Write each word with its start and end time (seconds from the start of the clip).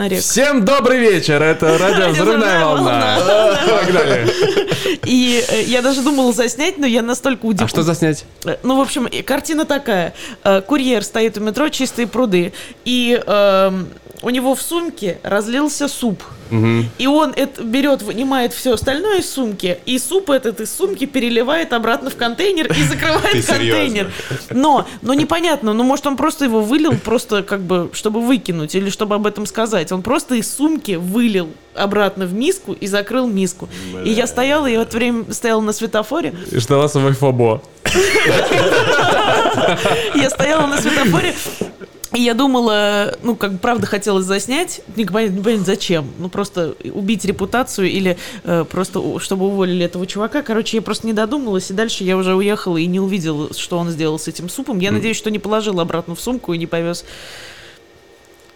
на 0.00 0.08
рек. 0.08 0.20
Всем 0.22 0.64
добрый 0.64 0.98
вечер, 0.98 1.42
это 1.42 1.76
радио 1.78 2.08
«Взрывная 2.08 2.64
волна». 2.64 3.18
Погнали. 3.68 4.26
И 5.04 5.44
э, 5.46 5.62
я 5.64 5.82
даже 5.82 6.00
думала 6.00 6.32
заснять, 6.32 6.78
но 6.78 6.86
я 6.86 7.02
настолько 7.02 7.44
удивилась. 7.44 7.70
А 7.70 7.74
что 7.74 7.82
заснять? 7.82 8.24
Э, 8.46 8.56
Ну, 8.62 8.78
в 8.78 8.80
общем, 8.80 9.08
картина 9.24 9.66
такая. 9.66 10.14
Э, 10.42 10.62
Курьер 10.62 11.04
стоит 11.04 11.36
у 11.36 11.40
метро 11.40 11.68
«Чистые 11.68 12.06
пруды», 12.06 12.52
и 12.86 13.22
эм, 13.26 13.88
у 14.22 14.30
него 14.30 14.54
в 14.54 14.62
сумке 14.62 15.18
разлился 15.22 15.88
суп. 15.88 16.22
И 16.98 17.06
он 17.06 17.32
это 17.36 17.62
берет, 17.62 18.02
вынимает 18.02 18.52
все 18.52 18.74
остальное 18.74 19.18
из 19.18 19.30
сумки, 19.32 19.78
и 19.86 19.98
суп 20.00 20.30
этот 20.30 20.60
из 20.60 20.74
сумки 20.74 21.06
переливает 21.06 21.72
обратно 21.72 22.10
в 22.10 22.16
контейнер 22.16 22.66
и 22.72 22.82
закрывает 22.88 23.46
контейнер. 23.46 24.10
Но, 24.50 24.84
но 25.00 25.14
непонятно, 25.14 25.72
ну 25.72 25.84
может 25.84 26.08
он 26.08 26.16
просто 26.16 26.46
его 26.46 26.60
вылил, 26.60 26.98
просто 26.98 27.44
как 27.44 27.60
бы, 27.60 27.90
чтобы 27.92 28.20
выкинуть, 28.20 28.74
или 28.74 28.90
чтобы 28.90 29.14
об 29.14 29.28
этом 29.28 29.46
сказать. 29.46 29.92
Он 29.92 30.02
просто 30.02 30.34
из 30.34 30.52
сумки 30.52 30.96
вылил 30.96 31.50
обратно 31.74 32.26
в 32.26 32.34
миску 32.34 32.72
и 32.72 32.88
закрыл 32.88 33.28
миску. 33.28 33.68
И 34.04 34.10
я 34.10 34.26
стояла, 34.26 34.66
и 34.66 34.76
в 34.76 34.80
это 34.80 34.96
время 34.96 35.32
стояла 35.32 35.60
на 35.60 35.72
светофоре, 35.72 36.34
И 36.50 36.58
ждала 36.58 36.88
свой 36.88 37.12
фобо. 37.12 37.62
Я 40.14 40.30
стояла 40.30 40.66
на 40.66 40.80
светофоре, 40.80 41.34
и 42.12 42.22
я 42.22 42.34
думала, 42.34 43.16
ну, 43.22 43.36
как 43.36 43.52
бы, 43.52 43.58
правда, 43.58 43.86
хотелось 43.86 44.24
заснять, 44.24 44.80
не 44.96 45.04
понятно, 45.04 45.36
не 45.36 45.42
понятно 45.42 45.64
зачем. 45.64 46.10
Ну, 46.18 46.28
просто 46.28 46.74
убить 46.92 47.24
репутацию 47.24 47.88
или 47.88 48.18
э, 48.42 48.64
просто, 48.68 49.20
чтобы 49.20 49.46
уволили 49.46 49.84
этого 49.84 50.06
чувака. 50.06 50.42
Короче, 50.42 50.78
я 50.78 50.82
просто 50.82 51.06
не 51.06 51.12
додумалась, 51.12 51.70
и 51.70 51.74
дальше 51.74 52.02
я 52.02 52.16
уже 52.16 52.34
уехала 52.34 52.78
и 52.78 52.86
не 52.86 52.98
увидела, 52.98 53.54
что 53.54 53.78
он 53.78 53.90
сделал 53.90 54.18
с 54.18 54.26
этим 54.26 54.48
супом. 54.48 54.80
Я 54.80 54.90
надеюсь, 54.90 55.16
что 55.16 55.30
не 55.30 55.38
положил 55.38 55.78
обратно 55.78 56.16
в 56.16 56.20
сумку 56.20 56.52
и 56.52 56.58
не 56.58 56.66
повез 56.66 57.04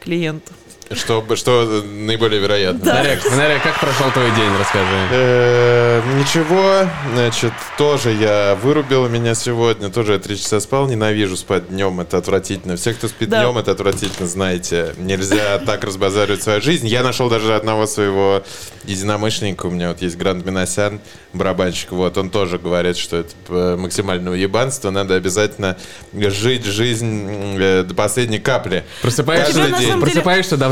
клиенту. 0.01 0.53
Что, 0.93 1.25
что 1.35 1.83
наиболее 1.83 2.41
вероятно. 2.41 2.85
Нарек, 2.93 3.25
Нарек, 3.35 3.63
как 3.63 3.81
прошел 3.81 4.11
твой 4.13 4.31
день, 4.33 4.51
расскажи. 4.61 5.09
Э, 5.13 6.03
Ничего, 6.19 6.89
значит, 7.15 7.53
тоже 7.79 8.13
я 8.13 8.57
вырубил 8.63 9.09
меня 9.09 9.35
сегодня, 9.35 9.89
тоже 9.91 10.13
я 10.15 10.19
три 10.19 10.37
часа 10.37 10.61
спал, 10.61 10.87
ненавижу 10.87 11.37
спать 11.39 11.69
днем, 11.69 12.01
это 12.01 12.19
отвратительно. 12.19 12.77
Все, 12.77 12.93
кто 12.93 13.09
спит 13.09 13.31
Да. 13.31 13.43
днем, 13.43 13.57
это 13.59 13.71
отвратительно, 13.73 14.29
знаете. 14.29 14.95
Нельзя 14.99 15.59
так 15.59 15.85
разбазаривать 15.85 16.43
свою 16.43 16.61
жизнь. 16.61 16.87
Я 16.87 17.03
нашел 17.03 17.31
даже 17.31 17.55
одного 17.55 17.87
своего 17.87 18.45
единомышленника, 18.85 19.67
у 19.67 19.71
меня 19.71 19.89
вот 19.89 20.03
есть 20.03 20.17
Гранд 20.19 20.45
Миносян, 20.45 21.01
барабанщик, 21.33 21.93
вот, 21.93 22.19
он 22.19 22.29
тоже 22.29 22.59
говорит, 22.59 22.99
что 22.99 23.17
это 23.19 23.31
э, 23.49 23.77
максимальное 23.77 24.35
ебанство, 24.35 24.91
надо 24.91 25.15
обязательно 25.15 25.79
жить 26.13 26.67
жизнь 26.67 27.57
э, 27.59 27.83
до 27.85 27.95
последней 27.95 28.39
капли. 28.39 28.85
Просыпаешься, 29.01 29.55
Каждый 29.55 29.79
день. 29.79 29.89
самом 29.89 30.01
деле- 30.05 30.21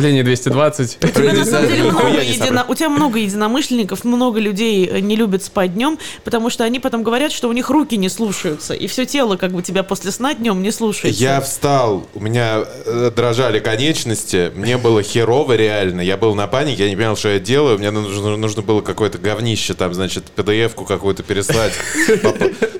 давление 0.03 0.25
220. 0.25 0.98
У 1.03 1.06
тебя 1.08 1.33
на 1.33 1.45
самом 1.45 1.69
деле 1.69 1.83
Нихуя 1.84 2.03
много 2.08 2.22
едино- 2.22 2.64
У 2.69 2.75
тебя 2.75 2.89
много 2.89 3.19
единомышленников, 3.20 4.05
много 4.05 4.41
людей 4.41 4.86
э, 4.86 4.98
не 4.98 5.14
любят 5.17 5.45
спать 5.45 5.75
днем, 5.75 5.98
потому 6.25 6.50
что 6.50 6.64
они 6.64 6.81
потом 6.81 7.05
говорят, 7.05 7.31
что 7.31 7.48
у 7.48 7.53
них 7.53 7.70
руки 7.70 7.97
не 7.97 8.08
слушаются, 8.08 8.75
и 8.75 8.86
все 8.89 9.06
тело 9.06 9.36
как 9.36 9.53
бы 9.53 9.62
тебя 9.62 9.84
после 9.84 10.11
сна 10.11 10.34
днем 10.34 10.61
не 10.62 10.73
слушается. 10.73 11.23
Я 11.23 11.41
встал, 11.41 12.06
у 12.14 12.20
меня 12.20 12.64
э, 12.84 13.12
дрожали 13.14 13.61
конечности, 13.61 14.50
мне 14.56 14.77
было 14.77 15.03
херово 15.03 15.55
реально, 15.55 16.00
я 16.00 16.17
был 16.17 16.34
на 16.34 16.47
панике, 16.48 16.84
я 16.84 16.91
не 16.91 16.97
понял, 16.97 17.17
что 17.17 17.28
я 17.28 17.39
делаю, 17.39 17.78
мне 17.78 17.91
нужно, 17.92 18.36
нужно 18.36 18.62
было 18.62 18.80
какое-то 18.80 19.19
говнище 19.19 19.75
там, 19.75 19.95
значит, 19.95 20.25
PDF-ку 20.34 20.84
какую-то 20.84 21.23
переслать. 21.23 21.73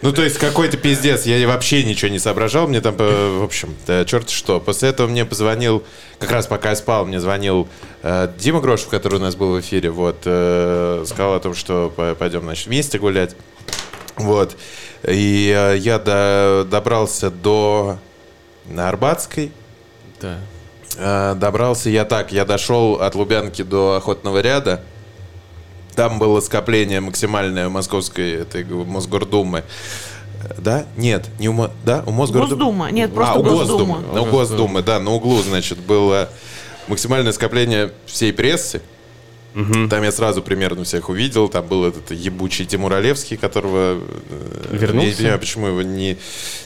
Ну, 0.03 0.13
то 0.13 0.25
есть 0.25 0.37
какой-то 0.37 0.77
пиздец, 0.77 1.27
я 1.27 1.47
вообще 1.47 1.85
ничего 1.85 2.11
не 2.11 2.19
соображал, 2.19 2.67
мне 2.67 2.81
там, 2.81 2.97
э, 2.99 3.39
в 3.39 3.45
общем, 3.45 3.73
да, 3.87 4.05
черт 4.05 4.31
что. 4.31 4.59
После 4.59 4.89
этого 4.89 5.07
мне 5.07 5.25
позвонил, 5.25 5.85
как 6.23 6.31
раз 6.31 6.47
пока 6.47 6.71
я 6.71 6.77
спал, 6.77 7.05
мне 7.05 7.21
звонил 7.21 7.69
э, 8.03 8.29
Дима 8.39 8.61
Грошев, 8.61 8.89
который 8.89 9.17
у 9.17 9.23
нас 9.23 9.35
был 9.37 9.53
в 9.53 9.61
эфире, 9.61 9.91
вот, 9.91 10.23
э, 10.25 11.05
сказал 11.07 11.35
о 11.35 11.41
том, 11.41 11.55
что 11.55 11.93
по- 11.95 12.15
пойдем, 12.15 12.43
значит, 12.43 12.67
вместе 12.67 12.99
гулять. 12.99 13.37
Вот. 14.17 14.57
И 15.07 15.53
э, 15.55 15.77
я 15.79 15.99
до- 15.99 16.67
добрался 16.71 17.31
до 17.31 17.99
Арбатской. 18.77 19.53
Да. 20.21 20.39
Э, 20.97 21.35
добрался 21.37 21.91
я 21.91 22.05
так, 22.05 22.33
я 22.33 22.45
дошел 22.45 22.95
от 23.03 23.15
Лубянки 23.15 23.63
до 23.63 23.97
Охотного 23.97 24.41
ряда. 24.41 24.81
Там 25.95 26.19
было 26.19 26.41
скопление 26.41 27.01
максимальное 27.01 27.69
московской 27.69 28.31
этой 28.33 28.65
Мосгордумы. 28.65 29.65
Да? 30.59 30.87
Нет, 30.97 31.29
не 31.39 31.49
у, 31.49 31.69
да? 31.85 32.03
у 32.07 32.11
Мосгордумы. 32.11 32.57
Госдума. 32.57 32.91
Нет, 32.91 33.15
просто 33.15 33.35
а, 33.35 33.39
у 33.39 33.43
Госдума. 33.43 33.95
Госдумы. 33.97 34.15
Ну, 34.15 34.27
Госдумы, 34.31 34.83
да, 34.83 35.01
на 35.01 35.11
углу, 35.13 35.41
значит, 35.43 35.79
было 35.79 36.29
максимальное 36.89 37.33
скопление 37.33 37.93
всей 38.07 38.33
прессы. 38.33 38.83
Там 39.55 40.03
я 40.03 40.11
сразу 40.13 40.43
примерно 40.43 40.85
всех 40.85 41.11
увидел. 41.11 41.47
Там 41.49 41.67
был 41.67 41.85
этот 41.85 42.11
ебучий 42.11 42.65
Тимур 42.65 42.95
Олевский, 42.95 43.37
которого... 43.37 44.01
э, 44.31 44.69
Вернулся? 44.71 45.07
Я 45.07 45.11
не 45.11 45.17
понимаю, 45.17 45.39
почему 45.41 45.67
его 45.67 45.83
не, 45.83 46.17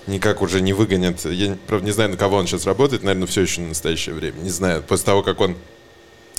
никак 0.06 0.40
уже 0.40 0.60
не 0.60 0.72
выгонят. 0.72 1.24
Я, 1.24 1.48
не- 1.48 1.56
правда, 1.56 1.84
не 1.84 1.90
знаю, 1.90 2.10
на 2.10 2.16
кого 2.16 2.36
он 2.36 2.46
сейчас 2.46 2.64
работает. 2.64 3.02
Наверное, 3.02 3.26
все 3.26 3.40
еще 3.40 3.60
на 3.60 3.68
настоящее 3.70 4.14
время. 4.14 4.36
Не 4.40 4.50
знаю. 4.50 4.84
После 4.86 5.04
того, 5.06 5.24
как 5.24 5.40
он 5.40 5.56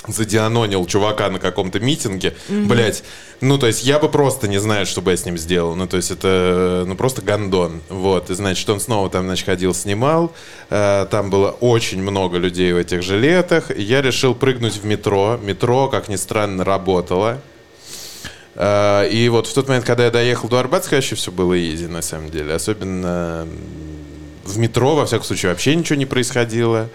задианонил 0.06 0.86
чувака 0.86 1.28
на 1.28 1.38
каком-то 1.38 1.80
митинге, 1.80 2.34
блять, 2.48 3.02
ну, 3.40 3.58
то 3.58 3.66
есть 3.66 3.84
я 3.84 3.98
бы 3.98 4.08
просто 4.08 4.48
не 4.48 4.58
знаю, 4.58 4.86
что 4.86 5.02
бы 5.02 5.10
я 5.10 5.16
с 5.16 5.24
ним 5.26 5.36
сделал, 5.36 5.74
ну, 5.74 5.86
то 5.86 5.96
есть 5.96 6.10
это, 6.10 6.84
ну, 6.86 6.94
просто 6.94 7.20
гандон, 7.20 7.80
вот, 7.88 8.30
и, 8.30 8.34
значит, 8.34 8.68
он 8.70 8.80
снова 8.80 9.10
там, 9.10 9.24
значит, 9.26 9.46
ходил, 9.46 9.74
снимал, 9.74 10.32
э, 10.70 11.06
там 11.10 11.30
было 11.30 11.50
очень 11.50 12.00
много 12.00 12.38
людей 12.38 12.72
в 12.72 12.76
этих 12.76 13.02
жилетах, 13.02 13.76
и 13.76 13.82
я 13.82 14.00
решил 14.00 14.34
прыгнуть 14.34 14.76
в 14.76 14.84
метро, 14.84 15.38
метро, 15.42 15.88
как 15.88 16.08
ни 16.08 16.16
странно, 16.16 16.64
работало, 16.64 17.40
Э, 18.58 19.08
и 19.08 19.28
вот 19.28 19.46
в 19.46 19.54
тот 19.54 19.68
момент, 19.68 19.86
когда 19.86 20.04
я 20.06 20.10
доехал 20.10 20.48
до 20.48 20.58
Арбатска, 20.58 20.96
вообще 20.96 21.14
все 21.14 21.30
было 21.30 21.58
изи, 21.58 21.86
на 21.86 22.02
самом 22.02 22.28
деле, 22.28 22.54
особенно 22.54 23.46
в 24.44 24.58
метро, 24.58 24.96
во 24.96 25.06
всяком 25.06 25.24
случае, 25.24 25.52
вообще 25.52 25.76
ничего 25.76 25.96
не 25.96 26.06
происходило, 26.06 26.88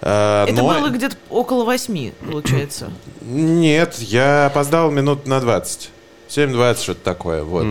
Это 0.00 0.52
но- 0.54 0.68
было 0.68 0.88
где-то 0.90 1.16
около 1.30 1.64
восьми, 1.64 2.12
получается. 2.24 2.90
нет, 3.22 3.96
я 3.98 4.46
опоздал 4.46 4.90
минут 4.90 5.26
на 5.26 5.40
20. 5.40 5.90
7-20, 6.28 6.82
что-то 6.82 7.00
такое, 7.02 7.42
вот. 7.42 7.64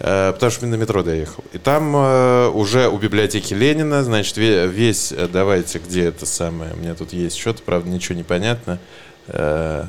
Э, 0.00 0.32
Потому 0.32 0.52
что 0.52 0.66
на 0.66 0.76
метро 0.76 1.02
доехал. 1.02 1.42
И 1.52 1.58
там 1.58 1.92
э, 1.96 2.48
уже 2.50 2.88
у 2.88 2.98
библиотеки 2.98 3.54
Ленина, 3.54 4.04
значит, 4.04 4.36
ве- 4.36 4.68
весь, 4.68 5.10
э, 5.10 5.26
давайте, 5.26 5.78
где 5.80 6.04
это 6.04 6.24
самое, 6.26 6.72
у 6.74 6.76
меня 6.76 6.94
тут 6.94 7.12
есть 7.12 7.36
что-то, 7.36 7.62
правда, 7.62 7.88
ничего 7.88 8.14
не 8.16 8.22
понятно. 8.22 8.78
Э, 9.26 9.86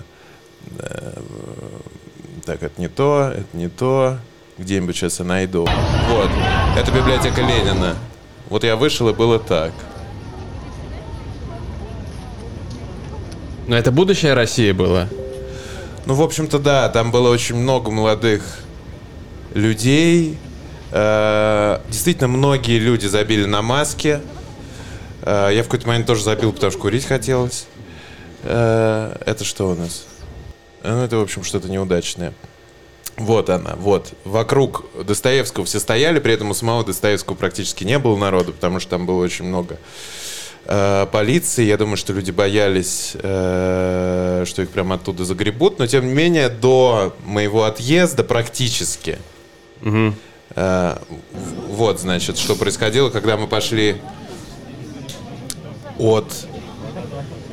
э, 0.79 1.13
Так, 2.45 2.63
это 2.63 2.81
не 2.81 2.87
то, 2.87 3.31
это 3.35 3.45
не 3.57 3.67
то. 3.69 4.17
Где-нибудь 4.57 4.95
сейчас 4.95 5.19
я 5.19 5.25
найду. 5.25 5.67
Вот, 6.09 6.29
это 6.77 6.91
библиотека 6.91 7.41
Ленина. 7.41 7.95
Вот 8.49 8.63
я 8.63 8.75
вышел, 8.75 9.07
и 9.09 9.13
было 9.13 9.37
так. 9.39 9.71
Но 13.69 13.77
это 13.77 13.91
будущее 13.91 14.33
России 14.33 14.71
было. 14.71 15.07
Ну, 16.07 16.15
в 16.15 16.23
общем-то, 16.23 16.57
да, 16.57 16.89
там 16.89 17.11
было 17.11 17.29
очень 17.29 17.55
много 17.55 17.91
молодых 17.91 18.41
людей. 19.53 20.39
Э, 20.91 21.79
Действительно, 21.87 22.29
многие 22.29 22.79
люди 22.79 23.05
забили 23.05 23.45
на 23.45 23.61
маски. 23.61 24.21
Э, 25.21 25.51
Я 25.53 25.61
в 25.61 25.65
какой-то 25.65 25.87
момент 25.87 26.07
тоже 26.07 26.23
забил, 26.23 26.51
потому 26.51 26.71
что 26.71 26.81
курить 26.81 27.05
хотелось. 27.05 27.67
Э, 28.41 29.15
Это 29.27 29.43
что 29.43 29.69
у 29.69 29.75
нас? 29.75 30.03
Ну, 30.83 31.03
это, 31.03 31.17
в 31.17 31.21
общем, 31.21 31.43
что-то 31.43 31.69
неудачное. 31.69 32.33
Вот 33.17 33.51
она, 33.51 33.75
вот. 33.75 34.13
Вокруг 34.25 34.85
Достоевского 35.05 35.65
все 35.65 35.79
стояли, 35.79 36.17
при 36.17 36.33
этом 36.33 36.49
у 36.49 36.55
самого 36.55 36.83
Достоевского 36.83 37.35
практически 37.35 37.83
не 37.83 37.99
было 37.99 38.17
народу, 38.17 38.51
потому 38.51 38.79
что 38.79 38.89
там 38.89 39.05
было 39.05 39.23
очень 39.23 39.45
много 39.45 39.77
э, 40.71 41.05
полиции. 41.11 41.65
Я 41.65 41.77
думаю, 41.77 41.97
что 41.97 42.13
люди 42.13 42.31
боялись, 42.31 43.13
э, 43.15 44.43
что 44.47 44.61
их 44.61 44.69
прямо 44.69 44.95
оттуда 44.95 45.25
загребут. 45.25 45.79
Но, 45.79 45.87
тем 45.87 46.07
не 46.07 46.13
менее, 46.13 46.47
до 46.49 47.15
моего 47.25 47.63
отъезда 47.63 48.23
практически 48.23 49.17
э, 49.83 50.11
в- 50.55 51.75
вот, 51.75 51.99
значит, 51.99 52.37
что 52.37 52.55
происходило, 52.55 53.09
когда 53.09 53.35
мы 53.37 53.47
пошли 53.47 53.97
от, 55.97 56.25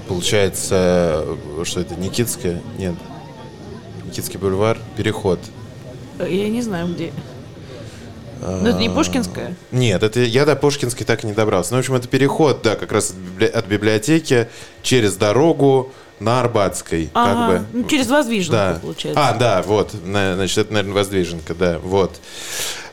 получается, 0.08 1.24
что 1.64 1.80
это, 1.80 1.94
Никитская? 1.96 2.60
Нет. 2.78 2.94
Никитский 4.04 4.38
бульвар, 4.38 4.78
переход. 4.96 5.40
Я 6.18 6.48
не 6.48 6.62
знаю, 6.62 6.88
где. 6.94 7.12
Ну, 8.40 8.68
это 8.68 8.78
не 8.78 8.88
Пушкинская? 8.90 9.54
Нет, 9.70 10.02
это 10.02 10.20
я 10.20 10.44
до 10.44 10.56
Пушкинской 10.56 11.06
так 11.06 11.24
и 11.24 11.26
не 11.26 11.32
добрался. 11.32 11.72
Ну, 11.72 11.76
в 11.76 11.80
общем, 11.80 11.94
это 11.94 12.08
переход, 12.08 12.60
да, 12.62 12.74
как 12.76 12.92
раз 12.92 13.10
от, 13.10 13.16
библи- 13.16 13.46
от 13.50 13.66
библиотеки 13.66 14.48
через 14.82 15.16
дорогу 15.16 15.92
на 16.20 16.40
Арбатской. 16.40 17.10
Ага, 17.14 17.34
Как 17.34 17.60
бы. 17.62 17.66
ну, 17.72 17.84
через 17.88 18.06
Воздвиженку, 18.08 18.52
Да. 18.52 18.78
получается. 18.80 19.20
А, 19.28 19.34
да, 19.34 19.62
вот. 19.62 19.92
На- 20.04 20.34
Значит, 20.34 20.58
это, 20.58 20.72
наверное, 20.72 20.94
Воздвиженка, 20.94 21.54
да, 21.54 21.78
вот. 21.82 22.16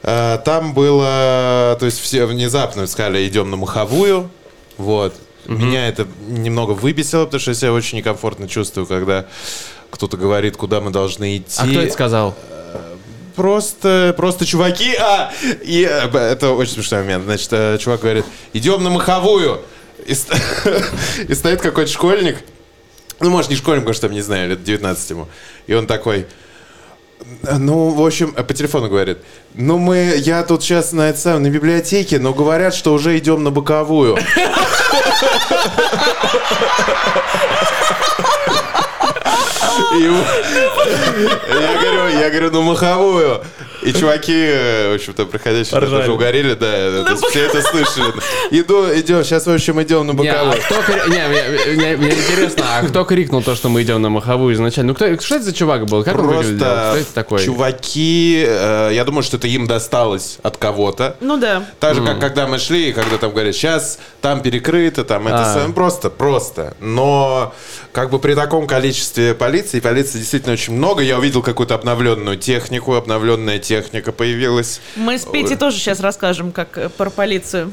Э, 0.04 0.38
Там 0.44 0.74
было, 0.74 1.78
то 1.80 1.86
есть 1.86 2.00
все 2.01 2.25
внезапно 2.25 2.86
сказали, 2.88 3.25
идем 3.28 3.50
на 3.50 3.57
Маховую, 3.57 4.30
вот. 4.78 5.16
Меня 5.45 5.88
это 5.90 6.07
немного 6.28 6.72
выбесило, 6.72 7.25
потому 7.25 7.40
что 7.42 7.51
я 7.51 7.56
себя 7.56 7.74
очень 7.74 7.98
некомфортно 7.98 8.48
чувствую, 8.48 8.86
когда 8.88 9.25
кто-то 9.90 10.16
говорит, 10.18 10.56
куда 10.57 10.80
мы 10.81 10.90
должны 10.92 11.38
идти. 11.38 11.60
А 11.60 11.68
кто 11.68 11.81
это 11.81 11.94
сказал? 11.94 12.36
Просто, 13.35 14.13
просто 14.15 14.45
чуваки, 14.45 14.95
а, 14.95 15.31
и 15.63 15.88
э, 15.89 16.18
это 16.18 16.51
очень 16.51 16.74
смешной 16.74 17.01
момент. 17.01 17.24
Значит, 17.24 17.50
э, 17.51 17.77
чувак 17.80 18.01
говорит, 18.01 18.25
идем 18.53 18.83
на 18.83 18.89
маховую. 18.89 19.62
И, 20.06 20.13
и 21.27 21.33
стоит 21.33 21.62
какой-то 21.62 21.91
школьник, 21.91 22.38
ну, 23.19 23.30
может, 23.30 23.50
не 23.50 23.56
школьник, 23.56 23.81
потому 23.81 23.94
что 23.94 24.07
там, 24.07 24.15
не 24.15 24.21
знаю, 24.21 24.50
лет 24.50 24.63
19 24.63 25.09
ему. 25.09 25.27
И 25.65 25.74
он 25.74 25.88
такой, 25.88 26.27
ну, 27.41 27.89
в 27.89 28.06
общем, 28.06 28.33
э, 28.35 28.44
по 28.44 28.53
телефону 28.53 28.89
говорит, 28.89 29.19
ну, 29.53 29.77
мы, 29.77 30.15
я 30.18 30.44
тут 30.44 30.62
сейчас 30.63 30.91
на, 30.91 31.09
это 31.09 31.19
самое, 31.19 31.41
на 31.44 31.50
библиотеке, 31.50 32.19
но 32.19 32.33
говорят, 32.33 32.74
что 32.74 32.94
уже 32.94 33.18
идем 33.18 33.44
на 33.44 33.51
боковую. 33.51 34.18
Я 41.49 41.81
говорю, 41.81 42.07
я 42.07 42.29
говорю, 42.29 42.51
ну 42.51 42.61
маховую. 42.61 43.41
И 43.85 43.94
чуваки, 43.94 44.33
э, 44.35 44.91
в 44.91 44.95
общем-то, 44.95 45.25
проходящие 45.25 45.80
Ржали. 45.80 46.01
тоже 46.01 46.12
угорели, 46.13 46.53
да, 46.53 46.68
это- 46.75 47.15
все 47.30 47.45
это 47.45 47.62
слышали. 47.62 48.13
Иду, 48.51 48.85
идем, 48.94 49.24
сейчас, 49.24 49.45
в 49.45 49.51
общем, 49.51 49.81
идем 49.81 50.06
на 50.07 50.12
Не, 50.13 50.27
а 50.30 50.45
боковую. 50.45 51.09
не, 51.09 51.27
мне, 51.27 51.74
мне- 51.75 51.97
мне 51.97 52.09
интересно, 52.12 52.65
а 52.77 52.83
кто 52.88 53.03
крикнул 53.03 53.41
то, 53.44 53.56
что 53.56 53.69
мы 53.69 53.81
идем 53.83 54.01
на 54.01 54.09
маховую 54.09 54.53
изначально? 54.56 54.89
Ну, 54.89 54.95
кто, 54.95 55.19
что 55.21 55.35
это 55.35 55.45
за 55.45 55.53
чувак 55.53 55.85
был? 55.85 56.03
Как 56.03 56.18
он 56.19 56.27
выглядел? 56.27 56.57
Кто 56.57 56.65
Просто 56.65 56.97
это 57.00 57.13
такой? 57.13 57.44
чуваки, 57.45 58.44
э, 58.47 58.89
я 58.94 59.03
думаю, 59.06 59.24
что 59.24 59.38
это 59.38 59.47
им 59.47 59.68
досталось 59.68 60.38
от 60.44 60.57
кого-то. 60.57 61.18
Ну 61.21 61.38
да. 61.38 61.63
Так 61.80 61.95
же, 61.95 62.03
как 62.06 62.19
когда 62.19 62.47
мы 62.47 62.59
шли, 62.59 62.94
когда 62.94 63.18
там 63.18 63.31
говорят, 63.31 63.56
сейчас 63.56 64.00
там 64.21 64.41
перекрыто, 64.41 65.03
там 65.03 65.27
это 65.27 65.65
А. 65.65 65.69
просто, 65.74 66.09
просто. 66.09 66.75
Но 66.80 67.53
как 67.91 68.09
бы 68.09 68.19
при 68.19 68.33
таком 68.33 68.68
количестве 68.68 69.33
полиции, 69.33 69.80
полиции 69.80 70.19
действительно 70.19 70.53
очень 70.53 70.74
много, 70.74 71.01
я 71.01 71.18
увидел 71.18 71.41
какую-то 71.41 71.75
обновленную 71.75 72.38
технику, 72.38 72.94
обновленная 72.95 73.59
техника 73.73 74.11
появилась. 74.11 74.81
Мы 74.95 75.17
с 75.17 75.25
Петей 75.25 75.55
тоже 75.57 75.77
сейчас 75.77 75.99
расскажем, 75.99 76.51
как 76.51 76.77
э, 76.77 76.89
про 76.89 77.09
полицию. 77.09 77.71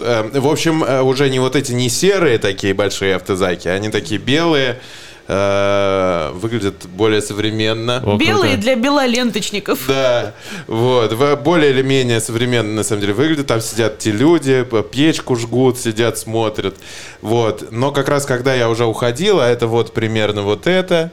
Э, 0.00 0.30
в 0.32 0.46
общем, 0.48 0.82
э, 0.82 1.02
уже 1.02 1.28
не 1.28 1.38
вот 1.38 1.54
эти 1.56 1.72
не 1.72 1.88
серые 1.90 2.38
такие 2.38 2.72
большие 2.72 3.16
автозаки, 3.16 3.68
они 3.68 3.90
такие 3.90 4.18
белые, 4.18 4.80
э, 5.26 6.30
выглядят 6.34 6.86
более 6.86 7.20
современно. 7.20 8.02
О, 8.04 8.16
Белые 8.16 8.54
круто. 8.54 8.62
для 8.62 8.76
белоленточников. 8.76 9.86
Да, 9.86 10.32
вот, 10.66 11.12
более 11.42 11.70
или 11.70 11.82
менее 11.82 12.20
современно, 12.20 12.72
на 12.72 12.82
самом 12.82 13.02
деле, 13.02 13.12
выглядит. 13.12 13.46
Там 13.46 13.60
сидят 13.60 13.98
те 13.98 14.10
люди, 14.10 14.66
печку 14.90 15.36
жгут, 15.36 15.78
сидят, 15.78 16.16
смотрят. 16.16 16.76
Вот, 17.20 17.70
но 17.70 17.92
как 17.92 18.08
раз, 18.08 18.24
когда 18.24 18.54
я 18.54 18.70
уже 18.70 18.86
уходил, 18.86 19.40
а 19.40 19.46
это 19.46 19.66
вот 19.66 19.92
примерно 19.92 20.42
вот 20.42 20.66
это, 20.66 21.10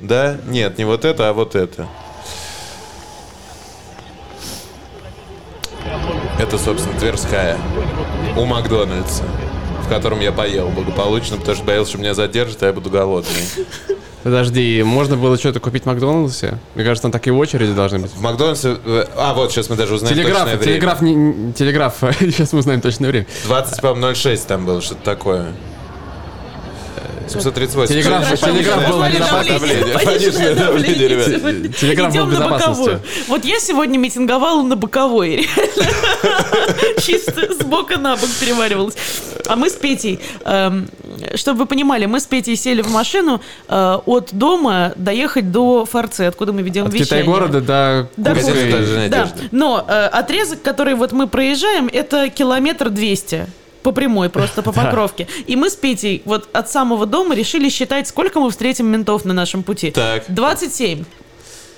да? 0.00 0.36
Нет, 0.46 0.76
не 0.76 0.84
вот 0.84 1.06
это, 1.06 1.30
а 1.30 1.32
вот 1.32 1.54
это. 1.54 1.88
Это, 6.38 6.58
собственно, 6.58 6.98
Тверская 6.98 7.56
у 8.36 8.44
Макдональдса, 8.44 9.22
в 9.84 9.88
котором 9.88 10.20
я 10.20 10.32
поел 10.32 10.68
благополучно, 10.68 11.36
потому 11.36 11.56
что 11.56 11.64
боялся, 11.64 11.90
что 11.92 11.98
меня 12.00 12.14
задержат, 12.14 12.62
а 12.62 12.66
я 12.66 12.72
буду 12.72 12.90
голодный. 12.90 13.30
Подожди, 14.24 14.82
можно 14.82 15.16
было 15.16 15.36
что-то 15.38 15.60
купить 15.60 15.82
в 15.82 15.86
Макдональдсе? 15.86 16.58
Мне 16.74 16.84
кажется, 16.84 17.02
там 17.02 17.12
такие 17.12 17.34
очереди 17.34 17.72
должны 17.74 17.98
быть. 17.98 18.10
В 18.10 18.20
Макдональдсе... 18.22 18.76
э, 18.84 19.04
А, 19.16 19.34
вот, 19.34 19.52
сейчас 19.52 19.68
мы 19.68 19.76
даже 19.76 19.94
узнаем 19.94 20.14
Телеграф, 20.16 20.38
точное 20.44 20.56
время. 20.56 20.72
телеграф, 20.72 21.00
не- 21.02 21.14
не- 21.14 21.52
телеграф, 21.52 21.94
сейчас 22.20 22.52
мы 22.54 22.60
узнаем 22.60 22.80
точное 22.80 23.10
время. 23.10 23.26
20, 23.44 23.80
по-моему, 23.82 24.14
06 24.14 24.46
там 24.46 24.64
было, 24.64 24.80
что-то 24.80 25.02
такое. 25.04 25.48
738. 27.28 27.94
Телеграф- 27.94 28.36
телеграф 28.36 28.88
был 28.88 28.98
на 28.98 29.10
давление. 29.10 29.84
безопасности. 29.84 30.54
Давление, 30.54 31.08
ребят. 31.08 31.76
Телеграф 31.76 32.08
был 32.08 32.14
Идем 32.14 32.24
в 32.24 32.28
на 32.28 32.32
безопасности. 32.32 32.98
Вот 33.28 33.44
я 33.44 33.58
сегодня 33.58 33.98
митинговала 33.98 34.62
на 34.62 34.76
боковой. 34.76 35.36
реально. 35.36 35.64
Чисто 37.00 37.52
с 37.52 37.64
бока 37.64 37.98
на 37.98 38.16
бок 38.16 38.28
переваривалась. 38.40 38.94
А 39.46 39.56
мы 39.56 39.68
с 39.68 39.74
Петей, 39.74 40.20
эм, 40.44 40.88
чтобы 41.34 41.60
вы 41.60 41.66
понимали, 41.66 42.06
мы 42.06 42.20
с 42.20 42.26
Петей 42.26 42.56
сели 42.56 42.82
в 42.82 42.90
машину 42.90 43.40
э, 43.68 43.98
от 44.06 44.30
дома 44.32 44.92
доехать 44.96 45.52
до 45.52 45.84
Форце, 45.84 46.28
откуда 46.28 46.52
мы 46.52 46.62
ведем 46.62 46.86
От 46.86 46.94
вещание. 46.94 47.24
Китай-города 47.24 47.60
до 48.16 48.34
Курской. 48.34 49.08
Да, 49.08 49.28
но 49.50 49.84
э, 49.86 50.06
отрезок, 50.06 50.62
который 50.62 50.94
вот 50.94 51.12
мы 51.12 51.26
проезжаем, 51.26 51.90
это 51.92 52.30
километр 52.30 52.88
двести 52.90 53.46
по 53.84 53.92
прямой, 53.92 54.30
просто 54.30 54.62
по 54.62 54.72
покровке. 54.80 55.28
И 55.46 55.54
мы 55.54 55.70
с 55.70 55.76
Петей 55.76 56.22
вот 56.24 56.48
от 56.52 56.68
самого 56.70 57.06
дома 57.06 57.36
решили 57.36 57.68
считать, 57.68 58.08
сколько 58.08 58.40
мы 58.40 58.50
встретим 58.50 58.86
ментов 58.88 59.24
на 59.24 59.34
нашем 59.34 59.62
пути. 59.62 59.92
Так. 59.92 60.24
27. 60.28 61.04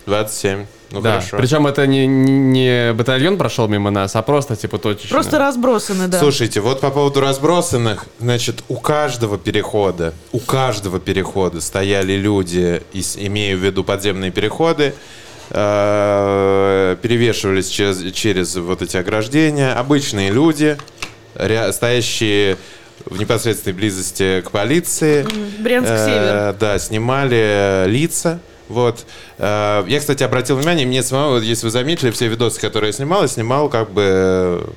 27. 0.07 0.67
Ну, 0.93 1.01
Да, 1.01 1.15
хорошо. 1.15 1.37
причем 1.37 1.67
это 1.67 1.85
не, 1.89 2.07
не, 2.07 2.31
не 2.31 2.93
батальон 2.93 3.37
прошел 3.39 3.67
мимо 3.67 3.91
нас, 3.91 4.15
а 4.15 4.23
просто 4.23 4.55
типа 4.55 4.79
точечно. 4.79 5.11
Просто 5.11 5.37
разбросаны, 5.37 6.07
да. 6.07 6.21
Слушайте, 6.21 6.61
вот 6.61 6.81
по 6.81 6.91
поводу 6.93 7.21
разбросанных, 7.21 8.07
значит, 8.21 8.63
у 8.69 8.77
каждого 8.77 9.37
перехода, 9.37 10.15
у 10.31 10.39
каждого 10.39 11.01
перехода 11.01 11.61
стояли 11.61 12.13
люди, 12.13 12.83
имею 13.17 13.59
в 13.59 13.65
виду 13.65 13.83
подземные 13.83 14.31
переходы, 14.31 14.95
э, 15.51 16.97
перевешивались 17.03 17.69
через, 17.69 18.13
через 18.13 18.55
вот 18.55 18.83
эти 18.83 18.97
ограждения. 18.97 19.73
Обычные 19.73 20.31
люди, 20.31 20.79
стоящие 21.73 22.57
в 23.05 23.19
непосредственной 23.19 23.75
близости 23.75 24.43
к 24.45 24.51
полиции. 24.51 25.23
Брянск-Север. 25.61 26.51
Э, 26.51 26.55
Да, 26.59 26.79
снимали 26.79 27.85
лица. 27.89 28.41
Вот. 28.69 29.05
Э, 29.39 29.85
Я, 29.87 30.01
кстати, 30.01 30.23
обратил 30.23 30.57
внимание, 30.57 30.87
мне 30.87 31.03
самого, 31.03 31.39
если 31.39 31.67
вы 31.67 31.71
заметили, 31.71 32.11
все 32.11 32.27
видосы, 32.29 32.61
которые 32.61 32.89
я 32.89 32.93
снимал, 32.93 33.23
я 33.23 33.29
снимал 33.29 33.69
как 33.69 33.91
бы 33.91 34.69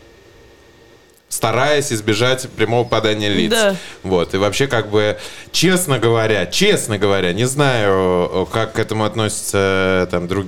стараясь 1.30 1.94
избежать 1.94 2.50
прямого 2.50 2.84
попадания 2.84 3.30
лиц. 3.30 3.52
Да. 3.52 3.76
Вот. 4.04 4.34
И 4.34 4.38
вообще, 4.38 4.68
как 4.68 4.90
бы, 4.90 5.18
честно 5.52 6.00
говоря, 6.00 6.46
честно 6.48 6.98
говоря, 6.98 7.34
не 7.34 7.46
знаю, 7.46 8.48
как 8.52 8.74
к 8.74 8.80
этому 8.80 9.06
относятся 9.06 10.08
там 10.12 10.28
друг- 10.28 10.48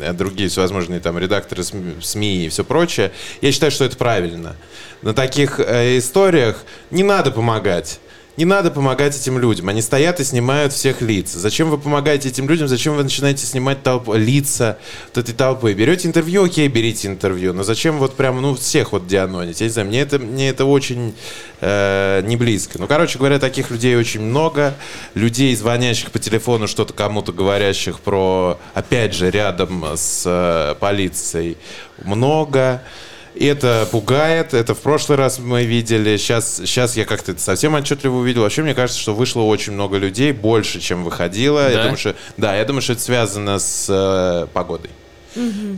э, 0.00 0.12
другие 0.14 0.48
всевозможные 0.48 1.00
там 1.00 1.18
редакторы 1.18 1.62
СМИ 1.62 2.46
и 2.46 2.48
все 2.48 2.64
прочее. 2.64 3.12
Я 3.42 3.52
считаю, 3.52 3.70
что 3.70 3.84
это 3.84 3.96
правильно. 3.96 4.56
На 5.02 5.14
таких 5.14 5.60
э, 5.60 5.98
историях 5.98 6.64
не 6.90 7.02
надо 7.02 7.30
помогать. 7.30 8.00
Не 8.36 8.44
надо 8.44 8.70
помогать 8.70 9.16
этим 9.16 9.38
людям. 9.38 9.70
Они 9.70 9.80
стоят 9.80 10.20
и 10.20 10.24
снимают 10.24 10.74
всех 10.74 11.00
лиц. 11.00 11.32
Зачем 11.32 11.70
вы 11.70 11.78
помогаете 11.78 12.28
этим 12.28 12.46
людям? 12.48 12.68
Зачем 12.68 12.94
вы 12.94 13.02
начинаете 13.02 13.46
снимать 13.46 13.82
толпу, 13.82 14.12
лица 14.12 14.76
вот 15.06 15.24
этой 15.24 15.34
толпы? 15.34 15.72
Берете 15.72 16.06
интервью, 16.08 16.44
окей, 16.44 16.68
берите 16.68 17.08
интервью. 17.08 17.54
Но 17.54 17.62
зачем 17.62 17.96
вот 17.96 18.14
прям, 18.14 18.42
ну, 18.42 18.54
всех 18.54 18.92
вот 18.92 19.06
дианонить? 19.06 19.60
Я 19.60 19.68
не 19.68 19.72
знаю, 19.72 19.88
мне 19.88 20.00
это, 20.00 20.18
мне 20.18 20.50
это 20.50 20.66
очень 20.66 21.14
э, 21.62 22.20
не 22.26 22.36
близко. 22.36 22.78
Ну, 22.78 22.86
короче 22.86 23.18
говоря, 23.18 23.38
таких 23.38 23.70
людей 23.70 23.96
очень 23.96 24.20
много. 24.20 24.74
Людей, 25.14 25.56
звонящих 25.56 26.10
по 26.10 26.18
телефону, 26.18 26.68
что-то 26.68 26.92
кому-то 26.92 27.32
говорящих 27.32 28.00
про, 28.00 28.58
опять 28.74 29.14
же, 29.14 29.30
рядом 29.30 29.82
с 29.96 30.24
э, 30.26 30.74
полицией, 30.78 31.56
много. 32.04 32.82
И 32.82 33.05
это 33.44 33.86
пугает, 33.90 34.54
это 34.54 34.74
в 34.74 34.78
прошлый 34.78 35.18
раз 35.18 35.38
мы 35.38 35.64
видели, 35.64 36.16
сейчас, 36.16 36.56
сейчас 36.56 36.96
я 36.96 37.04
как-то 37.04 37.32
это 37.32 37.40
совсем 37.40 37.74
отчетливо 37.74 38.16
увидел. 38.16 38.42
Вообще, 38.42 38.62
мне 38.62 38.74
кажется, 38.74 39.00
что 39.00 39.14
вышло 39.14 39.42
очень 39.42 39.72
много 39.72 39.98
людей, 39.98 40.32
больше, 40.32 40.80
чем 40.80 41.04
выходило. 41.04 41.68
Я 41.68 41.76
Да? 41.76 41.82
думаю, 41.82 41.98
что, 41.98 42.14
да, 42.36 42.56
я 42.56 42.64
думаю, 42.64 42.82
что 42.82 42.94
это 42.94 43.02
связано 43.02 43.58
с 43.58 43.86
э, 43.88 44.46
погодой. 44.52 44.90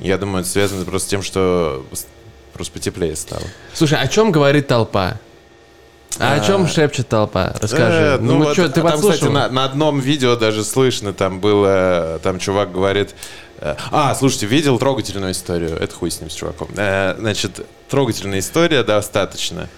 Я 0.02 0.18
думаю, 0.18 0.42
это 0.42 0.50
связано 0.50 0.84
просто 0.84 1.08
с 1.08 1.10
тем, 1.10 1.22
что 1.22 1.84
просто 2.52 2.72
потеплее 2.72 3.16
стало. 3.16 3.42
Слушай, 3.74 3.98
о 4.00 4.06
чем 4.06 4.30
говорит 4.30 4.68
толпа? 4.68 5.18
А 6.20 6.34
о 6.34 6.40
чем 6.40 6.66
шепчет 6.66 7.08
толпа? 7.08 7.54
Расскажи. 7.60 7.98
Э, 7.98 8.18
ну, 8.18 8.38
вот, 8.42 8.54
что, 8.54 8.68
ты 8.68 8.80
а 8.80 8.84
там, 8.90 9.00
кстати, 9.00 9.24
на, 9.24 9.48
на 9.48 9.64
одном 9.64 10.00
видео 10.00 10.36
даже 10.36 10.64
слышно, 10.64 11.12
там 11.12 11.38
было, 11.40 12.18
там 12.22 12.38
чувак 12.38 12.72
говорит, 12.72 13.10
э, 13.10 13.14
а, 13.60 14.14
слушайте, 14.14 14.46
видел 14.46 14.78
трогательную 14.78 15.32
историю, 15.32 15.76
это 15.76 15.94
хуй 15.94 16.10
с 16.10 16.20
ним, 16.20 16.30
с 16.30 16.34
чуваком. 16.34 16.68
Э, 16.76 17.16
Значит, 17.18 17.66
трогательная 17.88 18.38
история 18.38 18.82
достаточно. 18.82 19.68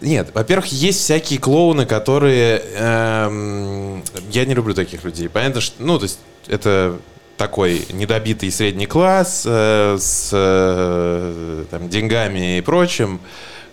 Нет, 0.00 0.30
во-первых, 0.34 0.66
есть 0.66 1.00
всякие 1.00 1.38
клоуны, 1.38 1.86
которые... 1.86 2.62
эм, 2.74 4.02
я 4.30 4.44
не 4.44 4.54
люблю 4.54 4.74
таких 4.74 5.04
людей. 5.04 5.28
Понятно, 5.28 5.60
что... 5.60 5.82
Ну, 5.82 5.98
то 5.98 6.04
есть, 6.04 6.18
это 6.46 6.98
такой 7.36 7.86
недобитый 7.90 8.50
средний 8.50 8.86
класс 8.86 9.44
э, 9.46 9.96
с 9.98 10.30
э, 10.32 11.64
там, 11.70 11.88
деньгами 11.88 12.58
и 12.58 12.60
прочим, 12.60 13.20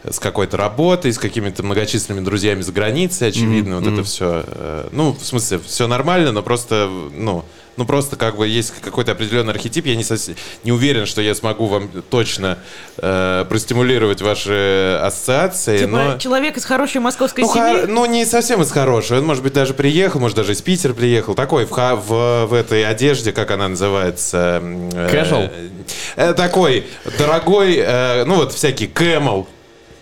с 0.10 0.20
какой-то 0.20 0.58
работой, 0.58 1.12
с 1.12 1.18
какими-то 1.18 1.64
многочисленными 1.64 2.24
друзьями 2.24 2.62
за 2.62 2.72
границей, 2.72 3.28
очевидно, 3.28 3.80
вот 3.80 3.92
это 3.92 4.04
все. 4.04 4.46
ну, 4.92 5.12
в 5.14 5.24
смысле, 5.24 5.60
все 5.60 5.88
нормально, 5.88 6.32
но 6.32 6.42
просто, 6.42 6.90
ну, 7.14 7.46
Ну, 7.78 7.86
просто 7.86 8.18
как 8.18 8.36
бы 8.36 8.48
есть 8.48 8.74
какой-то 8.82 9.14
определенный 9.14 9.54
архетип. 9.54 9.86
Я 9.86 9.96
не, 9.96 10.04
совсем, 10.04 10.36
не 10.66 10.72
уверен, 10.74 11.06
что 11.06 11.22
я 11.22 11.34
смогу 11.34 11.68
вам 11.68 11.90
точно 12.10 12.58
э, 12.98 13.46
простимулировать 13.48 14.22
ваши 14.22 15.00
ассоциации. 15.02 15.78
Типа 15.80 15.90
но... 15.90 16.18
человек 16.18 16.58
из 16.58 16.66
хорошей 16.66 17.00
московской 17.00 17.44
Ну, 17.46 17.54
семьи. 17.54 17.80
хор- 17.82 17.88
ну, 17.88 18.06
не 18.06 18.26
совсем 18.26 18.62
из 18.62 18.72
хорошего. 18.72 19.20
Он, 19.20 19.26
может 19.26 19.42
быть, 19.42 19.54
даже 19.54 19.74
приехал, 19.74 20.20
может, 20.20 20.36
даже 20.36 20.52
из 20.52 20.62
Питера 20.62 20.94
приехал. 20.94 21.34
Такой 21.34 21.66
в, 21.66 21.72
ха- 21.72 21.96
в, 21.96 22.46
в 22.48 22.54
этой 22.54 22.86
одежде, 22.86 23.32
как 23.32 23.52
она 23.52 23.70
называется? 23.70 24.60
м, 24.62 24.90
э, 24.94 25.10
Casual? 25.10 25.50
э, 26.18 26.34
такой 26.34 26.86
дорогой, 27.18 27.78
э, 27.78 28.26
ну, 28.26 28.36
вот 28.36 28.52
всякий 28.54 28.88
кэмл. 28.88 29.48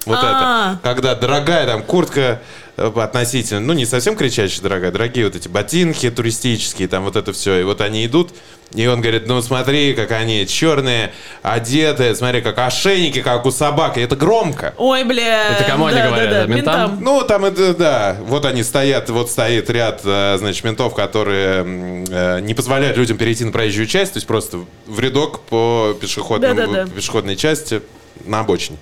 Вот 0.06 0.18
А. 0.20 0.72
это. 0.74 0.80
Когда 0.82 1.14
дорогая 1.14 1.68
там 1.68 1.84
куртка 1.84 2.42
относительно, 2.80 3.60
ну, 3.60 3.74
не 3.74 3.86
совсем 3.86 4.16
кричащая 4.16 4.62
дорогая, 4.62 4.92
дорогие 4.92 5.26
вот 5.26 5.36
эти 5.36 5.48
ботинки 5.48 6.10
туристические, 6.10 6.88
там 6.88 7.04
вот 7.04 7.16
это 7.16 7.34
все. 7.34 7.60
И 7.60 7.64
вот 7.64 7.82
они 7.82 8.06
идут, 8.06 8.32
и 8.74 8.86
он 8.86 9.02
говорит, 9.02 9.26
ну, 9.28 9.42
смотри, 9.42 9.94
как 9.94 10.12
они 10.12 10.46
черные, 10.46 11.12
одетые, 11.42 12.16
смотри, 12.16 12.42
как 12.42 12.60
ошейники, 12.60 13.22
как 13.22 13.46
у 13.46 13.52
собак. 13.52 13.98
И 13.98 14.02
это 14.02 14.16
громко. 14.16 14.74
Ой, 14.78 15.04
бля. 15.04 15.56
Это 15.56 15.64
кому 15.64 15.86
они 15.88 15.98
да, 15.98 16.08
говорят? 16.08 16.30
Да, 16.30 16.42
да, 16.46 16.54
Ментам? 16.54 16.98
Ну, 17.02 17.22
там 17.24 17.46
это, 17.46 17.74
да, 17.74 18.18
вот 18.22 18.46
они 18.46 18.64
стоят, 18.64 19.10
вот 19.10 19.32
стоит 19.32 19.70
ряд, 19.70 20.02
э, 20.04 20.38
значит, 20.38 20.64
ментов, 20.64 20.94
которые 20.94 22.06
э, 22.10 22.40
не 22.42 22.54
позволяют 22.54 22.98
людям 22.98 23.18
перейти 23.18 23.44
на 23.44 23.52
проезжую 23.52 23.88
часть, 23.88 24.14
то 24.14 24.18
есть 24.18 24.28
просто 24.28 24.60
в 24.86 25.00
рядок 25.00 25.42
по 25.42 25.98
пешеходному, 26.00 26.56
Да-да-да. 26.56 26.92
пешеходной 26.92 27.36
части 27.36 27.82
на 28.26 28.42
обочине. 28.42 28.78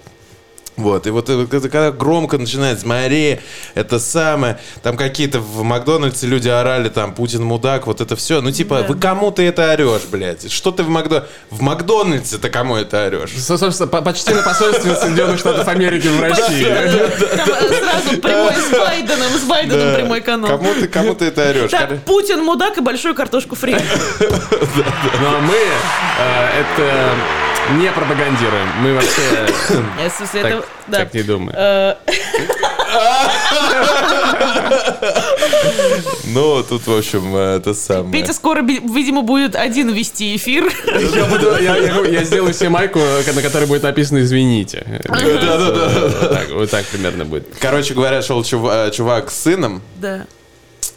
Вот, 0.78 1.08
и 1.08 1.10
вот 1.10 1.28
это, 1.30 1.60
когда 1.70 1.92
громко 1.92 2.38
начинает 2.38 2.80
смотри, 2.80 3.40
это 3.74 3.98
самое, 3.98 4.60
там 4.84 4.96
какие-то 4.96 5.40
в 5.40 5.64
Макдональдсе 5.64 6.28
люди 6.28 6.50
орали, 6.50 6.90
там, 6.90 7.16
Путин 7.16 7.44
мудак, 7.44 7.88
вот 7.88 8.00
это 8.00 8.16
все. 8.16 8.42
Ну, 8.42 8.52
типа, 8.52 8.82
Да. 8.82 8.88
вы 8.88 8.96
кому 8.96 9.32
ты 9.32 9.44
это 9.48 9.72
орешь, 9.74 10.04
блядь? 10.12 10.52
Что 10.52 10.72
ты 10.72 10.84
в 10.84 10.90
Макдо... 10.90 11.28
В 11.50 11.62
Макдональдсе 11.62 12.38
ты 12.38 12.50
кому 12.50 12.76
это 12.76 13.08
орешь? 13.08 13.32
Со- 13.32 13.58
Собственно, 13.58 13.88
по- 13.90 14.04
почти 14.04 14.34
на 14.36 14.44
посольстве 14.44 14.96
Соединенных 14.96 15.40
Штатов 15.40 15.68
Америки 15.68 16.08
в 16.08 16.22
России. 16.22 16.66
Э, 16.68 17.10
сразу 17.80 18.22
прямой 18.22 18.54
с 18.56 18.70
Байденом, 18.70 19.32
с 19.32 19.44
Байденом 19.46 19.96
прямой 19.96 20.22
канал. 20.22 20.50
Кому 20.50 20.74
ты, 20.76 20.88
кому 20.88 21.16
ты 21.16 21.26
это 21.26 21.50
орешь? 21.50 21.72
Так, 21.72 22.04
Путин 22.04 22.44
мудак 22.44 22.78
и 22.78 22.82
большую 22.82 23.16
картошку 23.16 23.56
фри. 23.56 23.76
Но 24.20 25.42
мы 25.42 25.56
э, 26.20 26.62
это 26.62 27.16
не 27.76 27.92
пропагандируем. 27.92 28.68
Мы 28.82 28.94
вообще 28.94 29.22
Я, 30.02 30.10
в 30.10 30.14
смысле, 30.14 30.42
так, 30.42 30.52
это... 30.54 30.66
да. 30.88 30.98
так 31.00 31.14
не 31.14 31.24
думаем. 31.24 31.54
Э, 31.58 31.96
Ну, 36.26 36.64
тут, 36.64 36.88
в 36.88 36.94
общем, 36.98 37.36
это 37.36 37.74
самое. 37.74 38.12
Петя 38.12 38.34
скоро, 38.34 38.62
видимо, 38.62 39.22
будет 39.22 39.56
один 39.56 39.90
вести 39.90 40.36
эфир. 40.36 40.72
Я, 40.86 41.26
буду- 41.26 41.52
я- 41.62 41.78
я- 41.78 42.06
я 42.06 42.24
сделаю 42.24 42.54
себе 42.54 42.70
майку, 42.70 43.00
на 43.00 43.42
которой 43.42 43.66
будет 43.66 43.84
написано 43.84 44.20
«Извините». 44.20 44.86
Вот 45.10 46.30
так- 46.30 46.50
Вот 46.52 46.70
так 46.70 46.86
примерно 46.86 47.26
будет. 47.26 47.48
Короче 47.60 47.94
говоря, 47.94 48.22
шел 48.22 48.42
чува- 48.42 48.88
э, 48.88 48.92
чувак 48.92 49.30
с 49.32 49.42
сыном. 49.44 49.82
Да. 49.96 50.26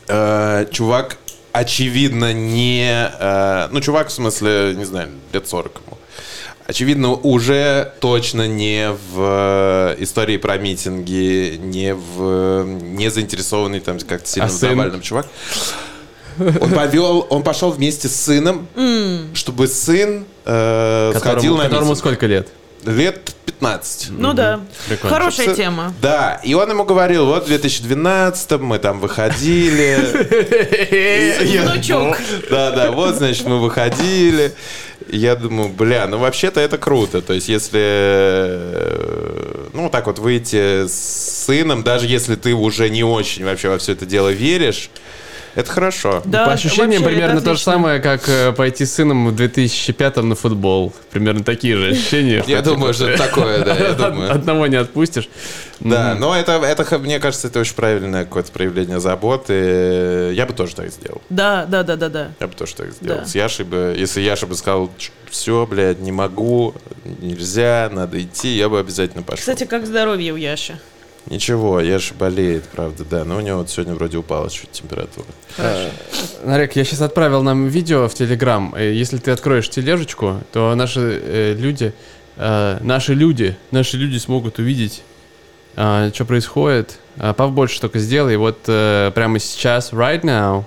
Э, 0.09 0.67
чувак, 0.71 1.17
очевидно, 1.53 2.33
не... 2.33 3.11
э, 3.19 3.69
ну, 3.71 3.81
чувак, 3.81 4.09
в 4.09 4.13
смысле, 4.13 4.75
не 4.77 4.85
знаю, 4.85 5.09
лет 5.33 5.49
40 5.49 5.81
ему. 5.87 5.99
Очевидно, 6.71 7.15
уже 7.15 7.95
точно 7.99 8.47
не 8.47 8.93
в 8.93 9.17
э, 9.19 9.97
истории 9.99 10.37
про 10.37 10.57
митинги, 10.57 11.57
не 11.61 11.97
в... 11.97 12.63
не 12.65 13.11
заинтересованный 13.11 13.81
там 13.81 13.99
как-то 13.99 14.29
сильно 14.29 14.47
А 14.47 14.49
в 14.49 14.53
сын? 14.53 14.77
Навальном 14.77 15.01
чувак. 15.01 15.27
Он 16.39 16.71
повел, 16.71 17.27
он 17.29 17.43
пошел 17.43 17.73
вместе 17.73 18.07
с 18.07 18.15
сыном, 18.15 18.69
чтобы 19.35 19.67
сын 19.67 20.25
э, 20.45 21.13
сходил 21.17 21.57
на 21.57 21.65
которому 21.65 21.87
митинг. 21.87 21.99
сколько 21.99 22.27
лет? 22.27 22.47
Лет 22.87 23.35
15. 23.47 24.11
Ну 24.11 24.33
да. 24.33 24.61
Прикольно. 24.89 25.17
Хорошая 25.17 25.49
Сы- 25.49 25.57
тема. 25.57 25.93
Да, 26.01 26.41
и 26.45 26.55
он 26.55 26.71
ему 26.71 26.85
говорил, 26.85 27.27
вот 27.27 27.45
в 27.45 27.47
2012 27.49 28.53
мы 28.61 28.79
там 28.79 29.01
выходили. 29.01 29.99
Внучок. 31.63 32.17
Да, 32.49 32.71
да, 32.71 32.91
вот, 32.93 33.17
значит, 33.17 33.45
мы 33.47 33.59
выходили. 33.59 34.55
Я 35.13 35.35
думаю, 35.35 35.69
бля, 35.71 36.07
ну 36.07 36.19
вообще-то 36.19 36.61
это 36.61 36.79
круто. 36.79 37.21
То 37.21 37.33
есть, 37.33 37.49
если, 37.49 37.81
э, 37.83 39.69
ну, 39.73 39.91
так 39.91 40.07
вот 40.07 40.19
выйти 40.19 40.87
с 40.87 41.45
сыном, 41.47 41.83
даже 41.83 42.07
если 42.07 42.37
ты 42.37 42.55
уже 42.55 42.89
не 42.91 43.03
очень 43.03 43.45
вообще 43.45 43.69
во 43.69 43.79
все 43.79 43.93
это 43.93 44.07
дело 44.07 44.29
веришь, 44.29 44.91
это 45.55 45.71
хорошо. 45.71 46.23
Да, 46.25 46.47
По 46.47 46.53
ощущениям, 46.53 47.03
примерно 47.03 47.41
то 47.41 47.55
же 47.55 47.61
самое, 47.61 48.01
как 48.01 48.29
э, 48.29 48.53
пойти 48.53 48.85
с 48.85 48.95
сыном 48.95 49.29
в 49.29 49.35
2005 49.37 50.17
на 50.19 50.35
футбол. 50.35 50.93
Примерно 51.11 51.43
такие 51.45 51.77
же 51.77 51.91
ощущения. 51.91 52.45
Я 52.47 52.63
думаю, 52.63 52.95
что 52.95 53.17
такое, 53.17 53.65
да, 53.65 53.75
я 53.75 53.93
думаю. 53.95 54.33
Одного 54.33 54.67
не 54.67 54.77
отпустишь. 54.77 55.29
Да, 55.81 56.15
но 56.15 56.37
это, 56.37 56.53
это, 56.53 56.99
мне 56.99 57.19
кажется, 57.19 57.49
это 57.49 57.61
очень 57.61 57.75
правильное 57.75 58.25
какое-то 58.25 58.53
проявление 58.53 59.01
заботы. 59.01 60.33
Я 60.35 60.47
бы 60.47 60.53
тоже 60.53 60.75
так 60.75 60.91
сделал. 60.91 61.23
Да, 61.31 61.65
да, 61.67 61.83
да, 61.83 61.97
да, 61.97 62.09
да. 62.09 62.29
Я 62.39 62.47
бы 62.47 62.55
тоже 62.55 62.75
так 62.75 62.93
сделал. 62.93 63.25
С 63.27 63.35
Яшей 63.35 63.65
бы, 63.65 63.95
если 63.97 64.21
Яша 64.21 64.47
бы 64.47 64.55
сказал, 64.57 64.91
все, 65.31 65.67
блядь, 65.67 66.01
не 66.01 66.13
могу, 66.13 66.75
нельзя, 67.21 67.89
надо 67.93 68.23
идти, 68.23 68.49
я 68.57 68.69
бы 68.69 68.79
обязательно 68.79 69.23
пошел. 69.23 69.41
Кстати, 69.41 69.65
как 69.65 69.87
здоровье 69.87 70.33
у 70.33 70.37
Яши? 70.37 70.79
Ничего, 71.31 71.81
Яша 71.81 72.13
болеет, 72.15 72.65
правда, 72.65 73.05
да, 73.09 73.25
но 73.25 73.37
у 73.37 73.41
него 73.41 73.59
вот 73.59 73.71
сегодня 73.71 73.95
вроде 73.95 74.19
упала 74.19 74.51
чуть 74.51 74.73
температура. 74.73 75.27
Нарек, 76.45 76.75
я 76.75 76.85
сейчас 76.85 77.01
отправил 77.03 77.43
нам 77.45 77.69
видео 77.69 78.09
в 78.09 78.15
Телеграм. 78.15 78.75
Э, 78.77 78.93
Если 78.93 79.17
ты 79.19 79.31
откроешь 79.31 79.71
тележечку, 79.71 80.41
то 80.53 80.75
наши 80.75 81.01
э, 81.23 81.55
люди, 81.57 81.95
э, 82.37 82.79
наши 82.83 83.15
люди, 83.15 83.57
наши 83.71 83.97
люди 83.97 84.19
смогут 84.19 84.59
увидеть, 84.59 85.03
что 85.75 86.25
происходит. 86.27 86.99
А, 87.17 87.33
побольше 87.33 87.81
только 87.81 88.01
сделай. 88.01 88.37
Вот 88.37 88.59
э, 88.67 89.13
прямо 89.15 89.39
сейчас, 89.39 89.93
right 89.93 90.23
now. 90.23 90.65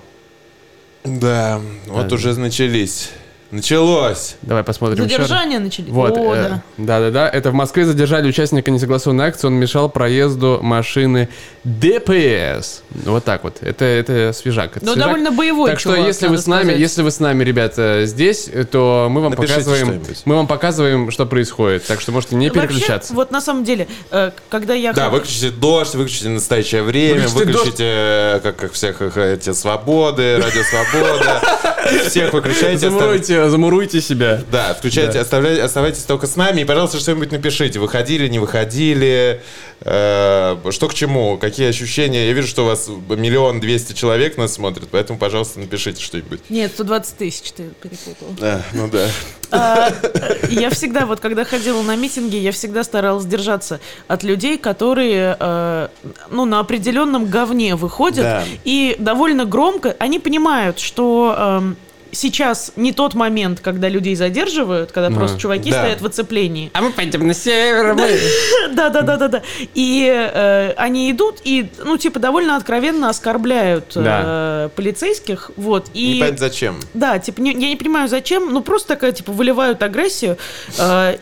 Да, 1.04 1.60
вот 1.88 2.08
Да. 2.08 2.14
уже 2.14 2.38
начались. 2.38 3.10
Началось! 3.54 4.34
Давай 4.42 4.64
посмотрим 4.64 5.04
еще 5.04 5.16
раз. 5.16 5.28
Задержания 5.28 5.60
начались. 5.60 5.88
Вот, 5.88 6.18
О, 6.18 6.34
э, 6.34 6.48
да. 6.48 6.62
да-да-да. 6.76 7.28
Это 7.28 7.52
в 7.52 7.54
Москве 7.54 7.84
задержали 7.84 8.28
участника 8.28 8.72
несогласованной 8.72 9.26
акции. 9.26 9.46
Он 9.46 9.54
мешал 9.54 9.88
проезду 9.88 10.58
машины 10.60 11.28
ДПС. 11.62 12.82
Вот 12.90 13.24
так 13.24 13.44
вот. 13.44 13.58
Это, 13.60 13.84
это 13.84 14.32
свежак. 14.32 14.76
Это 14.76 14.84
Но 14.84 14.94
свежак. 14.94 15.08
довольно 15.08 15.30
боевой 15.30 15.70
Так 15.70 15.78
что, 15.78 15.94
если 15.94 16.26
вы 16.26 16.38
с 16.38 16.48
нами, 16.48 16.64
сказать. 16.64 16.80
если 16.80 17.02
вы 17.02 17.10
с 17.12 17.20
нами, 17.20 17.44
ребята, 17.44 18.06
здесь, 18.06 18.50
то 18.72 19.06
мы 19.08 19.20
вам 19.20 19.30
Напишите 19.30 19.60
показываем, 19.60 20.02
мы 20.24 20.34
вам 20.34 20.46
показываем, 20.48 21.10
что 21.12 21.24
происходит. 21.24 21.86
Так 21.86 22.00
что 22.00 22.10
можете 22.10 22.34
не 22.34 22.48
Вообще, 22.48 22.60
переключаться. 22.66 23.14
вот 23.14 23.30
на 23.30 23.40
самом 23.40 23.62
деле, 23.62 23.86
э, 24.10 24.32
когда 24.48 24.74
я... 24.74 24.92
Да, 24.92 25.10
выключите 25.10 25.50
дождь, 25.50 25.94
выключите 25.94 26.28
настоящее 26.28 26.82
время, 26.82 27.28
Выключите 27.28 27.52
выключите, 27.52 27.84
э, 27.84 28.40
как, 28.42 28.56
как 28.56 28.72
всех 28.72 29.00
эти 29.00 29.52
свободы, 29.52 30.38
радио 30.38 30.62
свобода. 30.64 31.40
Всех 32.08 32.32
выключайте. 32.32 32.86
остав- 32.86 32.92
Замуруйте, 32.92 33.48
замуруйте 33.50 34.00
себя. 34.00 34.42
Да, 34.50 34.74
включайте, 34.74 35.18
оставляйте, 35.18 35.62
оставайтесь 35.62 36.02
только 36.02 36.26
с 36.26 36.36
нами 36.36 36.60
и, 36.62 36.64
пожалуйста, 36.64 36.98
что-нибудь 36.98 37.32
напишите. 37.32 37.78
Выходили, 37.78 38.28
не 38.28 38.38
выходили, 38.38 39.40
э, 39.80 40.56
что 40.70 40.88
к 40.88 40.94
чему, 40.94 41.38
какие 41.38 41.68
ощущения. 41.68 42.26
Я 42.28 42.32
вижу, 42.32 42.48
что 42.48 42.62
у 42.64 42.66
вас 42.66 42.88
миллион 43.08 43.60
двести 43.60 43.92
человек 43.92 44.36
нас 44.36 44.54
смотрят, 44.54 44.88
поэтому, 44.90 45.18
пожалуйста, 45.18 45.60
напишите 45.60 46.02
что-нибудь. 46.02 46.40
Нет, 46.48 46.72
120 46.74 47.16
тысяч 47.16 47.52
ты 47.52 47.64
перепутал. 47.82 48.28
Да, 48.38 48.62
ну 48.72 48.88
да. 48.88 49.08
А, 49.50 49.90
э, 50.02 50.46
Я 50.50 50.70
всегда, 50.70 51.06
вот 51.06 51.20
когда 51.20 51.44
ходила 51.44 51.82
на 51.82 51.96
митинги, 51.96 52.36
я 52.36 52.52
всегда 52.52 52.84
старалась 52.84 53.24
держаться 53.24 53.80
от 54.08 54.22
людей, 54.22 54.58
которые, 54.58 55.36
э, 55.38 55.88
ну, 56.30 56.44
на 56.44 56.60
определенном 56.60 57.26
говне 57.26 57.76
выходят 57.76 58.24
Да. 58.24 58.42
и 58.64 58.96
довольно 58.98 59.44
громко, 59.44 59.94
они 59.98 60.18
понимают, 60.18 60.78
что 60.78 61.34
эм, 61.36 61.76
сейчас 62.14 62.72
не 62.76 62.92
тот 62.92 63.14
момент, 63.14 63.60
когда 63.60 63.88
людей 63.88 64.14
задерживают, 64.16 64.92
когда 64.92 65.10
просто 65.14 65.38
чуваки 65.38 65.70
Да. 65.70 65.80
стоят 65.80 66.00
в 66.00 66.06
оцеплении. 66.06 66.70
А 66.72 66.80
мы 66.80 66.90
пойдем 66.90 67.26
на 67.26 67.34
север. 67.34 67.96
Да, 68.74 68.88
да, 68.90 69.02
да, 69.02 69.16
да, 69.16 69.28
да. 69.28 69.42
И 69.74 70.08
э, 70.10 70.72
они 70.76 71.10
идут 71.10 71.40
и, 71.44 71.68
ну, 71.84 71.96
типа, 71.96 72.18
довольно 72.18 72.56
откровенно 72.56 73.08
оскорбляют 73.10 73.92
э, 73.96 74.68
полицейских, 74.74 75.50
вот. 75.56 75.86
И 75.94 76.14
Не 76.14 76.20
понятно 76.20 76.38
зачем. 76.38 76.80
да, 76.94 77.18
типа, 77.18 77.40
не- 77.40 77.52
я 77.52 77.68
не 77.68 77.76
понимаю, 77.76 78.08
зачем, 78.08 78.52
ну, 78.52 78.62
просто 78.62 78.88
такая, 78.88 79.12
типа, 79.12 79.32
выливают 79.32 79.82
агрессию. 79.82 80.38
Э, 80.78 81.16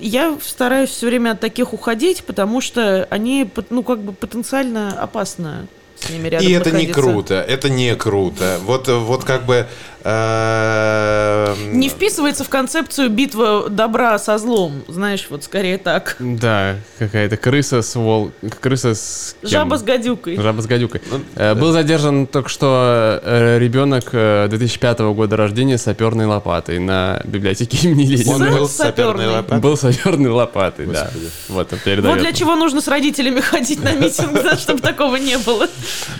я 0.00 0.36
стараюсь 0.42 0.90
все 0.90 1.06
время 1.06 1.32
от 1.32 1.40
таких 1.40 1.72
уходить, 1.72 2.24
потому 2.24 2.60
что 2.60 3.06
они, 3.10 3.48
ну, 3.70 3.82
как 3.82 4.00
бы 4.00 4.12
потенциально 4.12 4.90
опасно 5.00 5.66
с 5.98 6.10
ними 6.10 6.28
рядом 6.28 6.46
И 6.46 6.50
это 6.52 6.70
не 6.70 6.86
находиться. 6.86 7.00
круто, 7.00 7.34
это 7.48 7.70
не 7.70 7.94
круто. 7.96 8.58
Вот, 8.64 8.88
вот 8.88 9.24
как 9.24 9.46
бы 9.46 9.66
Не 11.72 11.88
вписывается 11.88 12.44
в 12.44 12.48
концепцию 12.48 13.10
битва 13.10 13.68
добра 13.68 14.18
со 14.18 14.38
злом. 14.38 14.82
Знаешь, 14.88 15.26
вот 15.30 15.44
скорее 15.44 15.78
так. 15.78 16.16
Да, 16.20 16.76
какая-то 16.98 17.36
крыса 17.36 17.82
с 17.82 17.94
вол... 17.96 18.30
Крыса 18.60 18.94
с 18.94 19.36
кем? 19.40 19.50
Жаба 19.50 19.76
с 19.78 19.82
гадюкой. 19.82 20.36
Жаба 20.36 20.60
с 20.62 20.66
гадюкой. 20.66 21.02
Ну, 21.10 21.20
Э, 21.34 21.54
Был 21.54 21.72
задержан 21.72 22.26
только 22.26 22.48
что 22.48 23.20
э, 23.22 23.58
ребенок 23.58 24.10
э, 24.12 24.46
2005 24.48 25.00
года 25.00 25.36
рождения 25.36 25.76
с 25.76 25.82
саперной 25.82 26.26
лопатой 26.26 26.78
на 26.78 27.20
библиотеке 27.24 27.76
имени 27.88 28.14
Он 28.28 28.42
Ленина. 28.42 28.58
был 28.58 28.68
с 28.68 28.72
саперной 28.72 29.26
лопатой. 29.28 29.58
Был 29.60 29.76
саперной 29.76 30.30
лопатой, 30.30 30.86
да. 30.86 31.10
Вот, 31.48 31.72
он 31.72 31.78
передает. 31.80 32.14
Вот 32.14 32.18
для 32.22 32.32
чего 32.32 32.54
нужно 32.54 32.80
с 32.80 32.88
родителями 32.88 33.40
ходить 33.50 33.82
на 33.82 33.92
митинг, 33.92 34.32
да, 34.42 34.56
чтобы 34.56 34.80
такого 34.80 35.16
не 35.16 35.36
было. 35.38 35.68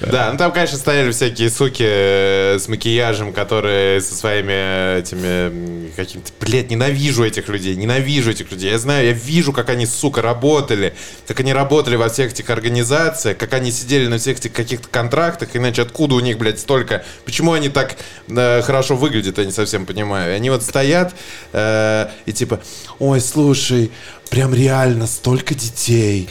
Да, 0.01 0.31
ну 0.33 0.39
там, 0.39 0.53
конечно, 0.53 0.77
стояли 0.77 1.11
всякие 1.13 1.51
суки 1.51 1.85
э, 1.87 2.59
с 2.59 2.69
макияжем, 2.69 3.33
которые 3.33 3.76
со 4.01 4.15
своими 4.15 4.99
этими 4.99 5.91
какими-то... 5.93 6.33
Блядь, 6.41 6.71
ненавижу 6.71 7.25
этих 7.25 7.49
людей, 7.49 7.77
ненавижу 7.77 8.31
этих 8.31 8.51
людей. 8.51 8.71
Я 8.71 8.79
знаю, 8.79 9.07
я 9.07 9.13
вижу, 9.13 9.53
как 9.53 9.71
они, 9.71 9.87
сука, 9.87 10.23
работали, 10.23 10.95
как 11.27 11.41
они 11.41 11.53
работали 11.53 11.97
во 11.97 12.09
всех 12.09 12.33
этих 12.33 12.51
организациях, 12.51 13.39
как 13.39 13.53
они 13.55 13.71
сидели 13.71 14.07
на 14.07 14.19
всех 14.19 14.39
этих 14.39 14.53
каких-то 14.53 14.89
контрактах, 14.89 15.55
иначе 15.55 15.83
откуда 15.83 16.15
у 16.15 16.21
них, 16.21 16.39
блядь, 16.39 16.61
столько... 16.61 17.05
Почему 17.25 17.53
они 17.53 17.69
так 17.69 17.97
э, 18.29 18.63
хорошо 18.63 18.97
выглядят, 18.97 19.39
я 19.39 19.45
не 19.45 19.53
совсем 19.53 19.87
понимаю. 19.87 20.35
Они 20.35 20.51
вот 20.51 20.63
стоят 20.63 21.15
э, 21.53 22.09
и 22.27 22.33
типа, 22.33 22.61
ой, 22.99 23.21
слушай, 23.21 23.91
прям 24.31 24.55
реально 24.55 25.07
столько 25.07 25.55
детей. 25.55 26.29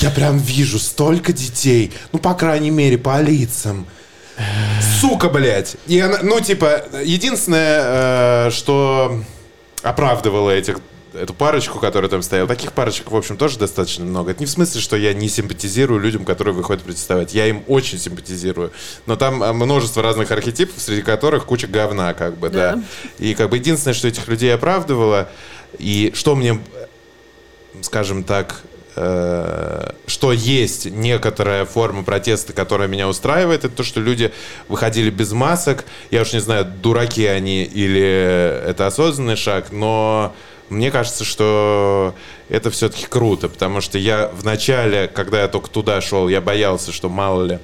Я 0.00 0.10
прям 0.10 0.38
вижу 0.38 0.78
столько 0.78 1.32
детей. 1.32 1.92
Ну, 2.12 2.18
по 2.18 2.34
крайней 2.34 2.70
мере, 2.70 2.98
по 2.98 3.20
лицам. 3.20 3.86
Сука, 5.00 5.28
блядь. 5.28 5.76
И 5.86 5.98
она, 6.00 6.18
ну, 6.22 6.40
типа, 6.40 6.84
единственное, 7.02 8.46
э, 8.46 8.50
что 8.50 9.20
оправдывало 9.82 10.50
этих 10.50 10.78
эту 11.14 11.34
парочку, 11.34 11.78
которая 11.78 12.10
там 12.10 12.22
стояла. 12.22 12.48
Таких 12.48 12.72
парочек, 12.72 13.10
в 13.10 13.16
общем, 13.16 13.36
тоже 13.36 13.58
достаточно 13.58 14.04
много. 14.04 14.32
Это 14.32 14.40
не 14.40 14.46
в 14.46 14.50
смысле, 14.50 14.80
что 14.80 14.96
я 14.96 15.14
не 15.14 15.28
симпатизирую 15.28 16.00
людям, 16.00 16.24
которые 16.24 16.54
выходят 16.54 16.82
протестовать. 16.82 17.34
Я 17.34 17.46
им 17.46 17.64
очень 17.66 17.98
симпатизирую. 17.98 18.72
Но 19.06 19.16
там 19.16 19.42
э, 19.42 19.52
множество 19.52 20.02
разных 20.02 20.30
архетипов, 20.30 20.80
среди 20.80 21.02
которых 21.02 21.46
куча 21.46 21.66
говна, 21.66 22.14
как 22.14 22.36
бы, 22.36 22.50
да. 22.50 22.74
Да. 22.74 22.82
И 23.18 23.34
как 23.34 23.50
бы 23.50 23.56
единственное, 23.56 23.94
что 23.94 24.08
этих 24.08 24.28
людей 24.28 24.54
оправдывало, 24.54 25.28
и 25.78 26.12
что 26.14 26.34
мне, 26.34 26.60
скажем 27.82 28.22
так, 28.24 28.62
что 28.96 30.32
есть 30.32 30.86
некоторая 30.86 31.66
форма 31.66 32.02
протеста, 32.02 32.54
которая 32.54 32.88
меня 32.88 33.08
устраивает, 33.08 33.66
это 33.66 33.76
то, 33.76 33.82
что 33.82 34.00
люди 34.00 34.32
выходили 34.68 35.10
без 35.10 35.32
масок. 35.32 35.84
Я 36.10 36.22
уж 36.22 36.32
не 36.32 36.40
знаю, 36.40 36.64
дураки 36.64 37.26
они 37.26 37.64
или 37.64 38.00
это 38.00 38.86
осознанный 38.86 39.36
шаг, 39.36 39.70
но 39.70 40.34
мне 40.70 40.90
кажется, 40.90 41.24
что 41.24 42.14
это 42.48 42.70
все-таки 42.70 43.06
круто, 43.06 43.48
потому 43.48 43.82
что 43.82 43.98
я 43.98 44.28
в 44.28 44.44
начале, 44.44 45.08
когда 45.08 45.42
я 45.42 45.48
только 45.48 45.68
туда 45.68 46.00
шел, 46.00 46.28
я 46.28 46.40
боялся, 46.40 46.90
что 46.90 47.10
мало 47.10 47.42
ли 47.42 47.58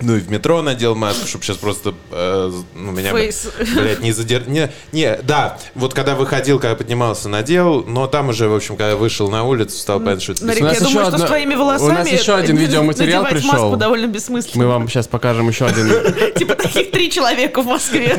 ну 0.00 0.16
и 0.16 0.20
в 0.20 0.30
метро 0.30 0.62
надел 0.62 0.94
маску, 0.94 1.26
чтобы 1.26 1.44
сейчас 1.44 1.56
просто 1.56 1.94
э, 2.10 2.52
ну, 2.74 2.92
меня, 2.92 3.12
Фейс. 3.12 3.48
блядь, 3.74 4.00
не 4.00 4.12
задер... 4.12 4.48
Не, 4.48 4.70
не, 4.92 5.16
да, 5.22 5.58
вот 5.74 5.94
когда 5.94 6.14
выходил, 6.14 6.58
когда 6.58 6.74
поднимался, 6.74 7.28
надел, 7.28 7.84
но 7.84 8.06
там 8.06 8.30
уже, 8.30 8.48
в 8.48 8.54
общем, 8.54 8.76
когда 8.76 8.96
вышел 8.96 9.30
на 9.30 9.44
улицу, 9.44 9.76
стал 9.76 10.00
понятно, 10.00 10.20
что 10.20 10.32
это 10.32 10.46
Нарик, 10.46 10.62
У 10.62 10.64
нас 10.64 10.74
я 10.74 10.80
думаю, 10.80 11.06
еще 11.06 11.16
что 11.16 11.18
с 11.18 11.28
твоими 11.28 11.54
у 11.54 11.58
волосами 11.58 11.92
нас 11.92 12.10
еще 12.10 12.34
один 12.34 12.56
видеоматериал 12.58 13.24
надевать 13.24 13.42
пришел. 13.42 13.62
маску 13.62 13.76
довольно 13.76 14.06
бессмысленно. 14.06 14.64
Мы 14.64 14.70
вам 14.70 14.88
сейчас 14.88 15.06
покажем 15.06 15.48
еще 15.48 15.66
один. 15.66 15.88
Типа 16.34 16.54
таких 16.54 16.90
три 16.90 17.10
человека 17.10 17.62
в 17.62 17.66
Москве. 17.66 18.16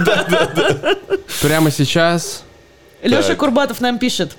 Прямо 1.41 1.71
сейчас. 1.71 2.43
Леша. 3.01 3.35
Курбатов 3.35 3.81
нам 3.81 3.97
пишет. 3.97 4.38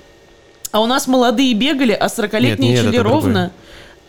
А 0.71 0.81
у 0.81 0.87
нас 0.87 1.07
молодые 1.07 1.53
бегали, 1.53 1.91
а 1.91 2.07
40-летние 2.07 2.71
Нет, 2.71 2.81
нет, 2.83 2.85
шли 2.85 2.95
это 2.95 3.03
ровно. 3.03 3.51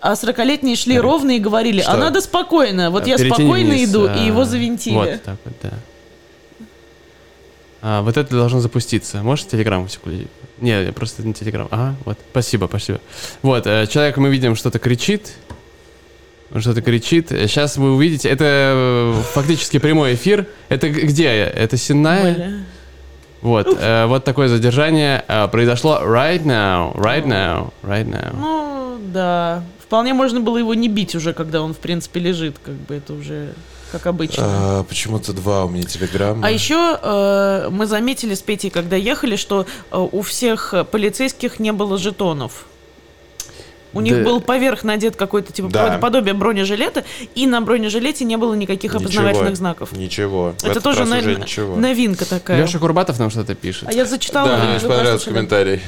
А 0.05 0.13
40-летние 0.13 0.77
шли 0.77 0.99
ровно 0.99 1.31
и 1.31 1.39
говорили, 1.39 1.81
а 1.81 1.85
Что? 1.85 1.97
надо 1.97 2.21
спокойно. 2.21 2.91
Вот 2.91 3.07
я 3.07 3.17
Перетяни 3.17 3.47
спокойно 3.47 3.71
вниз, 3.71 3.91
иду, 3.91 4.07
а, 4.07 4.15
и 4.15 4.27
его 4.27 4.45
завинтили. 4.45 4.93
Вот 4.93 5.23
так 5.23 5.37
вот, 5.47 5.55
да. 5.63 5.71
А, 7.81 8.03
вот 8.03 8.19
это 8.19 8.37
должно 8.37 8.61
запуститься. 8.61 9.23
Можешь 9.23 9.47
телеграм 9.47 9.89
секунду? 9.89 10.29
Не, 10.61 10.85
я 10.85 10.93
просто 10.93 11.23
не 11.23 11.33
телеграм. 11.33 11.69
Ага, 11.71 11.97
вот. 12.05 12.19
Спасибо, 12.33 12.67
спасибо. 12.67 13.01
Вот, 13.41 13.67
э, 13.67 13.87
человек, 13.87 14.19
мы 14.19 14.29
видим, 14.29 14.57
что-то 14.57 14.79
кричит. 14.79 15.33
Он 16.53 16.61
что-то 16.61 16.83
кричит. 16.83 17.31
Сейчас 17.31 17.79
вы 17.79 17.95
увидите. 17.95 18.29
Это 18.29 18.45
э, 18.45 19.23
фактически 19.33 19.79
прямой 19.79 20.17
эфир. 20.17 20.47
Это 20.69 20.91
где? 20.91 21.29
Это 21.29 21.79
Сенная? 21.79 22.35
Бля. 22.35 22.51
Вот, 23.45 23.69
э, 23.79 24.07
вот 24.07 24.25
такое 24.25 24.49
задержание 24.49 25.23
э, 25.29 25.49
произошло 25.49 26.01
right 26.03 26.45
now, 26.45 26.95
right 26.97 27.27
now, 27.27 27.75
right 27.83 28.09
now. 28.09 28.35
Ну, 28.35 28.99
да. 29.13 29.63
Вполне 29.79 30.15
можно 30.15 30.41
было 30.41 30.57
его 30.57 30.73
не 30.73 30.89
бить 30.89 31.15
уже, 31.15 31.35
когда 31.35 31.61
он, 31.61 31.75
в 31.75 31.77
принципе, 31.77 32.21
лежит. 32.21 32.57
Как 32.65 32.75
бы 32.75 32.95
это 32.95 33.13
уже 33.13 33.53
как 33.93 34.07
обычно. 34.07 34.45
А, 34.47 34.83
почему-то 34.85 35.35
два 35.35 35.67
у 35.67 35.69
меня 35.69 35.85
телеграмма. 35.85 36.47
А 36.47 36.51
еще 36.51 36.99
э, 37.01 37.69
мы 37.71 37.87
заметили 37.87 38.35
с 38.35 38.41
Петей, 38.41 38.71
когда 38.71 38.97
ехали, 38.97 39.37
что 39.37 39.67
э, 39.91 40.09
у 40.11 40.23
всех 40.23 40.75
полицейских 40.91 41.61
не 41.61 41.73
было 41.73 41.99
жетонов. 41.99 42.65
У 43.95 44.01
них 44.01 44.19
Да. 44.19 44.25
был 44.25 44.41
поверх 44.41 44.83
надет 44.85 45.17
какой-то 45.17 45.53
типа 45.53 45.69
Да. 45.69 45.81
какое-то 45.81 46.01
подобие 46.01 46.35
бронежилета, 46.35 47.05
и 47.35 47.47
на 47.47 47.61
бронежилете 47.61 48.25
не 48.25 48.37
было 48.37 48.55
никаких 48.55 48.93
Ничего. 48.95 49.05
опознавательных 49.05 49.57
знаков. 49.57 49.93
Ничего. 49.93 50.53
В 50.59 50.63
Это 50.63 50.71
этот 50.73 50.83
тоже 50.83 51.01
раз 51.01 51.09
на- 51.09 51.21
ничего. 51.21 51.77
новинка 51.77 52.25
такая. 52.25 52.61
Леша 52.63 52.79
Курбатов 52.79 53.19
нам 53.19 53.31
что-то 53.31 53.55
пишет. 53.55 53.89
А 53.89 53.93
я 53.93 54.05
зачитала. 54.05 54.49
Да, 54.49 54.65
мне 54.65 54.77
очень 54.77 54.89
понравился 54.89 55.27
комментарий. 55.31 55.81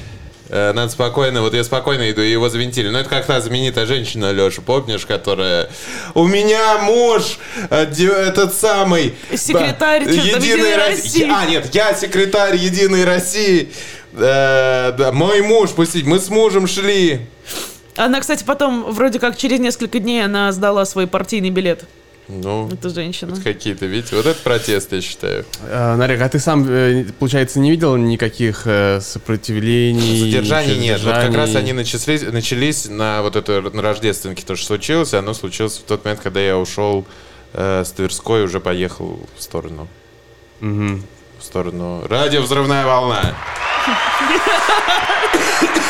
Э, 0.48 0.72
Надо 0.72 0.92
спокойно, 0.92 1.42
вот 1.42 1.54
я 1.54 1.64
спокойно 1.64 2.08
иду, 2.08 2.22
и 2.22 2.30
его 2.30 2.48
завинтили. 2.48 2.88
Ну, 2.88 2.98
это 2.98 3.08
как 3.10 3.26
та 3.26 3.40
знаменитая 3.40 3.84
женщина, 3.84 4.30
Леша, 4.30 4.62
помнишь, 4.64 5.04
которая... 5.04 5.68
У 6.14 6.24
меня 6.24 6.78
муж, 6.82 7.38
э, 7.68 7.86
этот 7.86 8.54
самый... 8.54 9.16
Секретарь 9.34 10.04
ба- 10.04 10.12
что-то 10.12 10.26
Единой 10.38 10.76
Рос- 10.76 10.88
России. 11.02 11.28
А, 11.28 11.46
нет, 11.46 11.74
я 11.74 11.92
секретарь 11.94 12.54
Единой 12.54 13.04
России. 13.04 13.70
Э, 14.12 14.92
да, 14.96 15.10
мой 15.10 15.40
муж, 15.42 15.70
пустить, 15.70 16.06
мы 16.06 16.20
с 16.20 16.28
мужем 16.28 16.68
шли. 16.68 17.22
Она, 17.96 18.20
кстати, 18.20 18.44
потом, 18.44 18.84
вроде 18.92 19.18
как 19.18 19.36
через 19.36 19.58
несколько 19.58 19.98
дней, 19.98 20.24
она 20.24 20.52
сдала 20.52 20.84
свой 20.84 21.06
партийный 21.06 21.50
билет. 21.50 21.84
Ну, 22.28 22.68
Эта 22.72 22.88
женщина. 22.90 23.36
какие-то, 23.40 23.86
видите, 23.86 24.16
вот 24.16 24.26
это 24.26 24.40
протест, 24.42 24.92
я 24.92 25.00
считаю. 25.00 25.44
Э, 25.62 25.94
Нарек, 25.94 26.20
а 26.20 26.28
ты 26.28 26.40
сам, 26.40 26.66
э, 26.68 27.04
получается, 27.18 27.60
не 27.60 27.70
видел 27.70 27.96
никаких 27.96 28.62
э, 28.64 29.00
сопротивлений? 29.00 30.18
Задержаний 30.18 30.70
ничего, 30.70 30.82
нет. 30.82 31.00
Вот 31.04 31.14
как 31.14 31.22
раз 31.22 31.50
задержаний? 31.50 31.58
они 31.58 31.72
начались, 31.72 32.22
начались 32.22 32.88
на 32.88 33.22
вот 33.22 33.36
это 33.36 33.62
на 33.62 33.80
рождественке, 33.80 34.42
то, 34.44 34.56
что 34.56 34.66
случилось, 34.66 35.14
и 35.14 35.16
оно 35.16 35.34
случилось 35.34 35.78
в 35.78 35.82
тот 35.84 36.04
момент, 36.04 36.20
когда 36.20 36.40
я 36.40 36.58
ушел 36.58 37.06
э, 37.52 37.84
с 37.86 37.92
Тверской, 37.92 38.42
уже 38.42 38.58
поехал 38.58 39.20
в 39.36 39.42
сторону. 39.42 39.86
Мгм. 40.58 41.04
В 41.38 41.44
сторону. 41.44 42.02
Радио 42.08 42.42
взрывная 42.42 42.84
волна. 42.84 43.36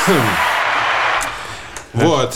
Вот. 1.97 2.35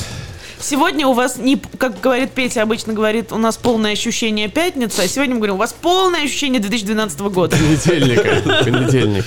Сегодня 0.59 1.07
у 1.07 1.15
вас, 1.15 1.37
не, 1.37 1.57
как 1.79 2.01
говорит 2.01 2.33
Петя, 2.33 2.63
обычно 2.63 2.93
говорит, 2.93 3.33
у 3.33 3.39
нас 3.39 3.57
полное 3.57 3.93
ощущение 3.93 4.49
пятница, 4.49 5.03
а 5.03 5.09
сегодня 5.09 5.35
мы 5.35 5.41
говорим, 5.41 5.55
у 5.55 5.59
вас 5.59 5.73
полное 5.73 6.25
ощущение 6.25 6.61
2012 6.61 7.21
года. 7.21 7.57
Понедельника. 7.57 8.43
Понедельник. 8.65 9.25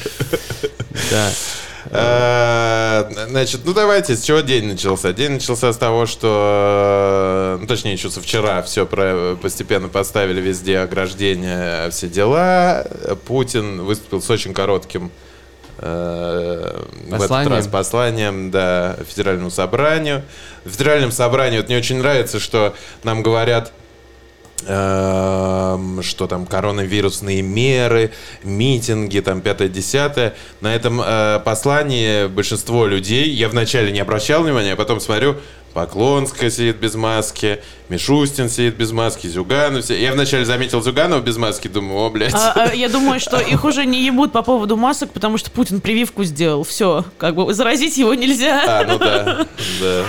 Да. 1.09 1.29
Э, 1.89 3.09
Значит, 3.29 3.61
ну 3.65 3.73
давайте, 3.73 4.15
с 4.15 4.21
чего 4.21 4.41
день 4.41 4.65
начался? 4.65 5.11
День 5.11 5.31
начался 5.31 5.73
с 5.73 5.77
того, 5.77 6.05
что, 6.05 7.57
э, 7.57 7.61
ну, 7.61 7.67
точнее, 7.67 7.93
еще 7.93 8.09
со 8.11 8.21
вчера 8.21 8.61
все 8.61 8.85
про, 8.85 9.35
постепенно 9.41 9.87
поставили 9.87 10.39
везде 10.39 10.79
ограждения, 10.79 11.89
все 11.89 12.07
дела. 12.07 12.85
Путин 13.25 13.81
выступил 13.81 14.21
с 14.21 14.29
очень 14.29 14.53
коротким 14.53 15.11
э, 15.83 16.83
в 17.03 17.07
этот 17.07 17.19
Посланием? 17.19 17.51
раз 17.51 17.67
посланием, 17.67 18.51
да, 18.51 18.95
федеральному 19.07 19.51
собранию. 19.51 20.23
В 20.63 20.69
федеральном 20.71 21.11
собрании 21.11 21.57
вот 21.57 21.67
мне 21.67 21.77
очень 21.77 21.97
нравится, 21.97 22.39
что 22.39 22.73
нам 23.03 23.21
говорят, 23.21 23.73
эм, 24.65 26.01
что 26.01 26.27
там 26.27 26.45
коронавирусные 26.45 27.41
меры, 27.41 28.11
митинги, 28.43 29.19
там 29.19 29.41
пятое-десятое. 29.41 30.35
На 30.61 30.73
этом 30.73 31.01
э, 31.01 31.41
послании 31.43 32.27
большинство 32.27 32.85
людей, 32.87 33.29
я 33.29 33.49
вначале 33.49 33.91
не 33.91 33.99
обращал 33.99 34.43
внимания, 34.43 34.73
а 34.73 34.75
потом 34.77 35.01
смотрю, 35.01 35.35
Поклонская 35.73 36.51
сидит 36.51 36.77
без 36.77 36.93
маски, 36.93 37.59
Мишустин 37.89 38.47
сидит 38.47 38.75
без 38.75 38.91
маски, 38.91 39.25
Зюганов 39.25 39.83
сидит. 39.83 40.01
Я 40.01 40.13
вначале 40.13 40.45
заметил 40.45 40.83
Зюганова 40.83 41.19
без 41.19 41.37
маски, 41.37 41.67
думаю, 41.67 41.97
о, 41.97 42.09
блядь. 42.11 42.33
А, 42.35 42.53
а 42.55 42.73
я 42.75 42.89
думаю, 42.89 43.19
что 43.19 43.39
их 43.39 43.63
уже 43.65 43.85
не 43.85 44.05
ебут 44.05 44.31
по 44.31 44.43
поводу 44.43 44.77
масок, 44.77 45.11
потому 45.11 45.39
что 45.39 45.49
Путин 45.49 45.81
прививку 45.81 46.23
сделал. 46.23 46.63
Все, 46.63 47.05
как 47.17 47.35
бы 47.35 47.51
заразить 47.53 47.97
его 47.97 48.13
нельзя. 48.13 48.63
А, 48.67 48.85
ну 48.85 48.99
да, 48.99 49.47
да. 49.81 50.05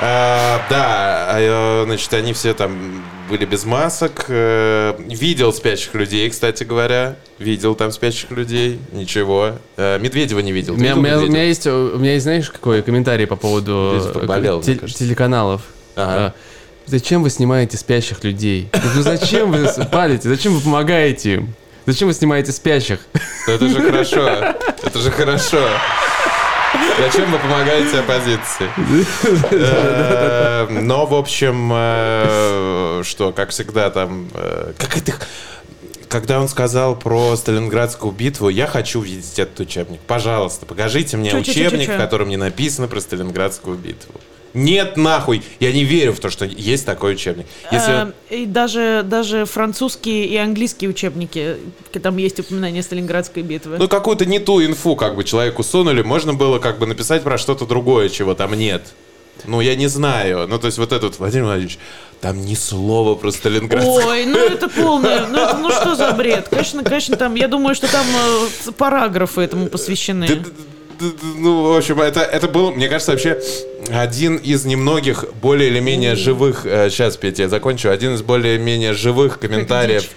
А, 0.00 0.60
да, 0.70 1.26
а, 1.28 1.82
значит, 1.84 2.12
они 2.14 2.32
все 2.32 2.54
там 2.54 3.02
были 3.32 3.46
без 3.46 3.64
масок. 3.64 4.26
Э, 4.28 4.94
Видел 5.08 5.54
спящих 5.54 5.94
людей, 5.94 6.28
кстати 6.28 6.64
говоря. 6.64 7.16
Видел 7.38 7.74
там 7.74 7.90
спящих 7.90 8.30
людей. 8.30 8.78
Ничего. 8.92 9.52
Э, 9.78 9.98
Медведева 9.98 10.40
не 10.40 10.52
видел. 10.52 10.74
У 10.74 10.76
меня, 10.76 10.92
видел 10.94 11.22
у 11.24 11.26
меня 11.28 11.44
есть, 11.44 11.66
у 11.66 11.96
меня 11.98 12.12
есть, 12.12 12.24
знаешь, 12.24 12.50
какой 12.50 12.82
комментарий 12.82 13.26
по 13.26 13.36
поводу 13.36 14.02
поболел, 14.12 14.60
э, 14.60 14.62
те- 14.62 14.70
мне 14.72 14.80
кажется. 14.80 15.04
телеканалов. 15.04 15.62
Ага. 15.96 16.34
Зачем 16.84 17.22
вы 17.22 17.30
снимаете 17.30 17.78
спящих 17.78 18.22
людей? 18.22 18.68
Ну 18.94 19.02
зачем 19.02 19.50
вы 19.50 19.66
палите? 19.90 20.28
Зачем 20.28 20.52
вы 20.54 20.60
помогаете 20.60 21.34
им? 21.34 21.54
Зачем 21.86 22.08
вы 22.08 22.14
снимаете 22.14 22.52
спящих? 22.52 23.00
Это 23.48 23.66
же 23.66 23.80
хорошо. 23.80 24.28
Это 24.82 24.98
же 24.98 25.10
хорошо. 25.10 25.68
Зачем 26.98 27.30
вы 27.30 27.38
помогаете 27.38 27.98
оппозиции? 28.00 28.68
Э, 29.50 30.66
Но, 30.70 31.06
в 31.06 31.14
общем, 31.14 31.70
э, 31.74 33.02
что, 33.04 33.32
как 33.32 33.50
всегда, 33.50 33.90
там... 33.90 34.28
э, 34.34 34.72
Как 34.78 34.96
это... 34.96 35.12
Когда 36.08 36.40
он 36.40 36.48
сказал 36.48 36.94
про 36.94 37.34
Сталинградскую 37.36 38.12
битву, 38.12 38.50
я 38.50 38.66
хочу 38.66 39.00
видеть 39.00 39.38
этот 39.38 39.60
учебник. 39.60 39.98
Пожалуйста, 40.00 40.66
покажите 40.66 41.16
мне 41.16 41.34
учебник, 41.34 41.88
в 41.88 41.96
котором 41.96 42.28
не 42.28 42.36
написано 42.36 42.86
про 42.86 43.00
Сталинградскую 43.00 43.78
битву. 43.78 44.20
Нет, 44.54 44.96
нахуй! 44.96 45.42
Я 45.60 45.72
не 45.72 45.84
верю 45.84 46.12
в 46.12 46.20
то, 46.20 46.28
что 46.30 46.44
есть 46.44 46.84
такой 46.84 47.14
учебник. 47.14 47.46
Если... 47.70 48.08
Э, 48.08 48.12
И 48.30 48.46
даже, 48.46 49.02
даже 49.04 49.46
французские 49.46 50.26
и 50.26 50.36
английские 50.36 50.90
учебники, 50.90 51.56
там 52.02 52.16
есть 52.18 52.38
упоминание 52.40 52.82
Сталинградской 52.82 53.42
битвы. 53.42 53.76
Ну, 53.78 53.88
какую-то 53.88 54.26
не 54.26 54.38
ту 54.38 54.62
инфу 54.64 54.94
как 54.96 55.16
бы 55.16 55.24
человеку 55.24 55.62
сунули, 55.62 56.02
можно 56.02 56.34
было 56.34 56.58
как 56.58 56.78
бы 56.78 56.86
написать 56.86 57.22
про 57.22 57.38
что-то 57.38 57.66
другое, 57.66 58.08
чего 58.08 58.34
там 58.34 58.54
нет. 58.54 58.82
Ну, 59.44 59.60
я 59.60 59.74
не 59.74 59.86
знаю. 59.88 60.46
Ну, 60.46 60.58
то 60.58 60.66
есть 60.66 60.78
вот 60.78 60.92
этот 60.92 61.18
Владимир 61.18 61.46
Владимирович, 61.46 61.78
там 62.20 62.44
ни 62.44 62.54
слова 62.54 63.14
про 63.14 63.30
Сталинград. 63.32 63.84
Ой, 63.84 64.26
ну 64.26 64.38
это 64.38 64.68
полное, 64.68 65.26
ну, 65.26 65.38
это, 65.38 65.56
ну 65.56 65.70
что 65.70 65.96
за 65.96 66.12
бред? 66.12 66.48
Конечно, 66.48 66.84
конечно, 66.84 67.16
там, 67.16 67.34
я 67.34 67.48
думаю, 67.48 67.74
что 67.74 67.90
там 67.90 68.06
э, 68.06 68.72
параграфы 68.72 69.40
этому 69.40 69.66
посвящены. 69.68 70.26
Д- 70.28 70.44
Ну, 71.38 71.72
в 71.72 71.76
общем, 71.76 72.00
это, 72.00 72.20
это 72.20 72.48
был, 72.48 72.72
мне 72.72 72.88
кажется, 72.88 73.12
вообще 73.12 73.40
один 73.90 74.36
из 74.36 74.64
немногих 74.64 75.24
более 75.40 75.68
или 75.68 75.80
менее 75.80 76.14
живых, 76.14 76.62
сейчас, 76.62 77.16
Петя, 77.16 77.42
я 77.44 77.48
закончу, 77.48 77.90
один 77.90 78.14
из 78.14 78.22
более-менее 78.22 78.92
живых 78.92 79.38
комментариев 79.38 80.08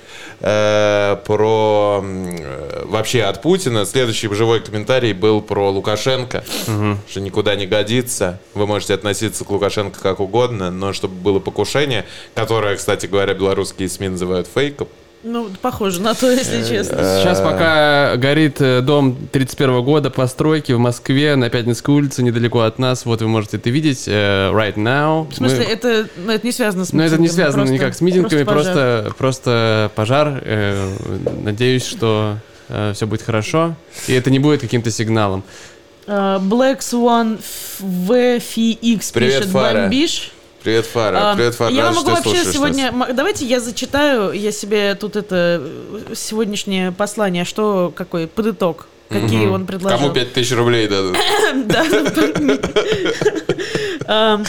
э, 0.41 1.17
про 1.25 2.03
э, 2.03 2.83
вообще 2.85 3.23
от 3.23 3.41
Путина. 3.41 3.85
Следующий 3.85 4.27
живой 4.33 4.59
комментарий 4.59 5.13
был 5.13 5.41
про 5.41 5.69
Лукашенко, 5.71 6.43
что 7.07 7.21
никуда 7.21 7.55
не 7.55 7.65
годится. 7.65 8.39
Вы 8.53 8.67
можете 8.67 8.93
относиться 8.93 9.43
к 9.43 9.49
Лукашенко 9.49 9.99
как 9.99 10.19
угодно, 10.19 10.71
но 10.71 10.93
чтобы 10.93 11.15
было 11.15 11.39
покушение, 11.39 12.05
которое, 12.35 12.75
кстати 12.75 13.07
говоря, 13.07 13.33
белорусские 13.33 13.89
СМИ 13.89 14.09
называют 14.09 14.47
фейком. 14.53 14.87
Ну, 15.27 15.49
похоже 15.59 16.01
на 16.01 16.13
то, 16.13 16.29
если 16.29 16.63
честно. 16.63 16.97
Сейчас 17.19 17.41
пока 17.41 18.15
горит 18.15 18.57
э, 18.61 18.81
дом 18.81 19.17
31 19.31 19.81
года 19.83 20.11
постройки 20.11 20.71
в 20.71 20.77
Москве 20.77 21.35
на 21.35 21.49
Пятницкой 21.49 21.95
улице, 21.95 22.21
недалеко 22.21 22.59
от 22.61 22.77
нас. 22.77 23.05
Вот 23.05 23.23
вы 23.23 23.27
можете 23.27 23.57
это 23.57 23.71
видеть 23.71 24.03
э, 24.07 24.51
right 24.53 24.75
now. 24.75 25.27
В 25.31 25.33
смысле, 25.35 25.57
Мы- 25.59 25.63
это, 25.73 26.07
ну, 26.15 26.31
это 26.31 26.45
не 26.45 26.51
связано 26.53 26.85
с 26.85 26.93
Но 26.93 27.01
это 27.03 27.15
не 27.15 27.23
митингами, 27.23 27.35
связано 27.35 27.63
просто- 27.63 27.73
никак 27.73 27.95
с 27.95 28.01
митингами, 28.01 28.43
просто 28.43 28.71
пожар. 28.71 29.13
просто, 29.15 29.15
просто 29.17 29.91
пожар. 29.95 30.41
Э, 30.45 30.93
Надеюсь, 31.41 31.85
что 31.87 32.37
все 32.93 33.07
будет 33.07 33.23
хорошо. 33.23 33.75
И 34.07 34.13
это 34.13 34.29
не 34.29 34.37
будет 34.39 34.61
каким-то 34.61 34.91
сигналом. 34.91 35.43
Black 36.07 36.79
Swan 36.81 37.39
VFX 37.81 39.11
пишет 39.13 39.45
Фара. 39.45 39.81
«Бомбиш». 39.81 40.31
Привет, 40.65 40.87
Фара. 40.87 41.31
А, 41.31 41.35
Привет, 41.35 41.53
Фара. 41.53 41.71
Я 41.71 41.83
Рад, 41.83 41.95
могу 41.95 42.09
вообще 42.09 42.43
сегодня... 42.43 42.91
нас. 42.91 43.09
Давайте 43.13 43.45
я 43.45 43.59
зачитаю, 43.59 44.31
я 44.31 44.51
себе 44.51 44.95
тут 44.95 45.15
это 45.15 45.61
сегодняшнее 46.15 46.91
послание, 46.91 47.45
что 47.45 47.93
какой 47.95 48.25
под 48.25 48.47
итог, 48.47 48.87
какие 49.09 49.45
он 49.45 49.67
предложил. 49.67 49.99
Кому 49.99 50.11
5000 50.11 50.51
рублей 50.53 50.87
дадут? 50.87 51.17
Да. 51.65 51.85
Ам, 54.07 54.43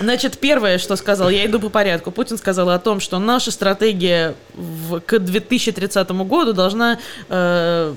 Значит, 0.00 0.38
первое, 0.38 0.78
что 0.78 0.96
сказал, 0.96 1.28
я 1.28 1.44
иду 1.44 1.60
по 1.60 1.68
порядку. 1.68 2.10
Путин 2.10 2.38
сказал 2.38 2.70
о 2.70 2.78
том, 2.78 2.98
что 2.98 3.18
наша 3.18 3.50
стратегия 3.50 4.34
в- 4.54 5.00
к 5.00 5.18
2030 5.18 6.10
году 6.26 6.54
должна 6.54 6.98
э, 7.28 7.94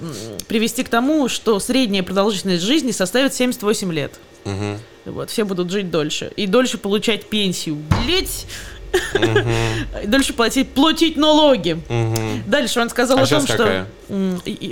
привести 0.50 0.84
к 0.84 0.90
тому, 0.90 1.30
что 1.30 1.60
средняя 1.62 2.04
продолжительность 2.04 2.64
жизни 2.64 2.92
составит 2.92 3.34
78 3.34 3.94
лет. 3.94 4.14
Мгм. 4.44 4.80
Вот, 5.12 5.30
все 5.30 5.44
будут 5.44 5.72
жить 5.72 5.90
дольше. 5.90 6.32
И 6.36 6.48
дольше 6.48 6.78
получать 6.78 7.26
пенсию. 7.26 7.78
Блять! 8.06 8.46
И 10.04 10.08
Дольше 10.08 10.34
платить, 10.34 10.70
платить 10.70 11.18
налоги. 11.18 11.74
Мгм. 11.90 12.44
Дальше 12.48 12.80
он 12.80 12.90
сказал 12.90 13.20
А 13.20 13.24
о 13.24 13.28
том, 13.28 13.46
что, 13.46 13.86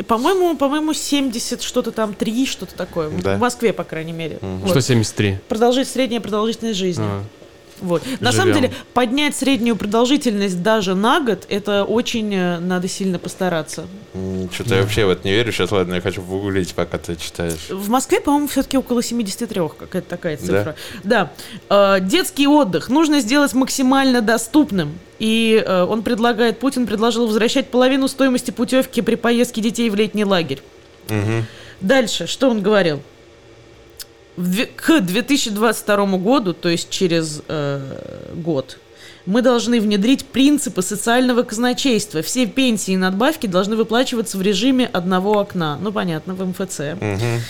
по-моему, 0.08 0.56
по-моему, 0.56 0.93
70 0.93 1.62
что-то 1.62 1.91
там, 1.91 2.13
3 2.13 2.45
что-то 2.45 2.76
такое. 2.76 3.10
Да. 3.10 3.36
В 3.36 3.39
Москве, 3.39 3.74
по 3.74 3.84
крайней 3.84 4.13
мере. 4.13 4.38
Вот. 4.41 4.69
Что 4.69 4.82
73? 4.82 5.39
Продолжить 5.48 5.88
средняя 5.88 6.21
продолжительность 6.21 6.80
жизни. 6.80 7.06
А. 7.06 7.24
Вот. 7.82 8.04
На 8.20 8.32
самом 8.32 8.54
деле, 8.54 8.72
поднять 8.94 9.36
среднюю 9.36 9.76
продолжительность 9.76 10.62
даже 10.64 10.96
на 10.96 11.20
год, 11.20 11.46
это 11.50 11.84
очень 11.84 12.34
э, 12.34 12.60
надо 12.60 12.88
сильно 12.88 13.20
постараться. 13.20 13.86
Что-то 14.54 14.76
я 14.76 14.82
вообще 14.82 15.06
в 15.06 15.10
это 15.10 15.28
не 15.28 15.34
верю. 15.34 15.52
Сейчас, 15.52 15.72
ладно, 15.72 15.96
я 15.96 16.02
хочу 16.02 16.22
погуглить, 16.22 16.74
пока 16.74 16.98
ты 16.98 17.16
читаешь. 17.16 17.70
В 17.70 17.90
Москве, 17.90 18.22
по-моему, 18.22 18.48
все-таки 18.48 18.78
около 18.78 19.04
73, 19.04 19.62
какая-то 19.78 20.08
такая 20.10 20.38
Да? 20.38 20.46
цифра. 20.46 20.76
Да. 21.04 21.32
Э, 21.70 21.98
детский 22.02 22.48
отдых 22.48 22.90
нужно 22.90 23.20
сделать 23.20 23.54
максимально 23.54 24.22
доступным. 24.22 24.98
И 25.20 25.64
э, 25.66 25.84
он 25.84 26.02
предлагает, 26.04 26.60
Путин 26.60 26.88
предложил 26.88 27.28
возвращать 27.28 27.70
половину 27.70 28.08
стоимости 28.08 28.52
путевки 28.52 29.02
при 29.02 29.16
поездке 29.16 29.62
детей 29.62 29.90
в 29.90 29.96
летний 29.96 30.26
лагерь. 30.26 30.62
Мгм. 31.10 31.46
Дальше, 31.82 32.26
что 32.28 32.50
он 32.50 32.62
говорил? 32.62 33.02
К 34.36 35.00
2022 35.02 36.17
году, 36.17 36.54
то 36.54 36.69
есть 36.69 36.89
через 36.89 37.41
э, 37.48 38.32
год, 38.36 38.78
мы 39.26 39.41
должны 39.41 39.80
внедрить 39.80 40.26
принципы 40.26 40.82
социального 40.82 41.43
казначейства. 41.43 42.21
Все 42.21 42.45
пенсии 42.45 42.93
и 42.93 42.98
надбавки 42.98 43.48
должны 43.48 43.76
выплачиваться 43.76 44.38
в 44.38 44.41
режиме 44.41 44.86
одного 44.86 45.39
окна. 45.39 45.78
Ну, 45.82 45.91
понятно, 45.91 46.36
в 46.36 46.45
МФЦ. 46.45 46.80
Мгм. 47.00 47.41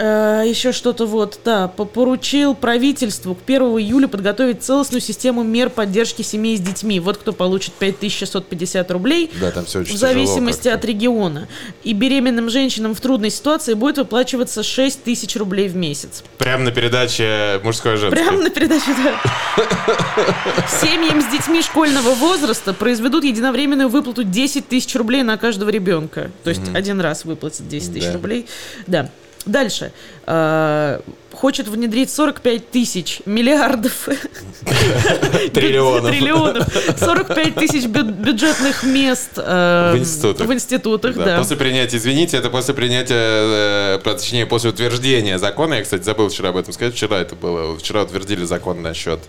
Э, 0.00 0.44
еще 0.46 0.70
что-то 0.70 1.06
вот, 1.06 1.40
да, 1.44 1.66
по- 1.66 1.84
поручил 1.84 2.54
правительству 2.54 3.34
к 3.34 3.38
1 3.44 3.62
июля 3.80 4.06
подготовить 4.06 4.62
целостную 4.62 5.00
систему 5.00 5.42
мер 5.42 5.70
поддержки 5.70 6.22
семей 6.22 6.56
с 6.56 6.60
детьми. 6.60 7.00
Вот 7.00 7.16
кто 7.16 7.32
получит 7.32 7.74
5650 7.74 8.88
рублей 8.92 9.28
Да, 9.40 9.50
там 9.50 9.64
все 9.64 9.80
очень 9.80 9.90
в 9.90 9.94
тяжело 9.94 10.12
зависимости 10.12 10.62
как-то. 10.68 10.78
от 10.78 10.84
региона. 10.84 11.48
И 11.82 11.94
беременным 11.94 12.48
женщинам 12.48 12.94
в 12.94 13.00
трудной 13.00 13.30
ситуации 13.30 13.74
будет 13.74 13.98
выплачиваться 13.98 14.62
6 14.62 15.02
тысяч 15.02 15.34
рублей 15.34 15.66
в 15.68 15.74
месяц. 15.74 16.22
Прямо 16.38 16.62
на 16.62 16.70
передаче 16.70 17.60
мужской 17.64 17.94
и 17.94 17.96
женский. 17.96 18.22
Прямо 18.22 18.40
на 18.40 18.50
передаче, 18.50 18.94
да. 19.02 19.18
Семьям 20.80 21.20
с 21.20 21.26
детьми 21.32 21.60
школьного 21.60 22.14
возраста 22.14 22.72
произведут 22.72 23.24
единовременную 23.24 23.88
выплату 23.88 24.22
10 24.22 24.68
тысяч 24.68 24.94
рублей 24.94 25.24
на 25.24 25.36
каждого 25.38 25.70
ребенка. 25.70 26.30
То 26.44 26.50
есть 26.50 26.62
один 26.72 27.00
раз 27.00 27.24
выплатят 27.24 27.66
10 27.66 27.94
тысяч 27.94 28.12
рублей. 28.12 28.46
Да. 28.86 29.10
Дальше. 29.48 29.92
А, 30.26 31.00
Хочет 31.32 31.68
внедрить 31.68 32.10
45 32.10 32.70
тысяч 32.70 33.20
миллиардов 33.24 34.08
Триллионов. 35.54 36.10
триллионов 36.10 36.66
45 36.98 37.54
тысяч 37.54 37.84
бю- 37.84 38.02
бюджетных 38.10 38.82
мест 38.82 39.30
э, 39.36 39.92
В 39.94 39.98
институтах. 39.98 40.46
в 40.48 40.52
институтах, 40.52 41.14
Да, 41.16 41.24
да. 41.24 41.38
После 41.38 41.56
принятия, 41.56 41.96
извините, 41.96 42.36
это 42.38 42.50
после 42.50 42.74
принятия, 42.74 43.14
э, 43.14 43.98
точнее, 44.02 44.46
после 44.46 44.70
утверждения 44.70 45.38
закона, 45.38 45.74
я, 45.74 45.82
кстати, 45.82 46.02
забыл 46.02 46.28
вчера 46.28 46.48
об 46.48 46.56
этом 46.56 46.72
сказать, 46.72 46.94
вчера 46.94 47.18
это 47.18 47.36
было, 47.36 47.76
вчера 47.78 48.02
утвердили 48.02 48.44
закон 48.44 48.82
насчет 48.82 49.20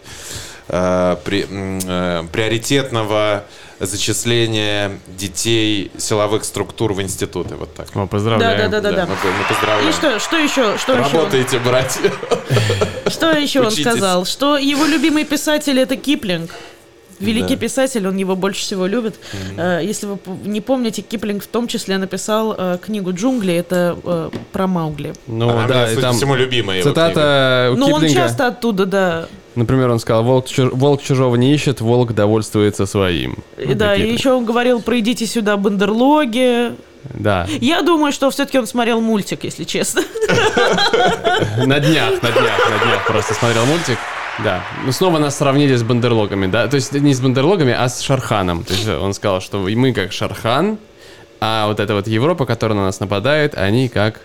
э, 0.68 1.16
при- 1.24 1.46
э, 1.50 2.24
приоритетного 2.32 3.44
зачисления 3.80 4.92
детей 5.08 5.92
силовых 5.98 6.44
структур 6.44 6.94
в 6.94 7.02
институты, 7.02 7.56
вот 7.56 7.74
так. 7.74 7.88
О, 7.96 8.08
поздравляем. 8.08 8.70
Да, 8.70 8.82
да, 8.82 8.92
да. 8.92 9.06
мы, 9.06 9.13
мы 9.13 9.44
поздравляем. 9.48 9.89
И 9.89 9.92
что, 9.94 10.20
что 10.20 10.38
еще? 10.38 10.78
Что 10.78 10.94
еще? 10.94 11.04
Работаете, 11.18 11.60
братья. 11.60 12.12
Что 13.08 13.32
еще 13.32 13.62
он 13.62 13.72
сказал? 13.72 14.26
Что 14.26 14.58
его 14.58 14.86
любимый 14.86 15.26
писатель 15.26 15.80
это 15.80 15.96
Киплинг. 15.96 16.52
Великий 17.20 17.56
Да. 17.56 17.62
писатель, 17.62 18.08
он 18.08 18.15
его 18.15 18.38
больше 18.38 18.62
всего 18.62 18.88
любит. 18.88 19.15
Э, 19.58 19.82
Если 19.84 20.06
вы 20.06 20.18
не 20.46 20.62
помните, 20.62 21.02
Киплинг 21.02 21.44
в 21.44 21.48
том 21.48 21.68
числе 21.68 21.98
написал 21.98 22.56
э, 22.58 22.78
книгу 22.82 23.12
«Джунгли», 23.12 23.54
это 23.56 23.98
э, 24.02 24.30
про 24.54 24.68
Маугли. 24.68 25.13
Ну 25.28 25.50
Она, 25.50 25.68
да, 25.68 25.92
и 25.92 25.98
там 25.98 26.15
всему, 26.15 26.36
любимая 26.36 26.78
его 26.80 26.94
книга. 26.94 27.10
цитата 27.10 27.72
у 27.74 27.76
Но 27.78 27.88
он 27.88 28.08
часто 28.08 28.48
оттуда, 28.48 28.86
да. 28.86 29.28
Например, 29.56 29.90
он 29.90 30.00
сказал, 30.00 30.24
волк, 30.24 30.46
чуж- 30.48 30.70
волк 30.74 31.02
чужого 31.02 31.36
не 31.36 31.54
ищет, 31.54 31.82
волк 31.82 32.14
довольствуется 32.14 32.86
своим. 32.86 33.36
И 33.58 33.66
Вот 33.68 33.78
да, 33.78 33.96
и 33.96 34.12
еще 34.12 34.32
он 34.34 34.46
говорил 34.46 34.82
про 34.82 35.00
«идите 35.00 35.26
сюда, 35.26 35.58
бандерлоги». 35.58 36.72
Да, 37.14 37.48
Я 37.62 37.82
думаю, 37.82 38.12
что 38.12 38.30
все-таки 38.30 38.60
он 38.60 38.68
смотрел 38.68 39.00
мультик, 39.02 39.44
если 39.46 39.64
честно. 39.64 40.02
на 41.66 41.80
днях, 41.80 42.22
на 42.22 42.32
днях, 42.32 42.70
на 42.70 42.86
днях 42.86 43.08
просто 43.08 43.34
смотрел 43.34 43.66
мультик. 43.66 43.98
Да. 44.44 44.64
Ну, 44.86 44.92
снова 44.92 45.18
нас 45.18 45.38
сравнили 45.38 45.76
с 45.76 45.84
бандерлогами, 45.84 46.48
да? 46.48 46.68
То 46.68 46.76
есть 46.76 46.94
не 46.94 47.14
с 47.14 47.20
бандерлогами, 47.20 47.76
а 47.78 47.90
с 47.90 48.02
Шарханом. 48.02 48.64
То 48.64 48.74
есть 48.74 48.88
он 48.88 49.14
сказал, 49.14 49.42
что 49.42 49.60
мы 49.60 49.94
как 49.94 50.12
Шархан, 50.14 50.78
а 51.42 51.68
вот 51.68 51.80
эта 51.80 51.94
вот 51.94 52.08
Европа, 52.08 52.46
которая 52.46 52.78
на 52.78 52.86
нас 52.86 53.00
нападает, 53.00 53.56
они 53.56 53.90
как... 53.90 54.22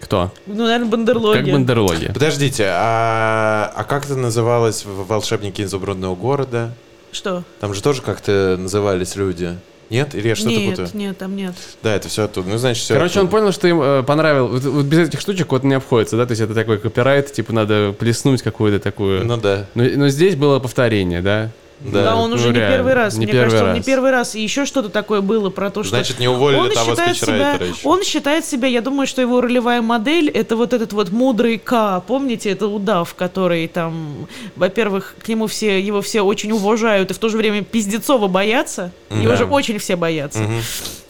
Кто? 0.00 0.30
Ну, 0.46 0.64
наверное, 0.64 0.88
бандерлоги. 0.88 1.38
Как 1.38 1.52
бандерлоги. 1.52 2.12
Подождите, 2.12 2.66
а, 2.68 3.72
а 3.74 3.84
как 3.84 4.04
это 4.04 4.16
называлось 4.16 4.84
в 4.84 5.06
«Волшебнике 5.06 5.64
изумрудного 5.64 6.14
города»? 6.14 6.72
Что? 7.12 7.44
Там 7.60 7.72
же 7.72 7.82
тоже 7.82 8.02
как-то 8.02 8.56
назывались 8.58 9.16
люди. 9.16 9.56
Нет? 9.88 10.14
Или 10.14 10.28
я 10.28 10.34
что-то 10.34 10.50
нет, 10.50 10.70
путаю? 10.70 10.88
нет, 10.94 11.18
там 11.18 11.36
нет. 11.36 11.54
Да, 11.82 11.94
это 11.94 12.08
все 12.08 12.24
оттуда. 12.24 12.48
Ну, 12.48 12.58
значит, 12.58 12.82
все 12.82 12.94
Короче, 12.94 13.20
он 13.20 13.28
понял, 13.28 13.52
что 13.52 13.68
им 13.68 13.80
э, 13.80 14.02
понравилось. 14.02 14.64
Вот, 14.64 14.72
вот 14.72 14.84
без 14.86 15.08
этих 15.08 15.20
штучек 15.20 15.50
вот 15.52 15.62
не 15.62 15.74
обходится, 15.74 16.16
да? 16.16 16.26
То 16.26 16.32
есть 16.32 16.42
это 16.42 16.54
такой 16.54 16.78
копирайт, 16.78 17.32
типа 17.32 17.52
надо 17.52 17.94
плеснуть 17.96 18.42
какую-то 18.42 18.80
такую. 18.80 19.24
Ну 19.24 19.36
да. 19.36 19.66
Но, 19.74 19.84
но 19.84 20.08
здесь 20.08 20.34
было 20.34 20.58
повторение, 20.58 21.22
да? 21.22 21.50
Да. 21.80 22.04
Да, 22.04 22.16
он 22.16 22.30
ну, 22.30 22.36
уже 22.36 22.48
не 22.48 22.54
реально, 22.54 22.76
первый 22.76 22.94
раз. 22.94 23.14
не 23.14 23.26
Мне 23.26 23.32
первый 23.32 23.44
кажется, 23.44 23.64
он 23.64 23.72
не 23.72 23.78
раз. 23.78 23.86
первый 23.86 24.10
раз. 24.10 24.34
И 24.34 24.40
еще 24.40 24.64
что-то 24.64 24.88
такое 24.88 25.20
было 25.20 25.50
про 25.50 25.70
то, 25.70 25.82
что... 25.82 25.90
Значит, 25.90 26.18
не 26.18 26.26
уволили 26.28 26.60
он 26.60 26.70
того 26.70 26.92
считает 26.92 27.16
себя, 27.18 27.52
еще. 27.52 27.74
Он 27.84 28.02
считает 28.02 28.44
себя, 28.46 28.66
я 28.68 28.80
думаю, 28.80 29.06
что 29.06 29.20
его 29.20 29.40
ролевая 29.42 29.82
модель 29.82 30.30
это 30.30 30.56
вот 30.56 30.72
этот 30.72 30.94
вот 30.94 31.10
мудрый 31.10 31.58
К. 31.58 32.00
Помните, 32.06 32.50
это 32.50 32.66
удав, 32.66 33.14
который 33.14 33.68
там, 33.68 34.26
во-первых, 34.56 35.16
к 35.22 35.28
нему 35.28 35.46
все, 35.48 35.78
его 35.80 36.00
все 36.00 36.22
очень 36.22 36.50
уважают 36.52 37.10
и 37.10 37.14
в 37.14 37.18
то 37.18 37.28
же 37.28 37.36
время 37.36 37.62
пиздецово 37.62 38.26
боятся. 38.26 38.90
Его 39.10 39.30
Да. 39.30 39.36
же 39.36 39.44
очень 39.44 39.78
все 39.78 39.96
боятся. 39.96 40.40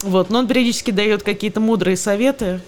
Вот, 0.03 0.29
но 0.29 0.39
он 0.39 0.47
периодически 0.47 0.91
дает 0.91 1.23
какие-то 1.23 1.59
мудрые 1.61 1.95
советы, 1.95 2.59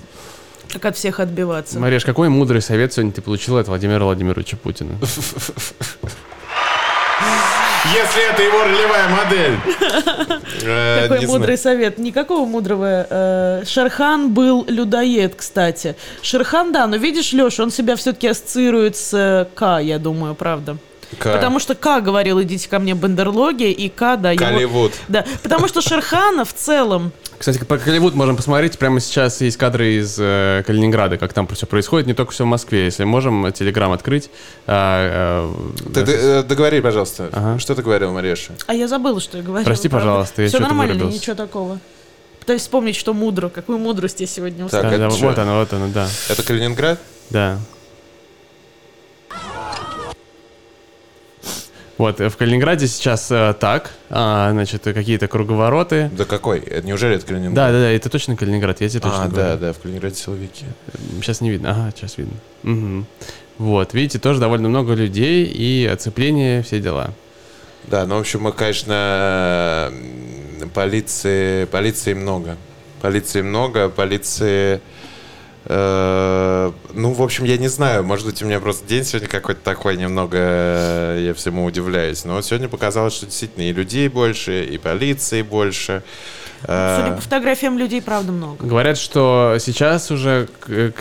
как 0.71 0.85
от 0.85 0.95
всех 0.97 1.19
отбиваться. 1.19 1.79
Мариш, 1.79 2.05
какой 2.05 2.29
мудрый 2.29 2.61
совет 2.61 2.93
сегодня 2.93 3.11
ты 3.11 3.21
получил 3.21 3.57
от 3.57 3.67
Владимира 3.67 4.05
Владимировича 4.05 4.55
Путина? 4.55 4.93
Если 7.85 8.29
это 8.29 8.41
его 8.43 8.63
ролевая 8.63 9.09
модель. 9.09 9.59
Э, 10.61 11.03
Какой 11.03 11.19
не 11.19 11.25
мудрый 11.27 11.57
совет. 11.57 11.97
Никакого 11.97 12.45
мудрого. 12.45 13.07
Э, 13.09 13.63
Шерхан 13.65 14.33
был 14.33 14.65
людоед, 14.67 15.35
кстати. 15.35 15.95
Шерхан, 16.21 16.73
да, 16.73 16.85
но 16.87 16.97
видишь, 16.97 17.31
Леш, 17.31 17.59
он 17.59 17.71
себя 17.71 17.95
все-таки 17.95 18.27
ассоциирует 18.27 18.97
с 18.97 19.13
э, 19.13 19.45
К, 19.55 19.79
я 19.79 19.99
думаю, 19.99 20.35
правда. 20.35 20.77
К. 21.17 21.33
Потому 21.33 21.59
что 21.59 21.75
К 21.75 22.01
говорил, 22.01 22.41
идите 22.41 22.67
ко 22.67 22.79
мне, 22.79 22.93
бандерлоги, 22.93 23.71
и 23.71 23.89
К, 23.89 24.17
да, 24.17 24.31
его... 24.31 24.45
Голливуд. 24.45 24.93
Да, 25.07 25.25
потому 25.43 25.67
что 25.67 25.81
Шерхана 25.81 26.43
в 26.43 26.53
целом... 26.53 27.13
Кстати, 27.39 27.57
по 27.63 27.77
Голливуд 27.77 28.15
можем 28.15 28.35
посмотреть. 28.35 28.77
Прямо 28.77 28.99
сейчас 28.99 29.39
есть 29.39 29.55
кадры 29.55 29.93
из 29.93 30.17
э, 30.19 30.61
Калининграда, 30.67 31.17
как 31.17 31.31
там 31.31 31.47
все 31.47 31.65
происходит. 31.65 32.05
Не 32.05 32.13
только 32.13 32.33
все 32.33 32.43
в 32.43 32.47
Москве. 32.47 32.83
Если 32.85 33.05
можем, 33.05 33.49
телеграм 33.53 33.93
открыть. 33.93 34.29
А, 34.67 35.47
э, 35.47 35.91
Ты, 35.93 36.05
ты, 36.05 36.11
э, 36.11 36.43
договори, 36.43 36.81
пожалуйста. 36.81 37.29
Ага. 37.31 37.57
Что 37.57 37.75
ты 37.75 37.81
говорил, 37.81 38.11
Мареша? 38.11 38.53
А 38.67 38.73
я 38.73 38.89
забыла, 38.89 39.21
что 39.21 39.37
я 39.37 39.43
говорила. 39.43 39.65
Прости, 39.65 39.87
пожалуйста, 39.87 40.41
я 40.41 40.49
Все 40.49 40.59
нормально, 40.59 40.95
вырубился. 40.95 41.17
ничего 41.17 41.35
такого. 41.37 41.79
Пытаюсь 42.41 42.61
вспомнить, 42.61 42.97
что 42.97 43.13
мудро, 43.13 43.47
какую 43.47 43.77
мудрость 43.77 44.19
я 44.19 44.27
сегодня 44.27 44.67
Так, 44.67 44.83
услышала. 44.83 44.89
да, 44.89 44.95
это 45.05 45.09
да, 45.15 45.19
чё? 45.21 45.27
вот 45.29 45.39
оно, 45.39 45.59
вот 45.59 45.73
оно, 45.73 45.87
да. 45.93 46.07
Это 46.27 46.43
Калининград? 46.43 46.99
Да. 47.29 47.57
Вот, 51.99 52.21
э, 52.21 52.29
в 52.29 52.37
Калининграде 52.37 52.87
сейчас 52.87 53.29
э, 53.29 53.53
так, 53.59 53.91
а, 54.09 54.51
значит, 54.51 54.83
какие-то 54.83 55.27
круговороты. 55.27 56.09
Да 56.13 56.23
какой? 56.23 56.63
Неужели 56.83 57.17
это 57.17 57.25
Калининград? 57.25 57.53
Да, 57.55 57.71
да, 57.73 57.79
да, 57.81 57.91
это 57.91 58.09
точно 58.09 58.37
Калининград, 58.37 58.79
я 58.79 58.87
тебе 58.87 59.01
точно 59.01 59.25
А, 59.25 59.27
говорю. 59.27 59.47
да, 59.49 59.57
да, 59.57 59.73
в 59.73 59.79
Калининграде 59.79 60.15
силовики. 60.15 60.63
Сейчас 61.17 61.41
не 61.41 61.49
видно. 61.49 61.71
Ага, 61.71 61.91
сейчас 61.93 62.17
видно. 62.17 62.35
Мгм. 62.63 63.05
Вот, 63.57 63.93
видите, 63.93 64.17
тоже 64.17 64.39
довольно 64.39 64.69
много 64.69 64.93
людей 64.93 65.43
и 65.43 65.85
оцепление, 65.87 66.63
все 66.63 66.79
дела. 66.79 67.11
Да, 67.87 68.05
ну, 68.05 68.15
в 68.15 68.21
общем, 68.21 68.43
мы, 68.43 68.53
конечно, 68.53 69.91
полиции, 70.73 71.65
полиции 71.65 72.13
много. 72.13 72.55
Полиции 73.01 73.41
много, 73.41 73.89
полиции... 73.89 74.79
э, 75.69 76.71
ну, 76.93 77.13
в 77.13 77.21
общем, 77.21 77.45
я 77.45 77.57
не 77.57 77.67
знаю, 77.67 78.03
может 78.03 78.25
быть, 78.25 78.41
у 78.41 78.45
меня 78.45 78.59
просто 78.59 78.85
день 78.87 79.03
сегодня 79.05 79.29
какой-то 79.29 79.61
такой 79.63 79.95
немного, 79.97 80.37
э, 80.39 81.23
я 81.27 81.33
всему 81.33 81.63
удивляюсь. 81.65 82.25
Но 82.25 82.41
сегодня 82.41 82.67
показалось, 82.67 83.13
что 83.13 83.25
действительно 83.27 83.63
и 83.69 83.73
людей 83.73 84.07
больше, 84.09 84.65
и 84.65 84.77
полиции 84.77 85.41
больше. 85.43 86.03
Э, 86.63 87.01
Судя 87.03 87.15
по 87.15 87.21
фотографиям, 87.21 87.77
людей 87.77 88.01
правда 88.01 88.31
много. 88.31 88.65
Говорят, 88.65 88.97
что 88.97 89.55
сейчас 89.59 90.11
уже 90.11 90.49
к, 90.59 90.65
к- 90.91 90.93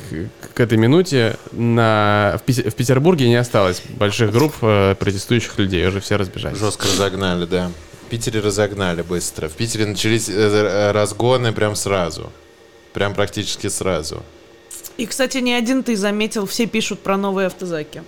к 0.55 0.61
этой 0.61 0.79
минуте 0.79 1.37
на, 1.53 2.37
в, 2.39 2.43
Пи- 2.43 2.69
в 2.71 2.75
Петербурге 2.75 3.27
не 3.29 3.37
осталось 3.37 3.83
больших 3.89 4.31
групп 4.33 4.55
э, 4.63 4.95
протестующих 4.99 5.59
людей, 5.59 5.87
уже 5.87 6.01
все 6.01 6.17
разбежались. 6.17 6.59
Жестко 6.59 6.87
разогнали, 6.87 7.47
да. 7.47 7.71
В 8.07 8.11
Питере 8.11 8.41
разогнали 8.41 9.03
быстро. 9.03 9.49
В 9.49 9.53
Питере 9.55 9.87
начались 9.87 10.29
э, 10.29 10.93
разгоны 10.93 11.53
прям 11.53 11.75
сразу. 11.75 12.31
Прям 12.93 13.15
практически 13.15 13.67
сразу. 13.69 14.23
И, 14.99 15.07
кстати, 15.07 15.39
не 15.39 15.55
один 15.55 15.83
ты 15.83 15.97
заметил, 15.97 16.45
все 16.47 16.67
пишут 16.67 17.01
про 17.01 17.17
новые 17.17 17.47
автозаки. 17.47 18.03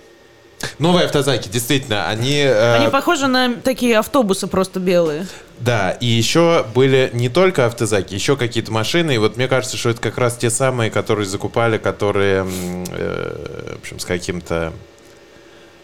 Новые 0.77 1.05
автозаки, 1.05 1.49
действительно, 1.49 2.07
они... 2.07 2.35
э, 2.37 2.75
Они 2.75 2.89
похожи 2.91 3.25
на 3.27 3.55
такие 3.55 3.97
автобусы 3.97 4.45
просто 4.45 4.79
белые. 4.79 5.25
Да, 5.57 5.91
и 5.91 6.05
еще 6.05 6.65
были 6.75 7.09
не 7.13 7.29
только 7.29 7.65
автозаки, 7.65 8.13
еще 8.13 8.35
какие-то 8.37 8.71
машины. 8.71 9.15
И 9.15 9.17
вот 9.17 9.37
мне 9.37 9.47
кажется, 9.47 9.77
что 9.77 9.89
это 9.89 10.01
как 10.01 10.17
раз 10.19 10.35
те 10.37 10.49
самые, 10.51 10.91
которые 10.91 11.25
закупали, 11.25 11.77
которые, 11.79 12.45
э, 12.91 13.75
в 13.77 13.81
общем, 13.81 13.99
с 13.99 14.05
каким-то, 14.05 14.71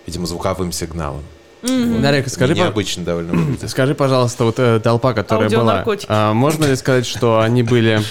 видимо, 0.06 0.28
звуковым 0.28 0.72
сигналом. 0.72 1.24
Дарик, 1.64 2.28
скажи, 2.30 2.54
по- 2.54 2.60
Необычно 2.60 3.04
довольно 3.04 3.34
выглядит. 3.34 3.70
скажи, 3.70 3.96
пожалуйста, 3.96 4.44
вот 4.44 4.60
э, 4.60 4.80
толпа, 4.80 5.14
которая 5.14 5.50
была, 5.50 5.84
а, 6.08 6.34
можно 6.34 6.66
ли 6.66 6.76
сказать, 6.76 7.08
что 7.08 7.40
они 7.40 7.64
были, 7.64 8.02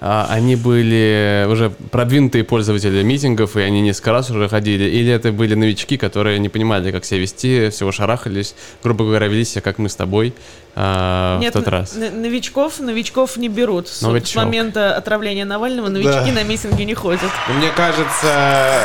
они 0.00 0.56
были 0.56 1.46
уже 1.48 1.70
продвинутые 1.90 2.44
пользователи 2.44 3.02
митингов, 3.02 3.56
и 3.56 3.60
они 3.60 3.80
несколько 3.80 4.12
раз 4.12 4.30
уже 4.30 4.48
ходили, 4.48 4.84
или 4.84 5.10
это 5.10 5.32
были 5.32 5.54
новички, 5.54 5.96
которые 5.96 6.38
не 6.38 6.48
понимали, 6.48 6.92
как 6.92 7.04
себя 7.04 7.20
вести, 7.20 7.70
всего 7.70 7.92
шарахались, 7.92 8.54
грубо 8.82 9.04
говоря, 9.04 9.26
вели 9.28 9.44
себя, 9.44 9.62
как 9.62 9.78
мы 9.78 9.88
с 9.88 9.96
тобой 9.96 10.34
а, 10.74 11.38
Нет, 11.40 11.54
в 11.54 11.58
тот 11.58 11.68
раз? 11.68 11.94
новичков, 11.94 12.78
новичков 12.80 13.36
не 13.38 13.48
берут. 13.48 13.88
С, 13.88 14.02
Новичок. 14.02 14.28
с 14.28 14.34
момента 14.36 14.94
отравления 14.94 15.46
Навального 15.46 15.88
новички 15.88 16.12
Да. 16.12 16.32
на 16.32 16.42
митинги 16.42 16.82
не 16.82 16.94
ходят. 16.94 17.30
Мне 17.48 17.70
кажется... 17.70 18.84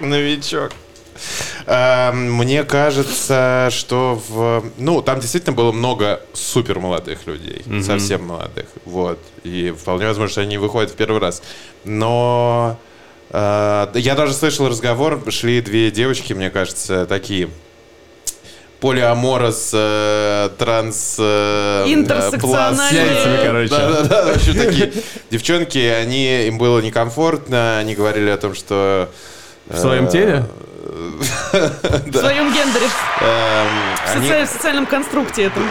Новичок. 0.00 0.72
Эм, 1.70 2.34
Мне 2.34 2.64
кажется, 2.64 3.68
что 3.70 4.20
в... 4.28 4.64
Ну, 4.76 5.02
там 5.02 5.20
действительно 5.20 5.52
было 5.54 5.70
много 5.70 6.20
супер 6.32 6.80
молодых 6.80 7.28
людей. 7.28 7.62
Совсем 7.80 8.24
молодых. 8.24 8.66
Вот. 8.84 9.20
И 9.44 9.72
вполне 9.78 10.06
возможно, 10.08 10.32
что 10.32 10.40
они 10.40 10.58
выходят 10.58 10.90
в 10.90 10.94
первый 10.96 11.20
раз. 11.20 11.42
Но... 11.84 12.76
э, 13.30 13.86
Я 13.94 14.16
даже 14.16 14.32
слышал 14.32 14.68
разговор, 14.68 15.22
шли 15.28 15.60
две 15.60 15.92
девочки, 15.92 16.32
мне 16.32 16.50
кажется, 16.50 17.06
такие 17.06 17.48
полиаморос, 18.80 19.70
э, 19.72 20.50
транс... 20.58 21.16
э, 21.20 21.84
яйцами, 22.92 23.46
короче. 23.46 23.68
Да-да-да, 23.70 24.32
в 24.32 24.36
общем, 24.36 24.54
такие 24.54 24.92
девчонки, 25.30 25.78
они, 25.78 26.48
им 26.48 26.58
было 26.58 26.80
некомфортно, 26.80 27.78
они 27.78 27.94
говорили 27.94 28.30
о 28.30 28.38
том, 28.38 28.56
что... 28.56 29.08
В 29.68 29.78
своем 29.78 30.06
э, 30.06 30.10
теле? 30.10 30.44
В 30.90 32.12
своем 32.12 32.52
гендере, 32.52 32.88
эм, 33.20 34.44
в, 34.44 34.50
социальном 34.50 34.86
конструкте 34.86 35.44
этом. 35.44 35.62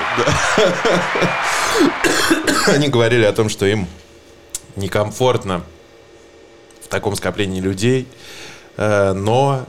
они 2.67 2.87
говорили 2.87 3.25
о 3.25 3.33
том, 3.33 3.49
что 3.49 3.65
им 3.65 3.87
некомфортно 4.77 5.63
в 6.83 6.87
таком 6.87 7.15
скоплении 7.17 7.59
людей, 7.59 8.07
э, 8.77 9.11
но 9.11 9.65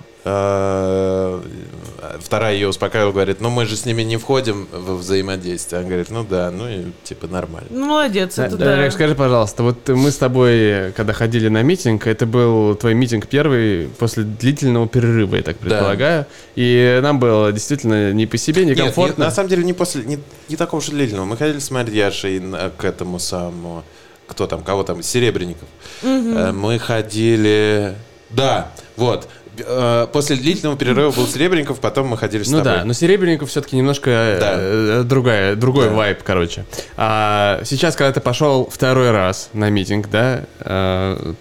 вторая 2.20 2.54
ее 2.54 2.68
успокаивала, 2.68 3.12
говорит, 3.12 3.40
ну 3.40 3.50
мы 3.50 3.66
же 3.66 3.76
с 3.76 3.84
ними 3.86 4.02
не 4.02 4.16
входим 4.16 4.68
во 4.72 4.96
взаимодействие. 4.96 5.80
Она 5.80 5.88
говорит, 5.88 6.10
ну 6.10 6.24
да, 6.24 6.50
ну 6.50 6.68
и 6.68 6.84
типа 7.04 7.26
нормально. 7.26 7.68
Ну, 7.70 7.86
молодец, 7.86 8.38
это 8.38 8.56
Да, 8.56 8.64
да. 8.66 8.72
Олег, 8.74 8.92
скажи, 8.92 9.14
пожалуйста, 9.14 9.62
вот 9.62 9.88
мы 9.88 10.10
с 10.10 10.16
тобой, 10.16 10.92
когда 10.92 11.12
ходили 11.12 11.48
на 11.48 11.62
митинг, 11.62 12.06
это 12.06 12.26
был 12.26 12.74
твой 12.74 12.94
митинг 12.94 13.26
первый 13.26 13.88
после 13.98 14.24
длительного 14.24 14.88
перерыва, 14.88 15.36
я 15.36 15.42
так 15.42 15.56
предполагаю. 15.58 16.26
И 16.56 17.00
нам 17.02 17.18
было 17.18 17.52
действительно 17.52 18.12
не 18.12 18.26
по 18.26 18.36
себе, 18.36 18.64
Нет, 18.64 18.76
некомфортно. 18.76 19.22
не- 19.22 19.26
на 19.28 19.30
самом 19.30 19.48
деле 19.48 19.64
не 19.64 19.72
после, 19.72 20.02
не, 20.04 20.18
не 20.48 20.56
такого 20.56 20.80
уж 20.80 20.88
и 20.88 20.92
длительного. 20.92 21.26
Мы 21.26 21.36
ходили 21.36 21.58
с 21.58 21.70
Марьяшей 21.70 22.42
к 22.76 22.84
этому 22.84 23.18
самому, 23.18 23.84
кто 24.26 24.46
там, 24.46 24.62
кого 24.62 24.82
там, 24.84 25.02
Серебренников. 25.02 25.68
Э, 26.02 26.52
Мы 26.52 26.78
ходили, 26.78 27.94
да, 28.30 28.70
вот. 28.96 29.28
Э, 29.58 30.06
После 30.12 30.36
длительного 30.36 30.76
перерыва 30.78 31.10
был 31.10 31.26
Серебренников, 31.26 31.80
потом 31.80 32.08
мы 32.08 32.16
ходили 32.16 32.42
с 32.42 32.50
Ну 32.50 32.58
тобой. 32.58 32.72
да, 32.78 32.84
но 32.84 32.92
Серебренников 32.92 33.50
все-таки 33.50 33.76
немножко 33.76 34.10
э, 34.10 35.02
другая, 35.04 35.56
другой 35.56 35.86
Да. 35.86 35.94
вайб, 35.94 36.22
короче. 36.22 36.64
А 36.96 37.60
сейчас, 37.64 37.96
когда 37.96 38.12
ты 38.12 38.20
пошел 38.20 38.68
второй 38.72 39.10
раз 39.10 39.50
на 39.52 39.68
митинг, 39.70 40.08
да, 40.10 40.44
э, 40.60 41.32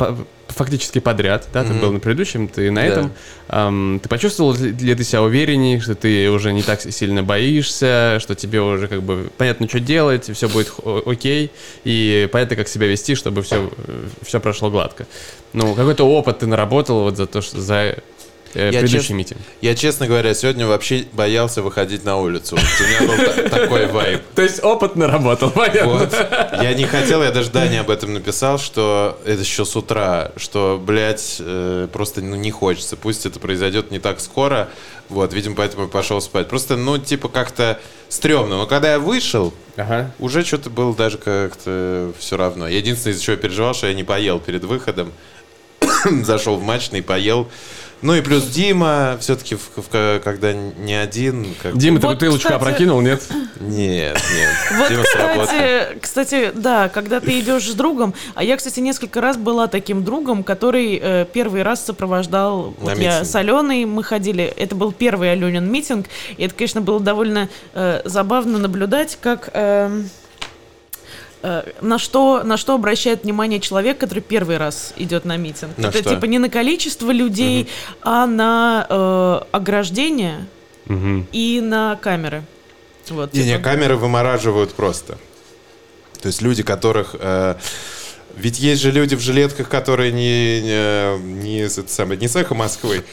фактически 0.49 0.99
подряд, 0.99 1.47
да, 1.53 1.63
ты 1.63 1.73
был 1.73 1.91
на 1.91 1.99
предыдущем, 1.99 2.47
ты 2.47 2.69
на 2.71 2.81
Да. 2.81 2.87
этом. 2.87 3.11
Ам, 3.47 3.99
ты 4.01 4.09
почувствовал 4.09 4.53
ли 4.55 4.95
ты 4.95 5.03
себя 5.03 5.21
увереннее, 5.21 5.79
что 5.79 5.95
ты 5.95 6.29
уже 6.29 6.53
не 6.53 6.61
так 6.63 6.81
сильно 6.81 7.23
боишься, 7.23 8.17
что 8.19 8.35
тебе 8.35 8.61
уже 8.61 8.87
как 8.87 9.01
бы 9.03 9.29
понятно, 9.37 9.67
что 9.67 9.79
делать, 9.79 10.29
все 10.33 10.47
будет 10.49 10.71
окей, 11.05 11.51
и 11.83 12.27
понятно, 12.31 12.55
как 12.55 12.67
себя 12.67 12.87
вести, 12.87 13.15
чтобы 13.15 13.41
все, 13.43 13.71
все 14.23 14.39
прошло 14.39 14.69
гладко. 14.69 15.07
Ну, 15.53 15.73
какой-то 15.75 16.03
опыт 16.03 16.39
ты 16.39 16.47
наработал 16.47 17.01
вот 17.03 17.17
за 17.17 17.25
то, 17.25 17.41
что 17.41 17.59
за 17.59 17.95
э, 18.53 18.65
Я 18.65 18.79
предыдущий 18.79 18.99
честно- 18.99 19.13
митинг. 19.13 19.41
Я, 19.61 19.75
честно 19.75 20.07
говоря, 20.07 20.33
сегодня 20.33 20.67
вообще 20.67 21.05
боялся 21.13 21.61
выходить 21.61 22.03
на 22.03 22.17
улицу. 22.17 22.55
Вот 22.55 22.65
У 22.65 22.83
меня 22.83 23.11
был 23.17 23.33
та- 23.49 23.49
такой 23.57 23.87
вайб. 23.87 24.21
То 24.35 24.41
есть 24.41 24.63
опыт 24.63 24.95
наработал, 24.95 25.49
понятно. 25.51 26.09
Я 26.61 26.73
не 26.73 26.85
хотел, 26.85 27.23
я 27.23 27.31
даже 27.31 27.49
Дане 27.51 27.81
об 27.81 27.89
этом 27.89 28.13
написал, 28.13 28.59
что 28.59 29.19
это 29.25 29.41
еще 29.41 29.65
с 29.65 29.75
утра, 29.75 30.31
что, 30.37 30.81
блядь, 30.83 31.37
э, 31.39 31.87
просто 31.91 32.21
ну, 32.21 32.35
не 32.35 32.51
хочется. 32.51 32.95
Пусть 32.97 33.25
это 33.25 33.39
произойдет 33.39 33.91
не 33.91 33.99
так 33.99 34.19
скоро. 34.19 34.69
Вот, 35.09 35.33
видимо, 35.33 35.55
поэтому 35.55 35.83
я 35.83 35.89
пошел 35.89 36.21
спать. 36.21 36.47
Просто, 36.49 36.75
ну, 36.75 36.97
типа, 36.99 37.29
как-то 37.29 37.79
стрёмно. 38.09 38.57
Но 38.57 38.67
когда 38.67 38.91
я 38.91 38.99
вышел, 38.99 39.53
Ага. 39.75 40.11
уже 40.19 40.43
что-то 40.43 40.69
было 40.69 40.93
даже 40.95 41.17
как-то 41.17 42.11
все 42.19 42.37
равно. 42.37 42.67
Единственное, 42.67 43.13
из-за 43.15 43.23
чего 43.23 43.33
я 43.35 43.41
переживал, 43.41 43.73
что 43.73 43.87
я 43.87 43.93
не 43.95 44.03
поел 44.03 44.39
перед 44.39 44.63
выходом. 44.65 45.11
Зашел 46.23 46.57
в 46.57 46.63
матчный, 46.63 47.01
поел. 47.01 47.49
Ну 48.01 48.15
и 48.15 48.21
плюс 48.21 48.45
Дима, 48.45 49.17
все-таки, 49.19 49.57
когда 50.23 50.53
не 50.53 50.93
один. 50.95 51.53
Как... 51.61 51.77
Дима, 51.77 51.99
ты 51.99 52.07
Вот, 52.07 52.13
бутылочку 52.15 52.47
кстати- 52.47 52.55
опрокинул, 52.61 53.01
нет? 53.01 53.21
Нет, 53.59 54.17
нет. 54.35 54.49
Вот, 54.77 54.89
Дима 54.89 55.03
кстати, 55.03 55.99
кстати, 56.01 56.51
да, 56.55 56.87
когда 56.89 57.19
ты 57.19 57.39
идешь 57.39 57.69
с 57.69 57.73
другом, 57.73 58.13
а 58.35 58.43
я, 58.43 58.55
кстати, 58.57 58.79
несколько 58.79 59.19
раз 59.19 59.35
была 59.37 59.67
таким 59.67 60.03
другом, 60.03 60.43
который 60.43 60.99
э, 61.01 61.25
первый 61.31 61.63
раз 61.63 61.85
сопровождал, 61.85 62.73
На 62.79 62.91
вот 62.91 62.97
я 62.97 63.25
с 63.25 63.35
Аленой, 63.35 63.85
мы 63.85 64.03
ходили, 64.03 64.43
это 64.43 64.75
был 64.75 64.91
первый 64.91 65.31
Аленин 65.33 65.69
митинг, 65.69 66.07
и 66.37 66.43
это, 66.43 66.55
конечно, 66.55 66.81
было 66.81 66.99
довольно 66.99 67.49
э, 67.73 68.01
забавно 68.05 68.59
наблюдать, 68.59 69.17
как... 69.21 69.49
э, 69.53 70.03
на 71.81 71.97
что, 71.97 72.43
на 72.43 72.57
что 72.57 72.75
обращает 72.75 73.23
внимание 73.23 73.59
человек, 73.59 73.97
который 73.97 74.19
первый 74.21 74.57
раз 74.57 74.93
идет 74.97 75.25
на 75.25 75.37
митинг. 75.37 75.77
На 75.77 75.87
это 75.87 75.99
что? 75.99 76.15
типа 76.15 76.25
не 76.25 76.37
на 76.39 76.49
количество 76.49 77.11
людей, 77.11 77.67
а 78.01 78.25
на 78.25 78.85
э, 78.89 79.41
ограждение 79.51 80.45
Мгм. 80.85 81.27
и 81.31 81.61
на 81.61 81.95
камеры. 81.95 82.43
Вот, 83.09 83.33
Не, 83.33 83.43
не, 83.43 83.51
типа. 83.53 83.63
камеры 83.63 83.95
вымораживают 83.95 84.73
просто. 84.73 85.17
То 86.21 86.27
есть 86.27 86.41
люди, 86.41 86.63
которых... 86.63 87.15
э, 87.19 87.55
ведь 88.35 88.59
есть 88.59 88.81
же 88.81 88.91
люди 88.91 89.15
в 89.15 89.19
жилетках, 89.19 89.69
которые 89.69 90.11
не, 90.11 90.61
не, 90.61 91.17
не, 91.43 92.15
не 92.17 92.27
с 92.27 92.35
эхо 92.35 92.55
Москвы, 92.55 93.03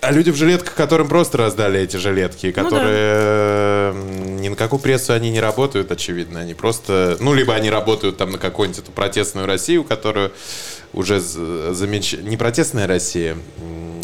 а 0.00 0.12
люди 0.12 0.30
в 0.30 0.36
жилетках, 0.36 0.74
которым 0.74 1.08
просто 1.08 1.38
раздали 1.38 1.80
эти 1.80 1.96
жилетки, 1.96 2.52
да. 2.52 2.62
которые 2.62 2.96
э, 2.96 4.38
ни 4.40 4.48
на 4.48 4.56
какую 4.56 4.80
прессу 4.80 5.12
они 5.12 5.30
не 5.30 5.40
работают, 5.40 5.90
очевидно. 5.90 6.40
Они 6.40 6.54
просто... 6.54 7.16
Ну, 7.20 7.34
либо 7.34 7.54
они 7.54 7.70
работают 7.70 8.16
там 8.16 8.30
на 8.30 8.38
какую-нибудь 8.38 8.80
эту 8.80 8.92
протестную 8.92 9.46
Россию, 9.46 9.84
которую 9.84 10.32
уже 10.92 11.20
замеч... 11.20 12.12
Не 12.12 12.36
протестная 12.36 12.86
Россия, 12.86 13.36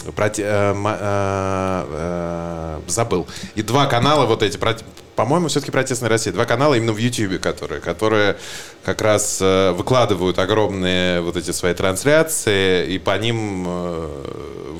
м, 0.06 0.12
проте- 0.12 0.42
э, 0.44 0.74
э, 0.74 1.84
э, 1.90 2.80
забыл. 2.88 3.26
И 3.54 3.62
два 3.62 3.86
канала 3.86 4.26
вот 4.26 4.42
эти, 4.42 4.56
проте- 4.56 4.84
по-моему, 5.16 5.48
все-таки 5.48 5.70
протестная 5.70 6.08
Россия. 6.10 6.32
Два 6.32 6.44
канала 6.44 6.74
именно 6.74 6.92
в 6.92 6.98
Ютьюбе, 6.98 7.38
которые, 7.38 7.80
которые 7.80 8.36
как 8.84 9.00
раз 9.02 9.38
э, 9.40 9.70
выкладывают 9.72 10.38
огромные 10.38 11.20
вот 11.20 11.36
эти 11.36 11.52
свои 11.52 11.74
трансляции, 11.74 12.86
и 12.92 12.98
по 12.98 13.16
ним 13.18 13.64
э, 13.66 14.08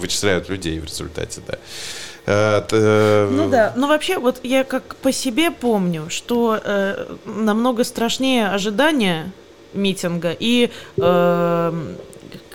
вычисляют 0.00 0.48
людей 0.48 0.80
в 0.80 0.84
результате, 0.84 1.40
да. 1.46 1.54
Э, 2.26 3.28
Ну 3.30 3.48
да, 3.50 3.72
но 3.76 3.86
вообще 3.86 4.18
вот 4.18 4.40
я 4.42 4.64
как 4.64 4.96
по 4.96 5.12
себе 5.12 5.50
помню, 5.50 6.06
что 6.08 6.58
э, 6.62 7.06
намного 7.26 7.84
страшнее 7.84 8.48
ожидания 8.48 9.30
митинга 9.74 10.34
и 10.38 10.70
э, 10.96 11.72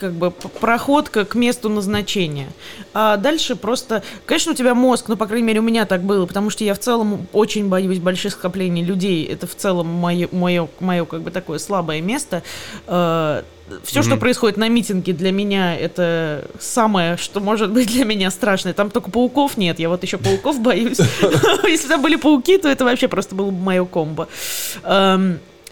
как 0.00 0.12
бы 0.12 0.30
проходка 0.30 1.26
к 1.26 1.34
месту 1.34 1.68
назначения. 1.68 2.48
А 2.94 3.18
дальше 3.18 3.54
просто, 3.54 4.02
конечно, 4.24 4.52
у 4.52 4.54
тебя 4.54 4.74
мозг, 4.74 5.08
ну, 5.08 5.16
по 5.16 5.26
крайней 5.26 5.46
мере, 5.46 5.60
у 5.60 5.62
меня 5.62 5.84
так 5.84 6.02
было, 6.02 6.24
потому 6.24 6.48
что 6.48 6.64
я 6.64 6.72
в 6.74 6.78
целом 6.78 7.26
очень 7.34 7.68
боюсь 7.68 7.98
больших 7.98 8.32
скоплений 8.32 8.82
людей. 8.82 9.26
Это 9.26 9.46
в 9.46 9.54
целом 9.54 9.88
мое, 9.88 10.28
мое, 10.32 10.68
мое 10.80 11.04
как 11.04 11.20
бы 11.20 11.30
такое 11.30 11.58
слабое 11.58 12.00
место. 12.00 12.42
все, 12.86 14.02
что 14.02 14.16
происходит 14.16 14.56
на 14.56 14.68
митинге, 14.68 15.12
для 15.12 15.32
меня 15.32 15.76
это 15.76 16.48
самое, 16.58 17.18
что 17.18 17.40
может 17.40 17.70
быть 17.70 17.88
для 17.88 18.06
меня 18.06 18.30
страшное. 18.30 18.72
Там 18.72 18.90
только 18.90 19.10
пауков 19.10 19.58
нет, 19.58 19.78
я 19.78 19.90
вот 19.90 20.02
еще 20.02 20.16
пауков 20.16 20.60
боюсь. 20.60 20.98
Если 21.64 21.84
бы 21.84 21.88
там 21.90 22.02
были 22.02 22.16
пауки, 22.16 22.56
то 22.56 22.68
это 22.68 22.86
вообще 22.86 23.06
просто 23.06 23.34
было 23.34 23.50
бы 23.50 23.60
мое 23.62 23.84
комбо. 23.84 24.28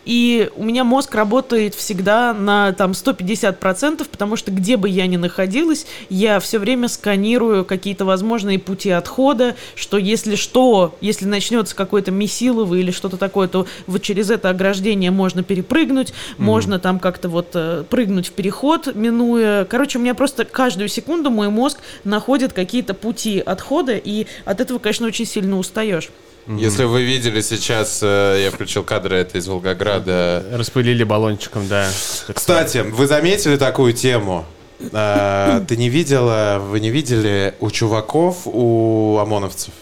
И 0.09 0.51
у 0.57 0.65
меня 0.65 0.85
мозг 0.85 1.15
работает 1.15 1.75
всегда 1.75 2.33
на 2.33 2.73
там 2.73 2.93
150%, 2.93 4.07
потому 4.11 4.37
что 4.37 4.51
где 4.51 4.79
бы 4.79 4.89
я 4.89 5.07
ни 5.07 5.19
находилась, 5.19 5.85
я 6.09 6.41
все 6.41 6.59
время 6.59 6.89
сканирую 6.89 7.67
какие-то 7.67 8.07
возможные 8.07 8.59
пути 8.59 8.89
отхода, 8.89 9.55
что 9.75 9.99
если 9.99 10.35
что, 10.35 10.97
если 11.03 11.27
начнется 11.27 11.77
какое-то 11.77 12.11
месилово 12.11 12.77
или 12.77 12.91
что-то 12.91 13.19
такое, 13.19 13.49
то 13.49 13.67
вот 13.87 14.01
через 14.01 14.31
это 14.31 14.49
ограждение 14.49 15.11
можно 15.11 15.43
перепрыгнуть, 15.43 16.15
можно 16.39 16.79
там 16.79 17.01
как-то 17.01 17.29
вот 17.29 17.51
э, 17.53 17.85
прыгнуть 17.91 18.29
в 18.29 18.33
переход, 18.33 18.95
минуя. 18.95 19.67
Короче, 19.67 19.99
у 19.99 20.01
меня 20.01 20.15
просто 20.15 20.47
каждую 20.47 20.89
секунду 20.89 21.29
мой 21.29 21.51
мозг 21.51 21.81
находит 22.05 22.55
какие-то 22.55 22.95
пути 22.95 23.41
отхода, 23.41 23.93
и 23.93 24.27
от 24.47 24.63
этого, 24.63 24.79
конечно, 24.79 25.07
очень 25.07 25.27
сильно 25.27 25.59
устаешь. 25.59 26.09
Если 26.57 26.85
вы 26.85 27.03
видели 27.03 27.41
сейчас, 27.43 28.01
э, 28.03 28.41
я 28.45 28.51
включил 28.51 28.83
кадры 28.83 29.17
это 29.17 29.39
из 29.39 29.47
Волгограда. 29.47 30.45
Распылили 30.53 31.05
баллончиком, 31.05 31.69
да. 31.69 31.89
Кстати, 32.33 32.79
вы 32.79 33.07
заметили 33.07 33.57
такую 33.57 33.93
тему? 33.93 34.45
А, 34.93 35.61
Ты 35.67 35.77
не 35.77 35.89
видела, 35.89 36.59
вы 36.61 36.81
не 36.81 36.91
видели 36.91 37.55
у 37.61 37.71
чуваков, 37.71 38.43
у 38.47 39.19
ОМОНовцев? 39.19 39.73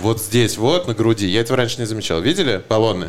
Вот 0.00 0.20
здесь, 0.20 0.56
вот 0.56 0.88
на 0.88 0.94
груди. 0.94 1.26
Я 1.26 1.40
этого 1.42 1.58
раньше 1.58 1.78
не 1.78 1.84
замечал. 1.86 2.20
Видели 2.20 2.62
баллоны? 2.68 3.08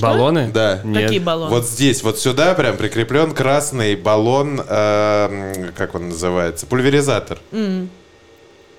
Баллоны? 0.00 0.50
Да. 0.52 0.80
Нет. 0.84 1.04
Какие 1.04 1.18
баллоны? 1.18 1.50
Вот 1.50 1.66
здесь, 1.66 2.02
вот 2.02 2.18
сюда 2.18 2.54
прям 2.54 2.76
прикреплен 2.76 3.32
красный 3.34 3.96
баллон, 3.96 4.60
эм, 4.60 5.72
как 5.74 5.94
он 5.94 6.10
называется, 6.10 6.66
пульверизатор. 6.66 7.38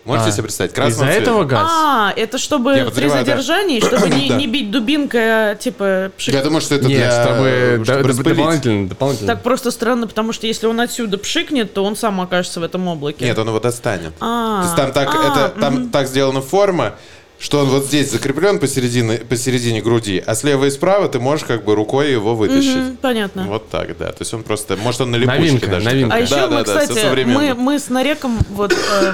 Можете 0.03 0.29
А, 0.29 0.31
себе 0.31 0.43
представить? 0.43 0.71
Из-за 0.71 0.81
Красного 0.81 1.11
цвета. 1.11 1.21
этого 1.23 1.43
газ? 1.43 1.69
А, 1.71 2.13
это 2.15 2.37
чтобы 2.39 2.71
Я 2.71 2.77
при 2.77 2.83
подозреваю, 2.85 3.25
да. 3.25 3.31
задержании, 3.31 3.79
чтобы 3.79 4.09
не, 4.15 4.29
Да. 4.29 4.35
не 4.35 4.47
бить 4.47 4.71
дубинкой, 4.71 5.21
а 5.51 5.55
типа 5.55 6.11
пшик. 6.17 6.33
Я 6.33 6.41
думаю, 6.41 6.61
что 6.61 6.75
это 6.75 6.85
Нет, 6.87 6.97
для... 6.97 7.23
чтобы, 7.23 7.81
чтобы 7.85 8.23
д- 8.23 8.29
дополнительно, 8.35 8.89
дополнительно. 8.89 9.33
Так 9.35 9.43
просто 9.43 9.69
странно, 9.71 10.07
потому 10.07 10.33
что 10.33 10.47
если 10.47 10.65
он 10.65 10.79
отсюда 10.81 11.17
пшикнет, 11.19 11.73
то 11.73 11.83
он 11.83 11.95
сам 11.95 12.19
окажется 12.19 12.59
в 12.59 12.63
этом 12.63 12.87
облаке. 12.87 13.25
Нет, 13.25 13.37
он 13.37 13.47
его 13.47 13.59
достанет. 13.59 14.13
А, 14.19 14.61
То 14.61 14.65
есть 14.65 14.75
там 14.75 14.91
так, 14.91 15.09
а, 15.13 15.31
это, 15.49 15.59
там 15.59 15.89
так 15.89 16.07
сделана 16.07 16.41
форма, 16.41 16.95
что 17.41 17.59
он 17.59 17.69
вот 17.69 17.85
здесь 17.85 18.11
закреплен 18.11 18.59
посередине, 18.59 19.17
посередине 19.17 19.81
груди, 19.81 20.23
а 20.23 20.35
слева 20.35 20.65
и 20.65 20.69
справа 20.69 21.09
ты 21.09 21.19
можешь 21.19 21.43
как 21.43 21.65
бы 21.65 21.73
рукой 21.73 22.11
его 22.11 22.35
вытащить. 22.35 22.75
Мгм, 22.75 22.97
понятно. 22.97 23.43
Вот 23.47 23.67
так, 23.69 23.97
да. 23.97 24.11
То 24.11 24.17
есть 24.19 24.31
он 24.33 24.43
просто, 24.43 24.77
может, 24.77 25.01
он 25.01 25.09
на 25.09 25.15
липучке 25.15 25.41
Новинка, 25.41 25.67
даже. 25.67 25.85
новинка. 25.85 26.15
А 26.15 26.17
Да, 26.17 26.23
еще 26.23 26.35
да, 26.35 26.47
мы, 26.47 26.63
да, 26.63 26.79
кстати, 26.79 27.23
мы, 27.25 27.55
мы 27.55 27.79
с 27.79 27.89
Нареком 27.89 28.37
вот 28.51 28.73
э, 28.73 29.13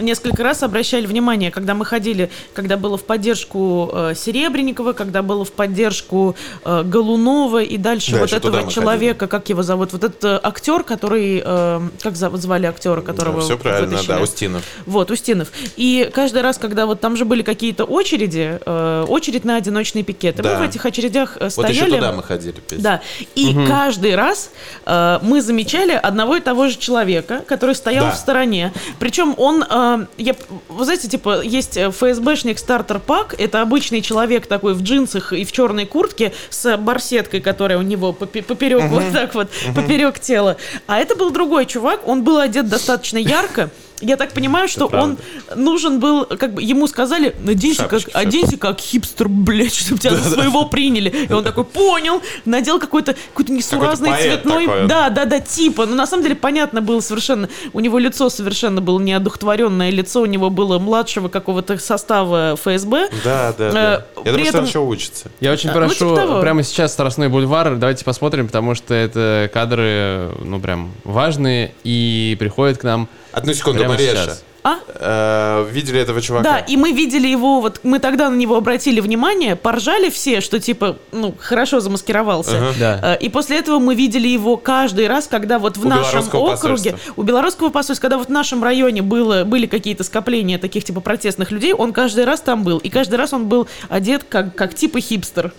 несколько 0.00 0.44
раз 0.44 0.62
обращали 0.62 1.06
внимание, 1.06 1.50
когда 1.50 1.74
мы 1.74 1.84
ходили, 1.84 2.30
когда 2.52 2.76
было 2.76 2.96
в 2.96 3.02
поддержку 3.02 3.90
э, 3.92 4.14
Серебренникова, 4.16 4.92
когда 4.92 5.22
было 5.22 5.44
в 5.44 5.50
поддержку 5.50 6.36
э, 6.64 6.82
Голунова 6.84 7.60
и 7.60 7.76
дальше 7.76 8.12
вот 8.12 8.20
Дальше 8.20 8.38
туда 8.38 8.58
этого 8.58 8.72
человека, 8.72 9.26
как 9.26 9.48
его 9.48 9.64
зовут, 9.64 9.92
вот 9.92 10.04
этот 10.04 10.22
э, 10.24 10.40
актер, 10.44 10.84
который, 10.84 11.42
э, 11.44 11.80
как 12.00 12.14
зовут- 12.16 12.40
звали 12.40 12.66
актера, 12.66 13.00
которого 13.00 13.40
все 13.40 13.58
правильно, 13.58 13.88
вытащили? 13.88 14.08
да, 14.12 14.20
Устинов. 14.20 14.62
Вот, 14.86 15.10
Устинов. 15.10 15.48
И 15.76 16.08
каждый 16.14 16.42
раз, 16.42 16.58
когда 16.58 16.86
вот 16.86 17.00
там 17.00 17.16
же 17.16 17.24
были 17.24 17.42
какие-то 17.64 17.84
очереди, 17.84 18.60
э, 18.66 19.06
очередь 19.08 19.44
на 19.46 19.56
одиночные 19.56 20.04
пикеты, 20.04 20.42
Да. 20.42 20.50
мы 20.58 20.66
в 20.66 20.68
этих 20.68 20.84
очередях 20.84 21.38
э, 21.40 21.44
Вот 21.44 21.52
стояли. 21.52 21.72
еще 21.74 21.86
туда 21.86 22.12
мы 22.12 22.22
ходили. 22.22 22.56
Петь. 22.68 22.82
Да, 22.82 23.00
и 23.34 23.56
каждый 23.66 24.14
раз 24.16 24.50
э, 24.84 25.18
мы 25.22 25.40
замечали 25.40 25.92
одного 25.92 26.36
и 26.36 26.40
того 26.40 26.68
же 26.68 26.76
человека, 26.76 27.42
который 27.48 27.74
стоял 27.74 28.04
Да. 28.06 28.10
в 28.12 28.16
стороне. 28.18 28.70
Причем 28.98 29.34
он, 29.38 29.62
э, 29.68 30.06
я, 30.18 30.34
вы 30.68 30.84
знаете, 30.84 31.08
типа, 31.08 31.40
есть 31.40 31.78
э, 31.78 31.90
ФСБшник 31.90 32.58
стартер 32.58 32.98
пак, 32.98 33.34
это 33.40 33.62
обычный 33.62 34.02
человек 34.02 34.46
такой 34.46 34.74
в 34.74 34.82
джинсах 34.82 35.32
и 35.32 35.46
в 35.46 35.52
черной 35.52 35.86
куртке 35.86 36.34
с 36.50 36.76
барсеткой, 36.76 37.40
которая 37.40 37.78
у 37.78 37.82
него 37.82 38.12
попе- 38.12 38.42
поперек, 38.42 38.84
вот 38.90 39.04
так 39.14 39.34
вот, 39.34 39.48
поперек 39.74 40.18
тела. 40.18 40.58
А 40.86 40.98
это 40.98 41.16
был 41.16 41.30
другой 41.30 41.64
чувак, 41.64 42.06
он 42.06 42.24
был 42.24 42.36
одет 42.38 42.68
достаточно 42.68 43.16
ярко, 43.16 43.70
я 44.00 44.16
так 44.16 44.32
понимаю, 44.32 44.68
что 44.68 44.86
он 44.86 45.16
нужен 45.54 46.00
был, 46.00 46.24
как 46.24 46.54
бы 46.54 46.62
ему 46.62 46.86
сказали, 46.86 47.34
наденься 47.40 47.84
как, 47.84 48.02
оденься 48.12 48.56
как 48.56 48.80
хипстер, 48.80 49.28
блядь, 49.28 49.74
чтобы 49.74 50.00
тебя 50.00 50.16
за 50.16 50.30
своего 50.30 50.66
приняли. 50.66 51.08
И 51.28 51.32
он 51.32 51.44
такой, 51.44 51.64
понял, 51.64 52.20
надел 52.44 52.78
какой-то 52.78 53.14
какой-то 53.14 53.52
несуразный 53.52 54.12
цветной, 54.20 54.66
да, 54.86 55.10
да, 55.10 55.24
да, 55.24 55.40
типа. 55.40 55.86
Но 55.86 55.94
на 55.94 56.06
самом 56.06 56.22
деле 56.22 56.34
понятно 56.34 56.82
было 56.82 57.00
совершенно, 57.00 57.48
у 57.72 57.80
него 57.80 57.98
лицо 57.98 58.28
совершенно 58.30 58.80
было 58.80 58.98
неодухотворенное 58.98 59.90
лицо, 59.90 60.22
у 60.22 60.26
него 60.26 60.50
было 60.50 60.78
младшего 60.78 61.28
какого-то 61.28 61.78
состава 61.78 62.56
ФСБ. 62.56 63.08
Да, 63.24 63.54
да, 63.56 63.72
да. 63.72 64.06
Э, 64.16 64.22
Я 64.24 64.32
думаю, 64.32 64.46
что 64.46 64.58
он 64.58 64.64
еще 64.64 64.78
учится. 64.80 65.30
Я 65.40 65.52
очень 65.52 65.70
А, 65.70 65.72
ну, 65.74 65.78
прошу 65.78 66.16
типа 66.16 66.40
прямо 66.40 66.62
сейчас 66.62 66.92
Старостной 66.92 67.28
бульвар, 67.28 67.76
давайте 67.76 68.04
посмотрим, 68.04 68.46
потому 68.46 68.74
что 68.74 68.94
это 68.94 69.50
кадры, 69.52 70.30
ну, 70.42 70.60
прям 70.60 70.92
важные 71.04 71.74
и 71.82 72.36
приходят 72.38 72.78
к 72.78 72.84
нам 72.84 73.08
Одну 73.34 73.52
секунду, 73.54 73.78
прямо 73.80 73.94
Мареша. 73.94 74.22
сейчас. 74.22 74.44
А? 74.66 74.78
Э, 74.94 75.68
Видели 75.70 76.00
этого 76.00 76.22
чувака? 76.22 76.42
Да, 76.44 76.58
и 76.58 76.78
мы 76.78 76.92
видели 76.92 77.28
его, 77.28 77.60
вот 77.60 77.80
мы 77.82 77.98
тогда 77.98 78.30
на 78.30 78.34
него 78.36 78.56
обратили 78.56 79.00
внимание, 79.00 79.56
поржали 79.56 80.08
все, 80.08 80.40
что 80.40 80.58
типа, 80.58 80.96
ну, 81.12 81.34
хорошо 81.38 81.80
замаскировался. 81.80 82.56
Ага. 82.56 82.72
Да. 82.80 83.00
Э, 83.14 83.18
И 83.20 83.28
после 83.28 83.58
этого 83.58 83.78
мы 83.78 83.94
видели 83.94 84.26
его 84.26 84.56
каждый 84.56 85.06
раз, 85.06 85.26
когда 85.26 85.58
вот 85.58 85.76
в 85.76 85.84
У 85.84 85.88
нашем 85.88 86.20
округе, 86.20 86.50
посольства. 86.52 86.98
у 87.16 87.22
белорусского 87.22 87.68
посольства, 87.68 88.02
когда 88.02 88.16
вот 88.16 88.28
в 88.28 88.32
нашем 88.32 88.64
районе 88.64 89.02
было, 89.02 89.44
были 89.44 89.66
какие-то 89.66 90.02
скопления 90.02 90.58
таких 90.58 90.82
типа 90.84 91.00
протестных 91.02 91.50
людей, 91.50 91.74
он 91.74 91.92
каждый 91.92 92.24
раз 92.24 92.40
там 92.40 92.64
был. 92.64 92.78
И 92.78 92.88
каждый 92.88 93.16
раз 93.16 93.34
он 93.34 93.48
был 93.48 93.68
одет 93.90 94.24
как, 94.26 94.54
как 94.54 94.74
типа 94.74 94.98
хипстер. 95.00 95.52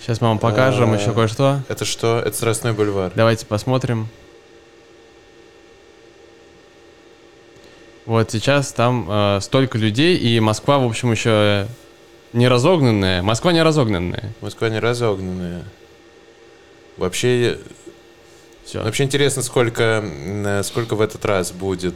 Сейчас 0.00 0.20
мы 0.22 0.28
вам 0.28 0.38
покажем 0.38 0.92
А. 0.92 0.96
еще 0.96 1.12
кое-что. 1.12 1.60
Это 1.68 1.84
что? 1.84 2.20
Это 2.24 2.34
Страстной 2.34 2.72
бульвар. 2.72 3.12
Давайте 3.14 3.44
посмотрим. 3.44 4.08
Вот 8.06 8.30
сейчас 8.30 8.72
там 8.72 9.06
э, 9.08 9.40
столько 9.42 9.78
людей, 9.78 10.16
и 10.16 10.38
Москва, 10.40 10.78
в 10.78 10.86
общем, 10.86 11.10
еще 11.10 11.66
не 12.32 12.46
разогнанная. 12.46 13.22
Москва 13.22 13.52
не 13.52 13.62
разогнанная. 13.62 14.32
Москва 14.40 14.68
не 14.68 14.78
разогнанная. 14.78 15.64
Вообще, 16.96 17.58
Все. 18.64 18.82
вообще 18.82 19.04
интересно, 19.04 19.42
сколько, 19.42 20.04
э, 20.04 20.62
сколько 20.62 20.94
в 20.94 21.00
этот 21.00 21.24
раз 21.24 21.50
будет 21.50 21.94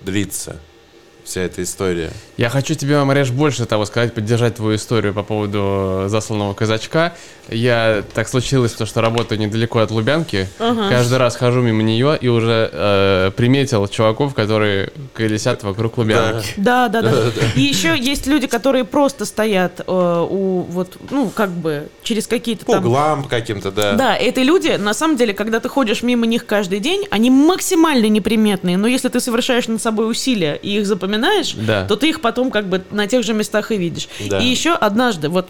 длиться 0.00 0.60
вся 1.28 1.42
эта 1.42 1.62
история. 1.62 2.10
Я 2.36 2.48
хочу 2.48 2.74
тебе, 2.74 3.02
Мареш, 3.04 3.30
больше 3.30 3.66
того 3.66 3.84
сказать, 3.84 4.14
поддержать 4.14 4.56
твою 4.56 4.76
историю 4.76 5.12
по 5.12 5.22
поводу 5.22 6.04
засланного 6.08 6.54
казачка. 6.54 7.14
Я 7.48 8.02
так 8.14 8.28
случилось, 8.28 8.72
то, 8.72 8.86
что 8.86 9.00
работаю 9.00 9.40
недалеко 9.40 9.78
от 9.78 9.90
Лубянки. 9.90 10.48
Каждый 10.58 11.18
раз 11.18 11.36
хожу 11.36 11.60
мимо 11.60 11.82
нее 11.82 12.18
и 12.20 12.28
уже 12.28 12.70
э, 12.72 13.30
приметил 13.36 13.86
чуваков, 13.88 14.34
которые 14.34 14.90
колесят 15.14 15.62
вокруг 15.62 15.98
Лубянки. 15.98 16.54
Да, 16.56 16.88
да, 16.88 17.02
да. 17.02 17.12
И 17.56 17.60
еще 17.60 17.98
есть 17.98 18.26
люди, 18.26 18.46
которые 18.46 18.84
просто 18.84 19.24
стоят 19.24 19.80
э, 19.80 19.84
у 19.86 20.62
вот, 20.68 20.96
ну, 21.10 21.30
как 21.30 21.50
бы 21.50 21.88
через 22.02 22.26
какие-то 22.26 22.64
По 22.64 22.72
там 22.72 22.84
углам 22.84 23.24
каким-то, 23.24 23.70
да. 23.70 23.92
Да, 23.92 24.16
эти 24.16 24.40
люди, 24.40 24.76
на 24.78 24.94
самом 24.94 25.16
деле, 25.16 25.34
когда 25.34 25.60
ты 25.60 25.68
ходишь 25.68 26.02
мимо 26.02 26.26
них 26.26 26.46
каждый 26.46 26.80
день, 26.80 27.06
они 27.10 27.30
максимально 27.30 28.06
неприметные, 28.06 28.76
но 28.76 28.86
если 28.86 29.08
ты 29.08 29.20
совершаешь 29.20 29.68
над 29.68 29.82
собой 29.82 30.10
усилия 30.10 30.56
и 30.56 30.78
их 30.78 30.86
запоминаешь, 30.86 31.17
Да. 31.56 31.86
то 31.86 31.96
ты 31.96 32.08
их 32.08 32.20
потом 32.20 32.50
как 32.50 32.68
бы 32.68 32.82
на 32.90 33.06
тех 33.06 33.24
же 33.24 33.34
местах 33.34 33.72
и 33.72 33.76
видишь. 33.76 34.08
Да. 34.28 34.38
И 34.38 34.46
еще 34.46 34.74
однажды, 34.74 35.28
вот 35.28 35.48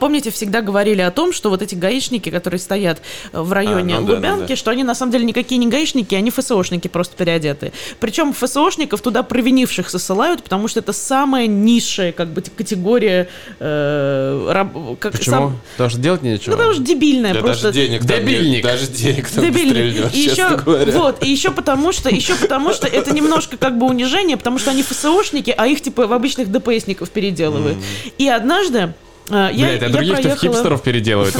Помните, 0.00 0.30
всегда 0.30 0.60
говорили 0.60 1.00
о 1.00 1.10
том, 1.10 1.32
что 1.32 1.50
вот 1.50 1.60
эти 1.60 1.74
гаишники, 1.74 2.30
которые 2.30 2.60
стоят 2.60 3.02
э, 3.32 3.40
в 3.40 3.52
районе 3.52 3.96
А, 3.96 4.00
ну 4.00 4.06
да, 4.06 4.12
ну 4.12 4.16
Лубянки, 4.16 4.48
да. 4.50 4.56
что 4.56 4.70
они 4.70 4.84
на 4.84 4.94
самом 4.94 5.10
деле 5.10 5.24
никакие 5.24 5.58
не 5.58 5.66
гаишники, 5.66 6.14
они 6.14 6.30
ФСОшники 6.30 6.86
просто 6.86 7.16
переодетые. 7.16 7.72
Причем 7.98 8.32
ФСОшников 8.32 9.00
туда 9.02 9.24
провинившихся 9.24 9.98
ссылают, 9.98 10.44
потому 10.44 10.68
что 10.68 10.78
это 10.80 10.92
самая 10.92 11.48
низшая 11.48 12.12
как 12.12 12.28
бы 12.28 12.42
категория 12.42 13.28
э, 13.58 14.50
раб- 14.52 14.98
как, 15.00 15.12
Почему? 15.12 15.34
сам- 15.36 15.58
Потому 15.72 15.90
что 15.90 15.98
делать 15.98 16.22
нечего. 16.22 16.50
ну, 16.52 16.56
потому 16.58 16.74
что 16.74 16.82
дебильная 16.84 17.34
Да 17.34 17.40
просто. 17.40 17.64
даже 17.72 17.80
денег 17.80 18.06
там 18.06 18.18
Дебильник. 18.20 18.52
нет, 18.52 18.62
даже 18.62 18.86
денег 18.86 19.28
там 19.28 19.44
Дебильник. 19.44 20.14
И 20.14 20.18
еще, 20.20 20.56
говоря. 20.56 20.92
вот, 20.92 21.24
и 21.24 21.28
еще 21.28 21.50
потому 21.50 21.92
что, 21.92 22.08
еще 22.08 22.36
потому 22.36 22.72
что 22.72 22.86
это 22.86 23.12
немножко 23.12 23.56
как 23.56 23.78
бы 23.78 23.86
унижение, 23.86 24.36
потому 24.36 24.58
что 24.60 24.70
они 24.70 24.82
ФСОшники, 24.82 25.52
а 25.56 25.66
их 25.66 25.80
типа 25.80 26.06
в 26.06 26.12
обычных 26.12 26.52
ДПСников 26.52 27.10
переделывают. 27.10 27.78
И 28.18 28.28
однажды 28.28 28.92
я, 29.28 29.66
Блядь, 29.66 29.82
а 29.82 29.86
я 29.86 29.90
других-то 29.92 30.20
в 30.20 30.22
проехала- 30.22 30.36
хипстеров 30.40 30.82
переделывают, 30.82 31.34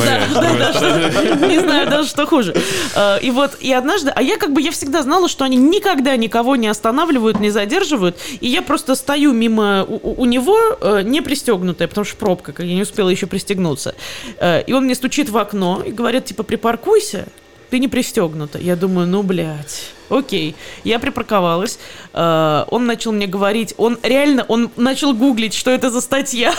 не 1.48 1.60
знаю 1.60 1.88
даже, 1.88 2.08
что 2.08 2.26
хуже. 2.26 2.54
Э, 2.94 3.18
И 3.20 3.30
вот, 3.30 3.56
и 3.60 3.72
однажды, 3.72 4.10
а 4.14 4.22
я 4.22 4.36
как 4.38 4.52
бы, 4.52 4.60
я 4.60 4.70
всегда 4.72 5.02
знала, 5.02 5.28
что 5.28 5.44
они 5.44 5.56
никогда 5.56 6.16
никого 6.16 6.56
не 6.56 6.68
останавливают, 6.68 7.40
не 7.40 7.50
задерживают, 7.50 8.16
и 8.40 8.48
я 8.48 8.62
просто 8.62 8.94
стою 8.94 9.32
мимо 9.32 9.84
у, 9.84 10.24
него, 10.24 10.58
э, 10.80 11.02
не 11.04 11.20
пристегнутая, 11.20 11.88
потому 11.88 12.04
что 12.04 12.16
пробка, 12.16 12.52
я 12.62 12.74
не 12.74 12.82
успела 12.82 13.08
еще 13.08 13.26
пристегнуться. 13.26 13.94
Э, 14.38 14.62
И 14.66 14.72
он 14.72 14.84
мне 14.84 14.94
стучит 14.94 15.28
в 15.28 15.36
окно 15.38 15.82
и 15.86 15.92
говорит, 15.92 16.24
типа, 16.24 16.42
припаркуйся, 16.42 17.26
ты 17.70 17.78
не 17.78 17.88
пристегнута. 17.88 18.58
Я 18.58 18.76
думаю, 18.76 19.06
ну, 19.06 19.22
блядь. 19.22 19.92
Окей, 20.08 20.54
я 20.84 20.98
припарковалась. 20.98 21.78
Э, 22.12 22.64
Он 22.68 22.86
начал 22.86 23.12
мне 23.12 23.26
говорить, 23.26 23.74
он 23.76 23.98
реально, 24.02 24.44
он 24.48 24.70
начал 24.76 25.12
гуглить, 25.14 25.54
что 25.54 25.70
это 25.70 25.90
за 25.90 26.00
статья. 26.00 26.54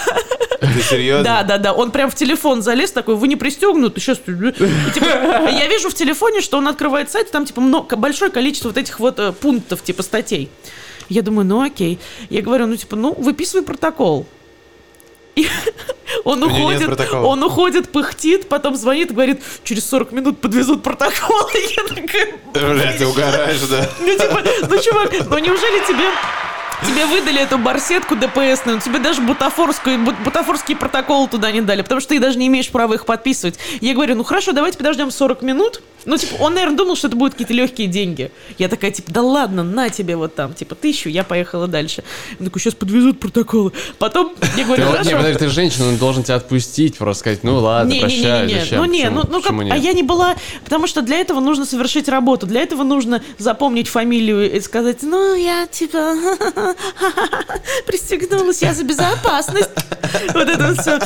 Ты 0.60 0.82
серьезно? 0.82 1.24
Да, 1.24 1.44
да, 1.44 1.58
да. 1.58 1.74
Он 1.74 1.92
прям 1.92 2.10
в 2.10 2.16
телефон 2.16 2.62
залез 2.62 2.92
такой, 2.92 3.16
вы 3.16 3.28
не 3.28 3.36
пристегнуты, 3.36 4.02
сейчас. 4.02 4.20
я 4.28 5.68
вижу 5.68 5.90
в 5.90 5.94
телефоне, 5.94 6.42
что 6.42 6.58
он 6.58 6.68
открывает 6.68 7.12
сайт, 7.12 7.32
там 7.32 7.46
типа 7.46 7.62
много, 7.62 7.96
большое 7.96 8.32
количество 8.32 8.70
вот 8.70 8.78
этих 8.78 9.00
вот 9.00 9.20
э, 9.20 9.32
пунктов, 9.32 9.84
типа 9.84 10.04
статей. 10.04 10.50
Я 11.10 11.22
думаю, 11.22 11.46
ну 11.46 11.62
окей. 11.62 12.00
Я 12.30 12.42
говорю, 12.42 12.68
ну 12.68 12.76
типа, 12.76 12.96
ну 12.96 13.14
выписывай 13.14 13.64
протокол. 13.64 14.26
И 15.38 15.48
он 16.24 16.42
уходит, 16.42 17.00
он 17.14 17.44
уходит, 17.44 17.92
пыхтит, 17.92 18.50
потом 18.50 18.76
звонит, 18.76 19.14
говорит, 19.14 19.44
через 19.64 19.88
40 19.88 20.12
минут 20.12 20.42
подвезут 20.42 20.82
протокол. 20.82 21.48
Я 21.78 21.84
такая, 21.84 22.74
Блядь, 22.74 22.98
ты 22.98 23.06
угораешь, 23.06 23.62
да? 23.70 23.88
ну, 24.00 24.18
типа, 24.18 24.44
ну, 24.68 24.82
чувак, 24.82 25.12
ну 25.30 25.38
неужели 25.38 25.86
тебе... 25.86 26.06
Тебе 26.86 27.06
выдали 27.08 27.42
эту 27.42 27.58
барсетку 27.58 28.16
DPS-ную, 28.16 28.80
тебе 28.82 29.00
даже 29.00 29.22
бутафорскую, 29.22 29.98
бу- 29.98 30.24
бутафорский 30.24 30.76
протокол 30.76 31.28
туда 31.28 31.52
не 31.52 31.62
дали, 31.62 31.82
потому 31.82 32.00
что 32.02 32.10
ты 32.10 32.20
даже 32.20 32.38
не 32.38 32.48
имеешь 32.48 32.70
права 32.70 32.94
их 32.94 33.06
подписывать. 33.06 33.56
Я 33.82 33.94
говорю, 33.96 34.16
ну 34.16 34.24
хорошо, 34.24 34.52
давайте 34.52 34.78
подождем 34.78 35.10
40 35.10 35.42
минут. 35.42 35.82
Ну, 36.06 36.16
типа, 36.16 36.36
он, 36.40 36.54
наверное, 36.54 36.78
думал, 36.78 36.96
что 36.96 37.08
это 37.08 37.18
будут 37.18 37.34
какие-то 37.34 37.54
легкие 37.54 37.88
деньги. 37.88 38.32
Я 38.58 38.70
такая, 38.70 38.92
типа, 38.92 39.12
да 39.12 39.22
ладно, 39.22 39.64
на 39.64 39.90
тебе 39.90 40.16
вот 40.16 40.36
там, 40.36 40.54
типа, 40.54 40.74
тысячу, 40.76 41.10
я 41.10 41.26
поехала 41.26 41.68
дальше. 41.68 42.04
Он 42.40 42.46
такой, 42.46 42.62
сейчас 42.62 42.76
подвезут 42.76 43.20
протоколы. 43.20 43.74
Потом 44.00 44.32
я 44.42 44.48
Ты, 44.56 44.64
говорю, 44.64 44.84
не, 44.86 44.92
хорошо. 44.92 45.10
подожди, 45.18 45.40
ты 45.40 45.50
женщина, 45.50 45.88
он 45.90 45.98
должен 45.98 46.24
тебя 46.24 46.36
отпустить, 46.36 46.98
просто 46.98 47.20
сказать, 47.22 47.44
ну 47.44 47.58
ладно, 47.58 47.90
Не, 47.90 47.96
не, 47.96 48.00
не, 48.00 48.02
прощай, 48.22 48.48
не, 48.48 48.54
не. 48.54 48.60
зачем? 48.62 48.78
Ну 48.78 48.86
не, 48.86 49.02
Почему- 49.02 49.16
ну, 49.16 49.22
ну 49.28 49.34
как, 49.42 49.44
почему 49.52 49.62
а 49.62 49.64
нет? 49.76 49.84
я 49.84 49.92
не 49.94 50.04
была, 50.04 50.36
потому 50.64 50.88
что 50.88 51.02
для 51.02 51.18
этого 51.18 51.42
нужно 51.42 51.66
совершить 51.66 52.08
работу, 52.08 52.46
для 52.48 52.62
этого 52.62 52.84
нужно 52.84 53.22
запомнить 53.38 53.90
фамилию 53.90 54.50
и 54.56 54.62
сказать, 54.62 55.00
ну 55.02 55.36
я 55.36 55.68
типа 55.68 56.16
пристегнулась, 57.86 58.62
я 58.62 58.74
за 58.74 58.84
безопасность. 58.84 59.70
Вот 60.34 60.50
это 60.50 60.76
все. 60.82 61.00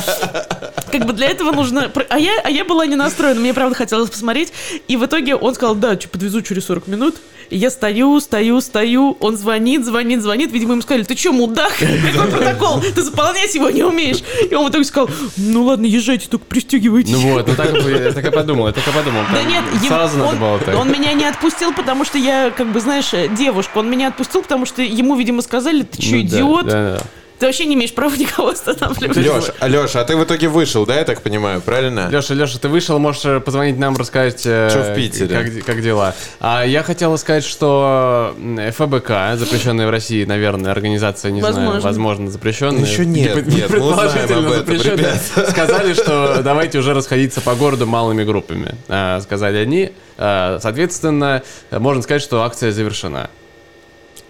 Как 0.90 1.06
бы 1.06 1.12
для 1.12 1.28
этого 1.28 1.52
нужно... 1.52 1.90
А 2.08 2.18
я, 2.18 2.40
а 2.44 2.50
я 2.50 2.64
была 2.64 2.86
не 2.86 2.96
настроена, 2.96 3.40
мне 3.40 3.54
правда 3.54 3.74
хотелось 3.74 4.10
посмотреть. 4.10 4.52
И 4.88 4.96
в 4.96 5.06
итоге 5.06 5.36
он 5.36 5.54
сказал, 5.54 5.74
да, 5.74 5.96
подвезу 6.10 6.42
через 6.42 6.66
40 6.66 6.88
минут. 6.88 7.16
И 7.52 7.58
я 7.58 7.70
стою, 7.70 8.18
стою, 8.20 8.62
стою, 8.62 9.18
он 9.20 9.36
звонит, 9.36 9.84
звонит, 9.84 10.22
звонит. 10.22 10.50
Видимо, 10.52 10.72
ему 10.72 10.80
сказали, 10.80 11.02
ты 11.02 11.14
что, 11.14 11.32
мудак? 11.32 11.74
Какой 11.78 12.30
протокол? 12.30 12.80
Ты 12.80 13.02
заполнять 13.02 13.54
его 13.54 13.68
не 13.68 13.82
умеешь. 13.82 14.22
И 14.50 14.54
он 14.54 14.66
в 14.66 14.70
итоге 14.70 14.84
сказал, 14.84 15.10
ну 15.36 15.64
ладно, 15.64 15.84
езжайте, 15.84 16.28
только 16.30 16.46
пристегивайтесь. 16.46 17.12
Ну 17.12 17.34
вот, 17.34 17.46
ну 17.46 17.54
так, 17.54 17.74
я 17.74 18.10
так 18.12 18.26
и 18.26 18.30
подумал, 18.30 18.68
я 18.68 18.72
так 18.72 18.88
и 18.88 18.90
подумал. 18.90 19.20
Да 19.30 19.42
нет, 19.42 19.64
ему- 19.74 19.86
сразу 19.86 20.16
надо 20.16 20.30
он, 20.30 20.38
было 20.38 20.58
так. 20.60 20.78
он 20.78 20.90
меня 20.90 21.12
не 21.12 21.26
отпустил, 21.26 21.74
потому 21.74 22.06
что 22.06 22.16
я, 22.16 22.50
как 22.56 22.72
бы, 22.72 22.80
знаешь, 22.80 23.10
девушка. 23.36 23.78
Он 23.78 23.90
меня 23.90 24.08
отпустил, 24.08 24.40
потому 24.40 24.64
что 24.64 24.80
ему, 24.80 25.14
видимо, 25.14 25.42
сказали, 25.42 25.51
ты 25.60 26.02
что, 26.02 26.14
Ну 26.16 26.22
да, 26.22 26.26
идиот? 26.28 26.66
да, 26.66 26.96
да. 26.98 27.02
Ты 27.38 27.46
вообще 27.46 27.64
не 27.64 27.74
имеешь 27.74 27.92
права 27.92 28.14
никого 28.14 28.50
останавливать. 28.50 29.16
Леш, 29.16 29.44
Леша, 29.62 30.00
а 30.02 30.04
ты 30.04 30.16
в 30.16 30.22
итоге 30.22 30.46
вышел, 30.46 30.86
да, 30.86 30.96
я 31.00 31.04
так 31.04 31.22
понимаю, 31.22 31.60
правильно? 31.60 32.08
Леша, 32.08 32.34
Леша, 32.34 32.60
ты 32.60 32.68
вышел, 32.68 33.00
можешь 33.00 33.24
э, 33.24 33.40
позвонить 33.40 33.76
нам, 33.78 33.96
рассказать, 33.96 34.42
э, 34.44 34.70
Чё 34.72 34.84
в 34.84 34.94
Питере? 34.94 35.26
Как, 35.58 35.64
как 35.66 35.82
дела. 35.82 36.14
А 36.38 36.62
я 36.64 36.84
хотел 36.84 37.18
сказать, 37.18 37.42
что 37.44 38.36
ФБК, 38.76 39.34
запрещенная 39.36 39.88
в 39.88 39.90
России, 39.90 40.24
наверное, 40.24 40.70
организация, 40.70 41.32
не 41.32 41.40
знаю, 41.40 41.56
Возможно. 41.56 41.80
возможно, 41.80 42.30
запрещенная. 42.30 42.84
Еще 42.84 43.04
нет, 43.04 43.44
Не- 43.44 43.56
нет, 43.56 43.70
мы 43.70 43.76
предположительно 43.76 44.38
об 44.38 44.44
этом, 44.52 44.58
запрещенная. 44.58 44.96
ребят. 44.98 45.50
Сказали, 45.50 45.94
что 45.94 46.42
давайте 46.44 46.78
уже 46.78 46.94
расходиться 46.94 47.40
по 47.40 47.56
городу 47.56 47.86
малыми 47.88 48.22
группами, 48.22 48.76
а, 48.88 49.20
сказали 49.20 49.56
они. 49.58 49.90
А, 50.16 50.60
Соответственно, 50.62 51.42
можно 51.72 52.02
сказать, 52.02 52.22
что 52.22 52.44
акция 52.44 52.70
завершена. 52.70 53.30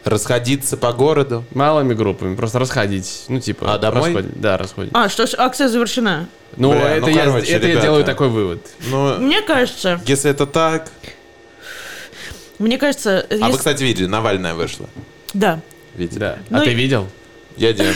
Расходиться 0.04 0.76
по 0.76 0.92
городу. 0.92 1.44
Малыми 1.54 1.94
группами, 1.94 2.34
просто 2.34 2.58
расходитесь. 2.58 3.24
Ну, 3.28 3.38
типа, 3.40 3.72
А 3.74 3.78
домой? 3.78 4.12
расходи- 4.12 4.32
Да, 4.34 4.58
расходим. 4.58 4.90
А, 4.94 5.08
что 5.08 5.26
ж, 5.26 5.34
акция 5.38 5.68
завершена. 5.68 6.28
Ну, 6.56 6.72
Бля, 6.72 6.96
это, 6.96 7.06
ну, 7.06 7.08
я, 7.12 7.24
короче, 7.24 7.52
это 7.52 7.66
я 7.66 7.70
ребята. 7.70 7.86
делаю 7.86 8.04
такой 8.04 8.28
вывод. 8.28 8.66
Ну, 8.90 9.18
Мне 9.20 9.40
кажется, 9.42 10.00
если 10.06 10.30
это 10.30 10.46
так, 10.46 10.90
Мне 12.58 12.78
кажется, 12.78 13.26
А 13.40 13.48
вы, 13.50 13.58
кстати, 13.58 13.82
видели, 13.82 14.06
Навальная 14.06 14.54
вышла. 14.54 14.86
да. 15.34 15.60
Видели? 15.96 16.18
Да. 16.18 16.38
Ну 16.48 16.58
а 16.60 16.62
и- 16.62 16.66
ты 16.66 16.74
видел? 16.74 17.08
Я 17.56 17.72
нет. 17.72 17.94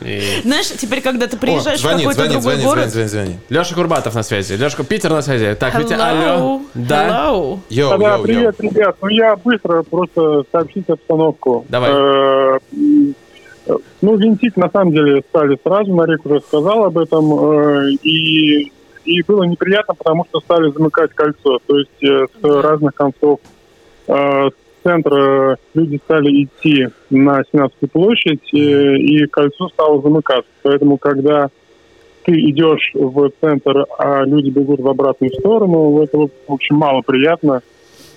Знаешь, 0.00 0.66
теперь, 0.78 1.00
когда 1.00 1.26
ты 1.26 1.36
приезжаешь 1.36 1.80
звонит, 1.80 2.06
в 2.06 2.10
какой-то 2.10 2.20
звонит, 2.20 2.32
другой 2.32 2.52
звонит, 2.56 2.66
город... 2.66 2.90
звонит, 2.90 3.10
звонит, 3.10 3.28
звонит. 3.28 3.50
Леша 3.50 3.74
Курбатов 3.74 4.14
на 4.14 4.22
связи. 4.22 4.52
Лешка, 4.54 4.84
Питер 4.84 5.10
на 5.10 5.22
связи. 5.22 5.54
Так, 5.58 5.74
Витя, 5.78 5.94
Hello. 5.94 6.34
алло. 6.34 6.60
Да. 6.74 7.08
Hello. 7.08 7.58
Yo, 7.70 7.90
Да, 7.90 7.94
yo, 7.96 8.16
yo. 8.16 8.22
привет, 8.22 8.60
ребят. 8.60 8.96
Ну, 9.00 9.08
я 9.08 9.36
быстро 9.36 9.82
просто 9.82 10.44
сообщить 10.52 10.88
обстановку. 10.90 11.64
Давай. 11.68 11.90
Э, 11.92 12.58
Ну, 14.00 14.16
винтить 14.16 14.56
на 14.56 14.70
самом 14.70 14.92
деле 14.92 15.22
стали 15.28 15.58
сразу, 15.64 15.92
Нарик 15.92 16.24
уже 16.24 16.40
сказал 16.40 16.84
об 16.84 16.98
этом, 16.98 17.32
э, 17.34 17.90
и, 18.02 18.70
и 19.04 19.22
было 19.26 19.42
неприятно, 19.42 19.94
потому 19.94 20.24
что 20.28 20.40
стали 20.40 20.70
замыкать 20.70 21.10
кольцо, 21.14 21.58
то 21.66 21.76
есть 21.78 22.02
э, 22.04 22.26
с 22.40 22.44
разных 22.44 22.94
концов 22.94 23.40
э, 24.86 24.88
с 24.88 24.92
центра 24.92 25.58
люди 25.74 26.00
стали 26.04 26.44
идти 26.44 26.88
на 27.10 27.42
Сенатскую 27.50 27.88
площадь, 27.90 28.52
э, 28.54 28.96
и 28.96 29.26
кольцо 29.26 29.68
стало 29.68 30.00
замыкаться. 30.02 30.50
Поэтому, 30.62 30.96
когда 30.96 31.48
ты 32.24 32.32
идешь 32.32 32.90
в 32.94 33.30
центр, 33.40 33.86
а 33.98 34.24
люди 34.24 34.50
бегут 34.50 34.80
в 34.80 34.88
обратную 34.88 35.32
сторону, 35.32 36.02
это, 36.02 36.18
в 36.18 36.30
общем, 36.48 36.76
мало 36.76 37.02
приятно. 37.02 37.62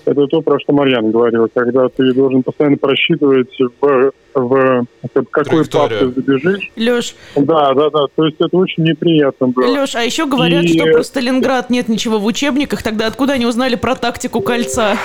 Это 0.06 0.26
то, 0.26 0.42
про 0.42 0.60
что 0.60 0.74
Марьян 0.74 1.12
говорила, 1.12 1.48
когда 1.54 1.88
ты 1.90 2.14
должен 2.14 2.42
постоянно 2.42 2.78
просчитывать, 2.78 3.56
в, 3.80 4.12
в 4.34 4.86
какой 5.30 5.66
пап 5.70 5.90
ты 5.90 6.08
забежишь. 6.08 6.72
Леш, 6.76 7.16
Да, 7.36 7.74
да, 7.76 7.90
да. 7.92 8.06
То 8.16 8.26
есть 8.26 8.38
это 8.40 8.58
очень 8.58 8.84
неприятно 8.86 9.50
было. 9.50 9.68
Леш, 9.68 9.96
а 9.96 10.02
еще 10.02 10.26
говорят, 10.26 10.64
И- 10.64 10.80
что 10.80 10.92
про 10.92 11.04
Сталинград 11.04 11.70
нет 11.70 11.90
ничего 11.90 12.18
в 12.18 12.26
учебниках, 12.26 12.82
тогда 12.82 13.06
откуда 13.06 13.34
они 13.34 13.46
узнали 13.46 13.76
про 13.76 13.94
тактику 13.96 14.42
кольца? 14.42 14.98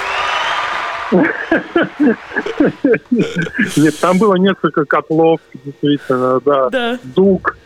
Нет, 3.76 3.94
там 4.00 4.18
было 4.18 4.34
несколько 4.36 4.84
котлов, 4.84 5.40
действительно, 5.64 6.40
да. 6.44 6.68
Да. 6.70 6.98
дуг 7.14 7.56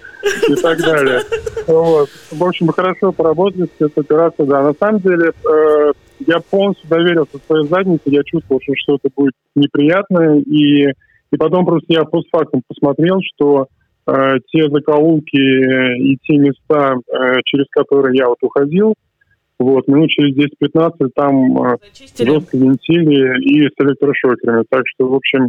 и 0.49 0.55
так 0.57 0.79
далее. 0.79 1.21
Вот. 1.67 2.09
В 2.31 2.45
общем, 2.45 2.69
хорошо 2.69 3.13
поработали 3.13 3.67
с 3.67 3.81
этой 3.81 4.01
операцией, 4.01 4.49
да. 4.49 4.63
На 4.63 4.75
самом 4.75 5.01
деле, 5.01 5.31
э, 5.31 5.93
я 6.27 6.41
полностью 6.41 6.89
доверился 6.89 7.39
своей 7.47 7.69
заднице, 7.69 8.03
я 8.07 8.23
чувствовал, 8.25 8.61
что 8.63 8.73
что-то 8.77 9.09
будет 9.15 9.35
неприятное, 9.55 10.41
и, 10.41 10.89
и 10.89 11.37
потом 11.39 11.65
просто 11.67 11.87
я 11.89 12.05
постфактум 12.05 12.63
посмотрел, 12.67 13.21
что 13.35 13.69
э, 14.07 14.13
те 14.49 14.69
закоулки 14.69 15.37
и 15.37 16.17
те 16.23 16.37
места, 16.37 16.97
э, 16.97 17.35
через 17.45 17.67
которые 17.71 18.17
я 18.17 18.29
вот 18.29 18.39
уходил, 18.43 18.95
вот, 19.59 19.89
минут 19.89 20.11
через 20.11 20.37
10-15 20.37 21.11
там 21.15 21.63
э, 21.63 21.77
Зачистили. 21.83 22.31
жестко 22.31 22.57
винтили 22.57 23.43
и 23.45 23.69
с 23.69 23.73
электрошокерами. 23.79 24.65
Так 24.71 24.83
что, 24.87 25.09
в 25.09 25.15
общем, 25.15 25.49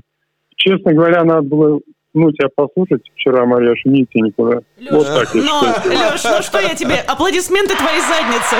честно 0.56 0.94
говоря, 0.94 1.24
надо 1.24 1.42
было 1.42 1.80
ну, 2.14 2.32
тебя 2.32 2.48
послушать 2.56 3.02
вчера, 3.16 3.46
Марьяш, 3.46 3.80
не 3.86 4.04
идти 4.04 4.22
никуда. 4.22 4.60
Лёш, 4.78 4.92
вот 4.92 5.08
так 5.08 5.36
я 5.36 5.42
Но, 5.44 5.62
считаю. 5.62 6.00
Леш, 6.12 6.24
ну 6.24 6.42
что 6.42 6.60
я 6.60 6.76
тебе? 6.76 6.96
Аплодисменты 7.08 7.76
твоей 7.76 8.02
заднице. 8.02 8.56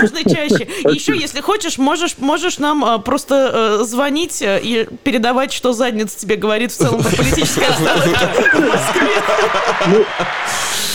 Можно 0.00 0.24
чаще. 0.24 0.64
И 0.64 0.94
еще, 0.94 1.16
если 1.16 1.40
хочешь, 1.40 1.78
можешь, 1.78 2.16
можешь 2.18 2.58
нам 2.58 2.84
а, 2.84 2.98
просто 2.98 3.78
э, 3.80 3.84
звонить 3.84 4.42
э, 4.42 4.60
и 4.62 4.86
передавать, 5.04 5.52
что 5.52 5.72
задница 5.72 6.18
тебе 6.18 6.36
говорит 6.36 6.72
в 6.72 6.76
целом 6.76 7.02
про 7.02 7.16
политическое 7.16 7.68
Москве. 7.70 8.16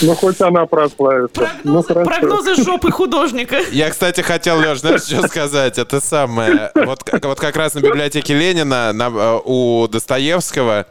Ну, 0.02 0.14
хоть 0.14 0.42
она 0.42 0.66
прославится. 0.66 1.50
ну, 1.64 1.82
Прогнозы, 1.82 1.88
хорошо. 1.88 2.10
прогнозы 2.10 2.56
жопы 2.62 2.92
художника. 2.92 3.60
Я, 3.72 3.90
кстати, 3.90 4.20
хотел, 4.20 4.60
Леш, 4.60 4.80
знаешь, 4.80 5.04
что 5.04 5.26
сказать? 5.28 5.78
Это 5.78 6.02
самое. 6.02 6.70
Вот, 6.76 7.02
как- 7.06 7.24
вот 7.24 7.40
как 7.40 7.56
раз 7.56 7.76
на 7.76 7.80
библиотеке 7.80 8.34
Ленина 8.34 8.92
на- 8.92 9.08
э, 9.08 9.40
Достоевского 9.88 10.88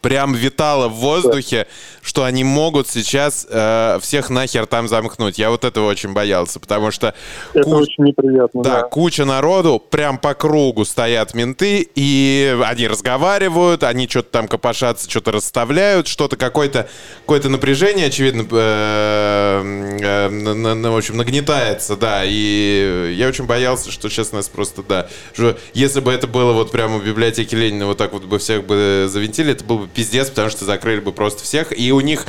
прям 0.00 0.34
витало 0.34 0.88
в 0.88 0.94
воздухе, 0.94 1.66
что 2.02 2.22
они 2.24 2.44
могут 2.44 2.88
сейчас 2.88 3.46
э, 3.50 3.98
всех 4.00 4.30
нахер 4.30 4.66
там 4.66 4.86
замкнуть. 4.88 5.38
Я 5.38 5.50
вот 5.50 5.64
этого 5.64 5.88
очень 5.88 6.12
боялся, 6.12 6.60
потому 6.60 6.90
что 6.92 7.14
Это 7.54 7.64
куч- 7.64 7.82
очень 7.82 8.04
неприятно, 8.04 8.62
да, 8.62 8.70
да. 8.74 8.82
куча 8.82 9.24
народу, 9.24 9.78
прям 9.90 10.18
по 10.18 10.34
кругу 10.34 10.84
стоят 10.84 11.34
менты, 11.34 11.88
и 11.94 12.56
они 12.64 12.86
разговаривают, 12.88 13.82
они 13.82 14.08
что-то 14.08 14.30
там 14.30 14.48
копошатся, 14.48 15.10
что-то 15.10 15.32
расставляют, 15.32 16.06
что-то 16.06 16.36
какое-то 16.36 16.88
какое 17.22 17.42
напряжение, 17.42 18.06
очевидно, 18.06 18.46
э, 18.50 19.96
э, 20.00 20.28
на- 20.28 20.54
на- 20.54 20.74
на- 20.74 20.92
в 20.92 20.96
общем, 20.96 21.16
нагнетается, 21.16 21.96
да, 21.96 22.22
и 22.24 23.14
я 23.16 23.28
очень 23.28 23.46
боялся, 23.46 23.90
что 23.90 24.08
сейчас 24.08 24.32
нас 24.32 24.48
просто, 24.48 24.82
да, 24.82 25.08
что 25.32 25.56
если 25.74 26.00
бы 26.00 26.12
это 26.12 26.26
было 26.26 26.52
вот 26.52 26.70
прямо 26.70 26.98
в 26.98 27.04
библиотеке 27.04 27.56
Ленина, 27.56 27.86
вот 27.86 27.98
так 27.98 28.12
вот 28.12 28.24
бы 28.24 28.38
всех 28.38 28.64
бы 28.64 29.06
завинтили, 29.08 29.52
это 29.52 29.64
был 29.64 29.78
бы 29.80 29.85
пиздец, 29.94 30.28
потому 30.28 30.50
что 30.50 30.64
закрыли 30.64 31.00
бы 31.00 31.12
просто 31.12 31.44
всех, 31.44 31.78
и 31.78 31.92
у 31.92 32.00
них 32.00 32.26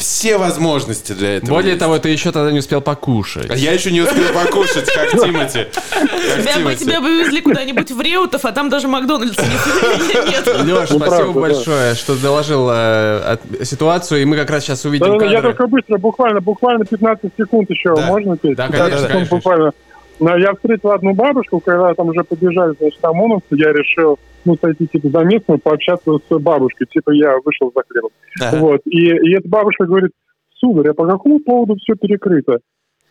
все 0.00 0.38
возможности 0.38 1.12
для 1.12 1.36
этого 1.36 1.50
Более 1.50 1.72
есть. 1.72 1.80
того, 1.80 1.98
ты 1.98 2.08
еще 2.08 2.32
тогда 2.32 2.50
не 2.50 2.60
успел 2.60 2.80
покушать. 2.80 3.50
А 3.50 3.54
Я 3.54 3.72
еще 3.72 3.92
не 3.92 4.00
успел 4.00 4.32
покушать, 4.32 4.90
как 4.92 5.10
Тимати. 5.10 5.66
Тебя 5.72 6.64
бы, 6.64 6.74
тебя 6.74 7.00
бы 7.00 7.08
везли 7.08 7.40
куда-нибудь 7.42 7.90
в 7.90 8.00
Реутов, 8.00 8.44
а 8.44 8.52
там 8.52 8.70
даже 8.70 8.88
Макдональдса 8.88 9.42
нет. 9.42 10.26
нет. 10.46 10.46
Леш, 10.46 10.90
Ну, 10.90 10.98
спасибо 10.98 11.32
большое, 11.32 11.94
что 11.94 12.16
доложил 12.16 12.68
э, 12.72 13.36
ситуацию, 13.62 14.22
и 14.22 14.24
мы 14.24 14.36
как 14.36 14.50
раз 14.50 14.64
сейчас 14.64 14.84
увидим 14.84 15.20
я 15.30 15.42
только 15.42 15.66
быстро, 15.66 15.98
буквально, 15.98 16.40
буквально 16.40 16.84
15 16.84 17.32
секунд 17.36 17.70
еще, 17.70 17.94
можно? 17.94 18.36
Да, 18.42 18.68
15 18.68 18.78
конечно, 18.78 19.08
конечно. 19.08 19.72
Но 20.20 20.36
я 20.36 20.52
встретил 20.52 20.90
одну 20.90 21.14
бабушку, 21.14 21.60
когда 21.60 21.94
там 21.94 22.08
уже 22.08 22.22
побежали, 22.22 22.74
значит, 22.78 23.02
ОМОНовцы, 23.02 23.46
я 23.52 23.72
решил, 23.72 24.18
ну, 24.44 24.56
сойти, 24.60 24.86
типа, 24.86 25.08
за 25.08 25.24
местную, 25.24 25.58
пообщаться 25.58 26.12
с 26.18 26.38
бабушкой, 26.38 26.86
типа, 26.88 27.10
я 27.10 27.36
вышел 27.42 27.72
за 27.74 27.82
хлебом. 27.88 28.10
Ага. 28.40 28.58
Вот, 28.58 28.80
и, 28.84 29.06
и 29.06 29.34
эта 29.34 29.48
бабушка 29.48 29.86
говорит, 29.86 30.12
сударь, 30.60 30.90
а 30.90 30.94
по 30.94 31.06
какому 31.06 31.40
поводу 31.40 31.76
все 31.76 31.94
перекрыто? 31.94 32.58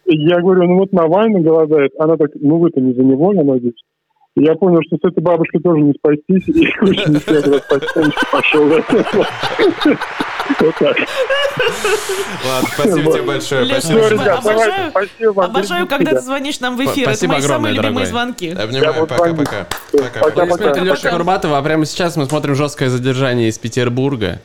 Я 0.05 0.39
говорю, 0.39 0.63
ну 0.63 0.77
вот 0.79 0.91
Навальный 0.91 1.41
голодает. 1.41 1.91
Она 1.99 2.17
так, 2.17 2.31
ну 2.35 2.57
вы-то 2.57 2.79
не 2.79 2.93
за 2.93 3.03
него, 3.03 3.31
надеюсь. 3.33 3.83
И 4.37 4.43
я 4.43 4.53
понял, 4.55 4.79
что 4.87 4.97
с 4.97 5.11
этой 5.11 5.21
бабушкой 5.21 5.61
тоже 5.61 5.81
не 5.81 5.93
спастись, 5.93 6.47
и 6.47 6.67
очень 6.81 7.13
не 7.13 7.19
туда 7.19 7.59
потихонечку 7.69 8.25
пошел. 8.31 8.69
Вот 10.59 10.75
так. 10.79 10.97
Ладно, 12.45 12.69
спасибо 12.73 13.11
тебе 13.13 13.21
большое. 13.21 13.65
Спасибо. 13.65 13.99
Обожаю- 14.01 14.89
спасибо. 14.89 15.45
Обожаю, 15.45 15.87
когда 15.87 16.11
ты 16.11 16.21
звонишь 16.21 16.59
нам 16.59 16.75
в 16.75 16.81
эфир. 16.81 17.03
Это 17.07 17.11
Спасибо 17.11 17.33
мои 17.33 17.41
огромное, 17.43 17.71
самые 17.71 17.75
любимые 17.75 18.05
звонки. 18.07 18.49
Обнимаю, 18.49 18.93
вот 18.99 19.09
пока-пока. 19.09 19.67
Пока-пока. 19.91 20.85
Пока. 20.85 21.11
Курбатова, 21.11 21.57
а 21.59 21.61
прямо 21.61 21.85
сейчас 21.85 22.15
мы 22.17 22.25
смотрим 22.25 22.55
жесткое 22.55 22.89
задержание 22.89 23.47
из 23.49 23.57
Петербурга. 23.59 24.41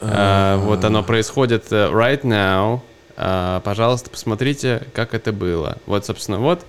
А, 0.00 0.58
Вот 0.58 0.84
оно 0.84 1.02
происходит 1.02 1.64
э, 1.72 1.88
right 1.90 2.22
now. 2.22 2.80
А, 3.22 3.60
Пожалуйста, 3.60 4.08
посмотрите, 4.08 4.86
как 4.94 5.12
это 5.12 5.30
было. 5.32 5.76
Вот, 5.84 6.06
собственно, 6.06 6.38
вот. 6.38 6.64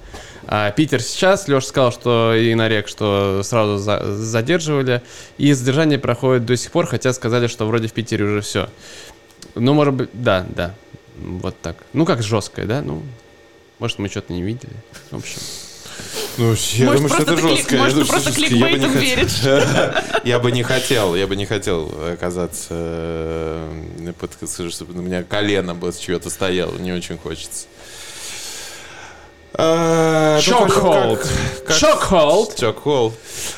А, 0.48 0.70
Питер 0.72 1.02
сейчас. 1.02 1.48
Леша 1.48 1.66
сказал, 1.66 1.92
что 1.94 2.36
и 2.36 2.54
Нарек, 2.56 2.90
что 2.90 3.42
сразу 3.44 3.78
за- 3.78 4.14
задерживали. 4.16 5.02
И 5.38 5.54
задержание 5.54 5.98
проходит 5.98 6.46
до 6.46 6.58
сих 6.58 6.72
пор, 6.72 6.88
хотя 6.88 7.14
сказали, 7.14 7.48
что 7.48 7.66
вроде 7.66 7.88
в 7.88 7.94
Питере 7.94 8.26
уже 8.26 8.42
все. 8.42 8.70
Ну, 9.56 9.74
может 9.74 9.94
быть, 9.94 10.10
да, 10.12 10.46
да. 10.50 10.76
Вот 11.18 11.56
так. 11.62 11.78
Ну, 11.94 12.06
как 12.06 12.22
жесткое, 12.22 12.66
да? 12.66 12.82
Ну, 12.82 13.02
может, 13.80 14.00
мы 14.00 14.10
что-то 14.10 14.34
не 14.34 14.42
видели. 14.42 14.74
В 15.10 15.18
общем. 15.18 15.40
Ну, 16.38 16.54
я 16.74 16.86
Может, 16.86 17.02
думаю, 17.02 17.10
что 17.10 17.24
это 17.24 17.38
жестко. 17.38 17.76
Я 17.76 17.82
может, 17.82 17.94
думаю, 17.98 18.06
что 18.06 18.14
просто 18.14 18.40
жестко. 18.40 18.56
Я 18.56 18.68
бы 18.68 18.80
не 18.80 18.88
хотел- 18.88 19.62
Я 20.24 20.40
бы 20.40 20.52
не 20.52 20.64
хотел, 20.64 21.16
я 21.16 21.28
бы 21.28 21.36
не 21.36 21.46
хотел 21.46 21.92
оказаться 22.14 22.68
э, 22.72 24.14
под, 24.20 24.32
чтобы 24.72 24.98
у 25.00 25.02
меня 25.02 25.24
колено 25.24 25.76
бы 25.76 25.92
с 25.92 25.98
чего-то 25.98 26.30
стояло, 26.30 26.76
не 26.78 26.92
очень 26.94 27.18
хочется. 27.18 27.68
Как- 29.54 31.22
как- 31.68 31.78
Chokehold. 31.78 32.56
Chokehold. 32.58 33.14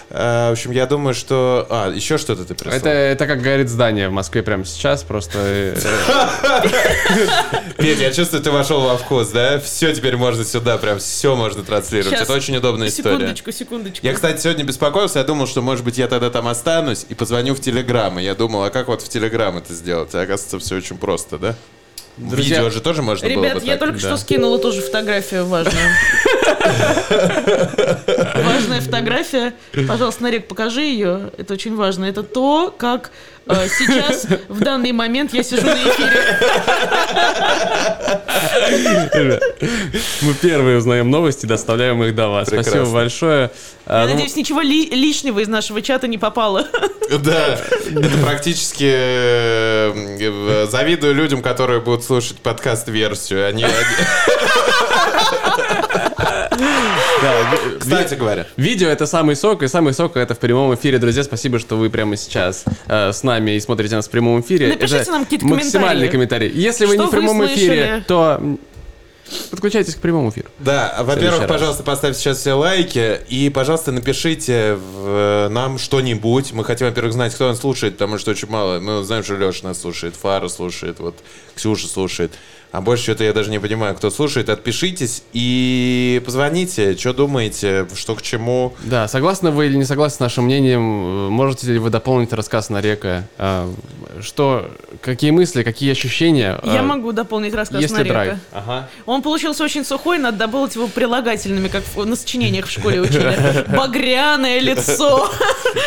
А, 0.09 0.49
В 0.49 0.53
общем, 0.53 0.71
я 0.71 0.85
думаю, 0.85 1.13
что... 1.13 1.65
А, 1.69 1.89
еще 1.91 2.17
что-то 2.17 2.45
ты 2.45 2.55
прислал. 2.55 2.75
Это, 2.77 2.89
это 2.89 3.27
как 3.27 3.41
горит 3.41 3.69
здание 3.69 4.09
в 4.09 4.11
Москве 4.11 4.43
прямо 4.43 4.65
сейчас, 4.65 5.03
просто... 5.03 5.37
э, 5.39 5.75
Петя, 7.77 8.01
я 8.03 8.11
чувствую, 8.11 8.41
ты 8.43 8.51
вошел 8.51 8.81
во 8.81 8.97
вкус, 8.97 9.29
да? 9.29 9.59
Все 9.59 9.93
теперь 9.93 10.15
можно 10.17 10.43
сюда, 10.43 10.77
прям 10.77 10.99
все 10.99 11.35
можно 11.35 11.63
транслировать. 11.63 12.19
Это 12.19 12.33
очень 12.33 12.55
удобная 12.57 12.87
история. 12.87 13.17
Секундочку, 13.17 13.51
секундочку. 13.51 14.05
Я, 14.05 14.13
кстати, 14.13 14.41
сегодня 14.41 14.63
беспокоился, 14.63 15.19
я 15.19 15.25
думал, 15.25 15.47
что, 15.47 15.61
может 15.61 15.83
быть, 15.85 15.97
я 15.97 16.07
тогда 16.07 16.29
там 16.29 16.47
останусь 16.47 17.05
и 17.09 17.15
позвоню 17.15 17.55
в 17.55 17.61
Телеграм. 17.61 18.17
И 18.19 18.23
я 18.23 18.35
думал, 18.35 18.63
а 18.63 18.69
как 18.69 18.87
вот 18.87 19.01
в 19.01 19.09
Телеграм 19.09 19.57
это 19.57 19.73
сделать? 19.73 20.13
А 20.15 20.21
оказывается, 20.21 20.59
все 20.59 20.75
очень 20.75 20.97
просто, 20.97 21.37
да? 21.37 21.55
Друзья- 22.17 22.57
Видео 22.57 22.69
же 22.69 22.81
тоже 22.81 23.01
можно 23.01 23.27
было 23.27 23.43
Ребят, 23.43 23.59
бы 23.61 23.65
я 23.65 23.73
так? 23.73 23.79
только 23.79 23.93
да. 24.01 24.07
что 24.07 24.17
скинула 24.17 24.59
тоже 24.59 24.81
фотографию 24.81 25.45
важную. 25.45 25.89
Важная 28.43 28.81
фотография. 28.81 29.53
Пожалуйста, 29.87 30.23
Нарек, 30.23 30.47
покажи 30.47 30.81
ее. 30.81 31.31
Это 31.37 31.53
очень 31.53 31.75
важно. 31.75 32.05
Это 32.05 32.23
то, 32.23 32.73
как 32.77 33.11
э, 33.47 33.67
сейчас, 33.67 34.25
в 34.49 34.59
данный 34.59 34.91
момент, 34.91 35.33
я 35.33 35.43
сижу 35.43 35.65
на 35.65 35.73
эфире. 35.73 36.23
Мы 40.21 40.33
первые 40.35 40.77
узнаем 40.77 41.09
новости, 41.09 41.45
доставляем 41.45 42.03
их 42.03 42.15
до 42.15 42.29
вас. 42.29 42.47
Прекрасно. 42.49 42.71
Спасибо 42.71 42.93
большое. 42.93 43.51
А, 43.85 44.01
Я 44.01 44.05
ну, 44.07 44.13
надеюсь, 44.13 44.35
ничего 44.35 44.61
ли- 44.61 44.89
лишнего 44.89 45.39
из 45.39 45.47
нашего 45.47 45.81
чата 45.81 46.07
не 46.07 46.17
попало. 46.17 46.67
Да, 47.09 47.59
это 47.89 48.17
практически 48.23 48.89
э, 48.89 50.67
завидую 50.69 51.13
людям, 51.13 51.41
которые 51.41 51.79
будут 51.81 52.03
слушать 52.03 52.37
подкаст-версию. 52.39 53.47
Они, 53.47 53.65
ви- 57.31 57.77
Кстати 57.79 58.15
говоря, 58.15 58.45
Видео 58.57 58.89
это 58.89 59.05
самый 59.07 59.35
сок, 59.35 59.63
и 59.63 59.67
самый 59.67 59.93
сок 59.93 60.17
это 60.17 60.33
в 60.33 60.39
прямом 60.39 60.73
эфире. 60.75 60.97
Друзья, 60.99 61.23
спасибо, 61.23 61.59
что 61.59 61.75
вы 61.77 61.89
прямо 61.89 62.15
сейчас 62.17 62.65
э, 62.87 63.11
с 63.13 63.23
нами 63.23 63.51
и 63.51 63.59
смотрите 63.59 63.95
нас 63.95 64.07
в 64.07 64.11
прямом 64.11 64.39
эфире. 64.41 64.67
Напишите 64.67 64.97
это 64.97 65.11
нам 65.11 65.23
какие-то 65.23 65.45
максимальные 65.47 66.09
комментарии. 66.09 66.51
Если 66.53 66.85
вы 66.85 66.93
Что 66.93 67.03
не 67.03 67.07
в 67.07 67.11
прямом 67.11 67.45
эфире, 67.45 68.03
то 68.07 68.39
подключайтесь 69.51 69.95
к 69.95 69.99
прямому 69.99 70.29
эфиру. 70.29 70.47
Да, 70.59 70.95
во-первых, 71.01 71.47
пожалуйста, 71.47 71.83
поставьте 71.83 72.19
сейчас 72.19 72.37
все 72.39 72.53
лайки 72.53 73.19
и, 73.29 73.49
пожалуйста, 73.49 73.91
напишите 73.91 74.75
в- 74.75 75.47
нам 75.49 75.77
что-нибудь. 75.79 76.53
Мы 76.53 76.63
хотим, 76.63 76.87
во-первых, 76.87 77.13
знать, 77.13 77.33
кто 77.33 77.47
нас 77.47 77.59
слушает, 77.59 77.93
потому 77.93 78.17
что 78.17 78.31
очень 78.31 78.49
мало. 78.49 78.79
Мы 78.79 79.03
знаем, 79.03 79.23
что 79.23 79.35
Леша 79.35 79.67
нас 79.67 79.81
слушает, 79.81 80.15
Фара 80.21 80.49
слушает, 80.49 80.99
вот 80.99 81.15
Ксюша 81.55 81.87
слушает. 81.87 82.31
А 82.73 82.81
больше 82.81 83.03
что-то 83.03 83.23
я 83.23 83.33
даже 83.33 83.51
не 83.51 83.59
понимаю, 83.59 83.93
кто 83.93 84.09
слушает. 84.09 84.49
Отпишитесь 84.49 85.21
и 85.31 86.19
позвоните, 86.25 86.97
что 86.97 87.13
думаете, 87.13 87.87
что 87.93 88.15
к 88.15 88.23
чему. 88.23 88.73
Да, 88.83 89.07
согласны 89.07 89.51
вы 89.51 89.67
или 89.67 89.75
не 89.77 89.85
согласны 89.85 90.17
с 90.17 90.19
нашим 90.19 90.45
мнением? 90.45 90.81
Можете 90.81 91.67
ли 91.71 91.77
вы 91.77 91.91
дополнить 91.91 92.33
рассказ 92.33 92.71
на 92.71 92.81
река? 92.81 93.25
Что, 94.21 94.71
какие 95.01 95.29
мысли, 95.29 95.61
какие 95.61 95.91
ощущения? 95.91 96.59
Я 96.63 96.79
э, 96.79 96.81
могу 96.81 97.11
дополнить 97.11 97.53
рассказ 97.53 97.79
Есть 97.79 97.93
ли 97.93 97.99
Нарека. 97.99 98.13
драйв? 98.13 98.37
Ага. 98.51 98.89
Он 99.05 99.21
получился 99.21 99.63
очень 99.63 99.85
сухой, 99.85 100.17
надо 100.17 100.37
добавить 100.37 100.73
его 100.73 100.87
прилагательными, 100.87 101.67
как 101.67 101.83
в- 101.83 102.05
на 102.05 102.15
сочинениях 102.15 102.65
в 102.65 102.71
школе 102.71 103.01
учили. 103.01 103.65
Багряное 103.75 104.59
лицо 104.59 105.29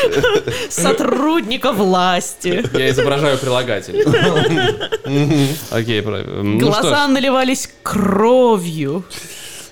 сотрудника 0.71 1.73
власти. 1.73 2.65
Я 2.77 2.91
изображаю 2.91 3.39
прилагатель. 3.39 4.03
Окей, 5.71 6.03
правильно. 6.03 6.59
Что 6.79 6.89
Глаза 6.91 7.07
ж, 7.07 7.11
наливались 7.11 7.71
кровью. 7.83 9.05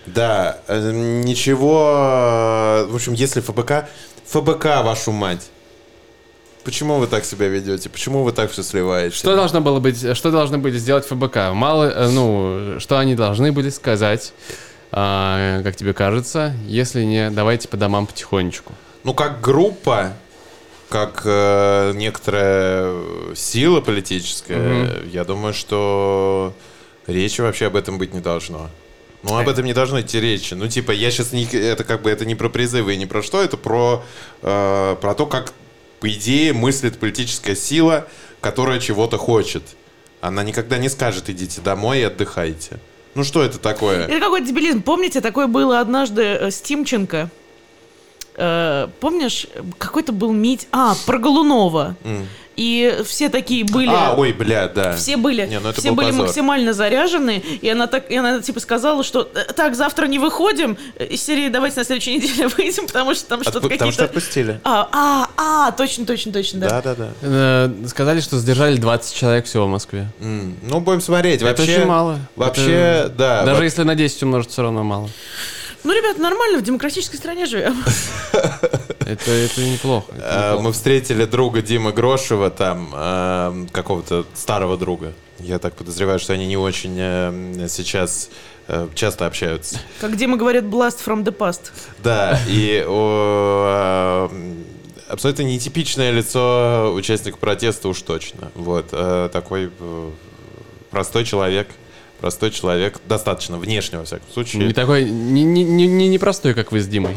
Да, 0.07 0.59
э, 0.69 0.91
ничего. 0.93 2.85
э, 2.87 2.87
В 2.91 2.95
общем, 2.95 3.13
если 3.15 3.41
ФБК... 3.41 3.89
ФБК, 4.27 4.65
вашу 4.83 5.13
мать. 5.13 5.51
Почему 6.65 6.97
вы 6.99 7.07
так 7.07 7.25
себя 7.27 7.49
ведете? 7.49 7.91
Почему 7.91 8.23
вы 8.23 8.33
так 8.33 8.51
все 8.51 8.63
сливаете? 8.63 9.15
Что 9.15 9.37
должно 9.37 9.61
было 9.61 9.81
быть, 9.81 10.17
что 10.17 10.31
должны 10.31 10.57
были 10.59 10.79
сделать 10.79 11.07
ФБК? 11.07 11.53
Мало, 11.53 11.85
э, 11.91 12.09
ну, 12.09 12.81
что 12.81 12.99
они 12.99 13.15
должны 13.15 13.53
были 13.53 13.69
сказать, 13.69 14.33
а, 14.91 15.63
как 15.63 15.77
тебе 15.77 15.93
кажется, 15.93 16.55
если 16.67 17.03
не 17.05 17.31
давайте 17.31 17.69
по 17.69 17.77
домам 17.77 18.07
потихонечку. 18.07 18.73
Ну, 19.05 19.13
как 19.13 19.43
группа, 19.43 20.15
как 20.89 21.23
э, 21.27 21.93
некоторая 21.95 22.95
сила 23.35 23.81
политическая, 23.83 25.03
я 25.13 25.25
думаю, 25.25 25.53
что 25.53 26.55
речи 27.07 27.41
вообще 27.41 27.67
об 27.67 27.77
этом 27.77 27.99
быть 27.99 28.15
не 28.15 28.21
должно. 28.21 28.71
Ну, 29.25 29.39
об 29.39 29.49
этом 29.49 29.65
не 29.65 29.73
должно 29.73 30.03
идти 30.03 30.21
речи. 30.21 30.53
Ну, 30.53 30.69
типа, 30.69 30.91
я 30.91 31.11
сейчас 31.11 31.33
не... 31.33 31.45
Это 31.45 31.83
как 31.83 32.03
бы 32.03 32.11
это 32.11 32.27
не 32.27 32.35
про 32.35 32.51
призывы 32.51 32.95
и 32.95 32.97
не 32.99 33.07
про 33.07 33.23
что, 33.23 33.43
это 33.43 33.57
про, 33.57 34.05
э, 34.43 34.97
про 35.01 35.15
то, 35.15 35.27
как, 35.27 35.55
по 36.01 36.11
идее, 36.11 36.53
мыслит 36.53 36.99
политическая 36.99 37.57
сила, 37.57 38.07
которая 38.43 38.81
чего-то 38.81 39.17
хочет. 39.17 39.63
Она 40.21 40.43
никогда 40.43 40.77
не 40.77 40.91
скажет, 40.91 41.31
идите 41.31 41.63
домой 41.63 42.01
и 42.01 42.03
отдыхайте. 42.03 42.79
Ну, 43.15 43.25
что 43.25 43.43
это 43.43 43.59
такое? 43.59 44.07
Это 44.07 44.21
какой-то 44.21 44.47
дебилизм. 44.47 44.83
Помните, 44.83 45.23
такое 45.23 45.47
было 45.47 45.81
однажды 45.81 46.23
э, 46.23 46.51
с 46.51 46.61
Тимченко? 46.61 47.31
Э, 48.37 48.89
помнишь, 49.01 49.47
какой-то 49.79 50.13
был 50.13 50.33
мить... 50.33 50.69
А, 50.71 50.95
про 51.07 51.19
Голунова. 51.19 51.97
И 52.57 53.01
все 53.05 53.29
такие 53.29 53.65
были... 53.65 53.89
А, 53.91 54.15
ой, 54.17 54.33
бля, 54.33 54.69
да. 54.69 54.95
Все 54.97 55.17
были, 55.17 55.47
Не, 55.47 55.59
ну 55.61 55.71
это 55.71 55.81
все 55.81 55.89
был 55.91 55.97
были 55.97 56.07
позор. 56.11 56.27
максимально 56.27 56.73
заряжены, 56.73 57.39
и 57.61 57.69
она 57.69 57.87
так, 57.89 58.11
и 58.11 58.17
она 58.17 58.41
типа 58.41 58.61
сказала, 58.61 59.03
что 59.03 59.29
«Э, 59.35 59.53
так 59.55 59.75
завтра 59.75 60.07
не 60.07 60.19
выходим 60.21 60.77
из 60.99 61.21
серии, 61.23 61.49
давайте 61.49 61.79
на 61.81 61.85
следующей 61.85 62.15
неделе 62.17 62.49
выйдем, 62.49 62.87
потому 62.87 63.15
что 63.15 63.27
там 63.29 63.43
что-то 63.43 63.59
Отпу- 63.59 63.71
Потому 63.71 63.91
что 63.93 64.03
какие-то. 64.07 64.19
отпустили. 64.19 64.61
А, 64.63 64.89
а, 64.93 65.29
а, 65.37 65.73
точно, 65.73 66.07
точно, 66.07 66.33
точно, 66.33 66.61
да. 66.61 66.81
Да, 66.81 66.95
да, 66.95 67.09
да. 67.23 67.89
Сказали, 67.89 68.21
что 68.21 68.39
задержали 68.39 68.77
20 68.77 69.15
человек 69.17 69.47
всего 69.47 69.67
в 69.67 69.71
Москве. 69.71 70.07
Ну, 70.21 70.81
будем 70.81 71.01
смотреть. 71.01 71.43
Это 71.43 71.47
Вообще, 71.61 71.77
очень 71.79 71.87
мало. 71.87 72.19
Вообще, 72.37 72.71
Это- 72.73 73.09
да. 73.19 73.43
Даже 73.45 73.59
во- 73.59 73.65
если 73.65 73.83
на 73.83 73.95
10 73.97 74.23
умножить, 74.23 74.51
все 74.51 74.63
равно 74.63 74.85
мало. 74.85 75.11
Ну, 75.85 75.93
ребят, 75.93 76.19
нормально, 76.19 76.59
в 76.59 76.63
демократической 76.63 77.17
стране 77.17 77.47
живем. 77.47 77.77
Это, 79.01 79.31
это 79.31 79.61
неплохо. 79.61 80.13
это 80.17 80.25
э, 80.25 80.47
неплохо. 80.49 80.63
Мы 80.63 80.73
встретили 80.73 81.27
друга 81.27 81.61
Димы 81.61 81.93
Грошева, 81.93 82.49
там, 82.49 82.91
э, 82.95 83.67
какого-то 83.71 84.25
старого 84.35 84.79
друга. 84.79 85.13
Я 85.39 85.59
так 85.59 85.75
подозреваю, 85.75 86.19
что 86.19 86.33
они 86.33 86.47
не 86.47 86.57
очень 86.57 86.97
э, 86.99 87.67
сейчас 87.69 88.31
э, 88.67 88.89
часто 88.95 89.27
общаются. 89.27 89.79
Как 90.01 90.17
Дима 90.17 90.39
говорит, 90.39 90.65
blast 90.65 91.01
from 91.05 91.23
the 91.23 91.37
past. 91.37 91.71
Да, 92.03 92.41
и 92.49 92.83
о, 92.89 94.31
э, 94.33 94.55
абсолютно 95.09 95.43
нетипичное 95.43 96.11
лицо 96.11 96.91
участника 96.95 97.37
протеста 97.37 97.89
уж 97.89 98.01
точно. 98.01 98.51
Вот, 98.55 98.89
э, 98.93 99.29
такой 99.31 99.71
э, 99.79 100.11
простой 100.91 101.25
человек, 101.25 101.69
простой 102.25 102.51
человек, 102.51 103.01
достаточно 103.07 103.59
внешне, 103.59 103.99
во 103.99 104.07
всяком 104.07 104.27
случае. 104.33 104.65
Не 104.65 104.73
такой, 104.73 105.05
не, 105.05 105.43
не, 105.43 105.63
не, 105.63 105.87
не 105.87 106.09
непростой, 106.09 106.55
как 106.55 106.73
вы 106.73 106.81
с 106.81 106.89
Димой. 106.89 107.17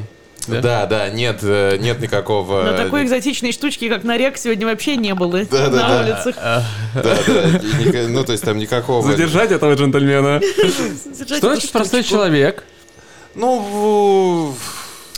Да? 0.49 0.59
Да, 0.61 0.85
да, 0.85 1.09
нет, 1.09 1.39
э, 1.43 1.77
нет 1.79 2.01
никакого... 2.01 2.63
Но 2.63 2.75
такой 2.75 3.05
экзотичной 3.05 3.53
штучки, 3.53 3.87
как 3.87 4.03
нарек, 4.03 4.37
сегодня 4.37 4.67
вообще 4.67 4.97
не 4.97 5.13
было 5.13 5.45
Да, 5.49 5.69
да, 5.69 5.69
на 5.69 5.87
да. 5.87 6.01
улицах. 6.03 6.35
Да, 6.35 6.65
да, 6.93 7.13
и 7.13 7.85
ника- 7.85 8.07
ну, 8.09 8.25
то 8.25 8.33
есть 8.33 8.43
там 8.43 8.57
никакого... 8.57 9.01
Задержать 9.01 9.53
этого 9.53 9.75
джентльмена. 9.75 10.41
Что 11.25 11.39
значит 11.39 11.71
простой 11.71 12.03
человек? 12.03 12.65
Ну, 13.33 14.53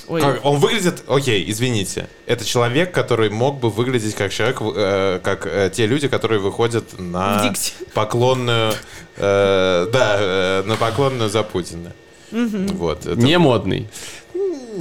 Ой. 0.09 0.21
как- 0.21 0.43
он 0.43 0.57
выглядит... 0.59 1.03
Окей, 1.07 1.49
извините. 1.49 2.07
Это 2.25 2.43
человек, 2.43 2.91
который 2.91 3.29
мог 3.29 3.59
бы 3.59 3.69
выглядеть 3.69 4.15
как 4.15 4.31
человек, 4.33 4.57
э, 4.61 5.19
как 5.23 5.45
э, 5.45 5.69
те 5.73 5.85
люди, 5.85 6.07
которые 6.07 6.39
выходят 6.39 6.99
на 6.99 7.53
поклонную... 7.93 8.73
э, 9.17 9.87
да, 9.93 10.17
э, 10.19 10.63
на 10.65 10.75
поклонную 10.75 11.29
за 11.29 11.43
Путина. 11.43 11.93
Вот. 12.31 13.05
это- 13.05 13.15
Не 13.19 13.37
модный. 13.37 13.87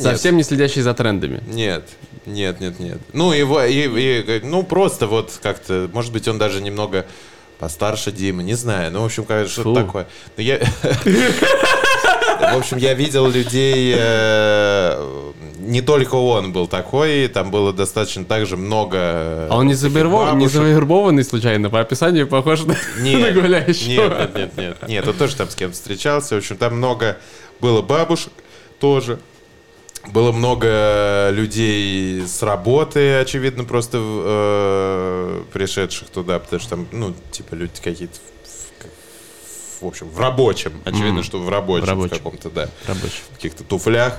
Совсем 0.00 0.36
не 0.36 0.42
следящий 0.42 0.82
за 0.82 0.94
трендами. 0.94 1.42
Нет, 1.46 1.88
нет, 2.26 2.60
нет, 2.60 2.78
нет. 2.78 2.98
Ну, 3.12 3.32
его, 3.32 3.62
и, 3.62 4.22
и, 4.26 4.40
ну, 4.44 4.62
просто 4.62 5.06
вот 5.06 5.38
как-то, 5.42 5.88
может 5.92 6.12
быть, 6.12 6.28
он 6.28 6.38
даже 6.38 6.60
немного 6.60 7.04
постарше 7.58 8.12
Димы, 8.12 8.42
не 8.44 8.54
знаю. 8.54 8.92
Ну, 8.92 9.02
в 9.02 9.04
общем, 9.06 9.24
что-то 9.24 9.48
Фу. 9.62 9.74
такое. 9.74 10.06
Ну, 10.36 10.42
я... 10.42 10.60
В 12.40 12.56
общем, 12.56 12.76
я 12.78 12.94
видел 12.94 13.26
людей, 13.28 13.94
э, 13.96 15.32
не 15.58 15.82
только 15.82 16.14
он 16.14 16.52
был 16.52 16.66
такой, 16.66 17.28
там 17.28 17.50
было 17.50 17.72
достаточно 17.72 18.24
также 18.24 18.56
много... 18.56 19.48
А 19.50 19.56
он 19.56 19.66
не, 19.66 19.74
завербов- 19.74 20.26
не 20.26 20.32
бабушек. 20.32 20.52
завербованный 20.52 21.24
случайно? 21.24 21.68
По 21.70 21.80
описанию 21.80 22.26
похож 22.26 22.64
на, 22.64 22.74
гуляющего. 23.32 24.02
нет, 24.02 24.18
нет, 24.18 24.34
нет, 24.34 24.56
нет, 24.56 24.88
нет, 24.88 25.08
он 25.08 25.14
тоже 25.14 25.36
там 25.36 25.48
с 25.50 25.54
кем-то 25.54 25.74
встречался. 25.74 26.34
В 26.36 26.38
общем, 26.38 26.56
там 26.56 26.76
много 26.76 27.18
было 27.60 27.82
бабушек 27.82 28.32
тоже. 28.80 29.18
Было 30.12 30.32
много 30.32 31.28
людей 31.32 32.22
с 32.26 32.42
работы, 32.42 33.16
очевидно, 33.16 33.64
просто 33.64 33.98
э, 34.00 35.42
пришедших 35.52 36.08
туда, 36.08 36.38
потому 36.38 36.60
что 36.60 36.70
там, 36.70 36.86
ну, 36.92 37.14
типа, 37.30 37.54
люди 37.54 37.72
какие-то, 37.82 38.16
в, 39.78 39.80
в- 39.80 39.84
в 39.84 39.86
общем, 39.86 40.08
в 40.08 40.18
рабочем. 40.18 40.72
Очевидно, 40.84 41.12
Мгм. 41.14 41.22
что 41.24 41.38
в 41.38 41.48
рабочем, 41.48 41.86
в, 41.86 41.88
рабочем. 41.88 42.16
каком-то, 42.16 42.50
да, 42.50 42.68
Рабочий. 42.86 43.22
в 43.30 43.34
каких-то 43.36 43.64
туфлях 43.64 44.18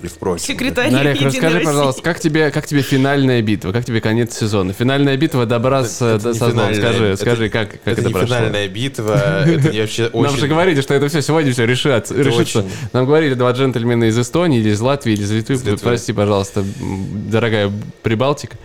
или 0.00 0.08
в 0.08 0.14
прочем. 0.18 0.44
Секретарь 0.44 0.90
Нарек, 0.90 1.22
расскажи, 1.22 1.54
России. 1.54 1.64
пожалуйста, 1.66 2.02
как 2.02 2.18
тебе, 2.18 2.50
как 2.50 2.66
тебе 2.66 2.82
финальная 2.82 3.40
битва? 3.42 3.70
Как 3.72 3.84
тебе 3.84 4.00
конец 4.00 4.36
сезона? 4.36 4.72
Финальная 4.72 5.16
битва 5.16 5.46
добра 5.46 5.84
с, 5.84 6.02
Это 6.02 6.34
со 6.34 6.50
злом. 6.50 6.50
финальная- 6.50 6.74
Скажи, 6.74 7.04
это- 7.04 7.22
скажи, 7.22 7.48
как, 7.48 7.70
как 7.70 7.80
это, 7.84 7.90
это, 8.00 8.02
не 8.08 8.12
прошло? 8.12 8.26
финальная 8.26 8.68
битва, 8.68 9.44
это 9.46 9.70
не 9.72 9.80
вообще 9.80 10.06
очень... 10.06 10.22
Нам 10.32 10.36
же 10.40 10.48
говорили, 10.48 10.80
что 10.80 10.94
это 10.94 11.08
все 11.08 11.22
сегодня 11.22 11.52
все 11.52 11.64
решится. 11.64 12.12
решится. 12.12 12.58
очень. 12.60 12.70
Нам 12.92 13.06
говорили 13.06 13.34
два 13.34 13.52
джентльмена 13.52 14.04
из 14.04 14.18
Эстонии, 14.18 14.58
или 14.58 14.70
из 14.70 14.80
Латвии, 14.80 15.12
или 15.12 15.22
из 15.22 15.30
Литвы. 15.30 15.54
Из 15.54 15.62
Литвы. 15.64 15.78
Прости, 15.90 16.12
пожалуйста, 16.12 16.64
дорогая 17.30 17.70
Прибалтика, 18.02 18.56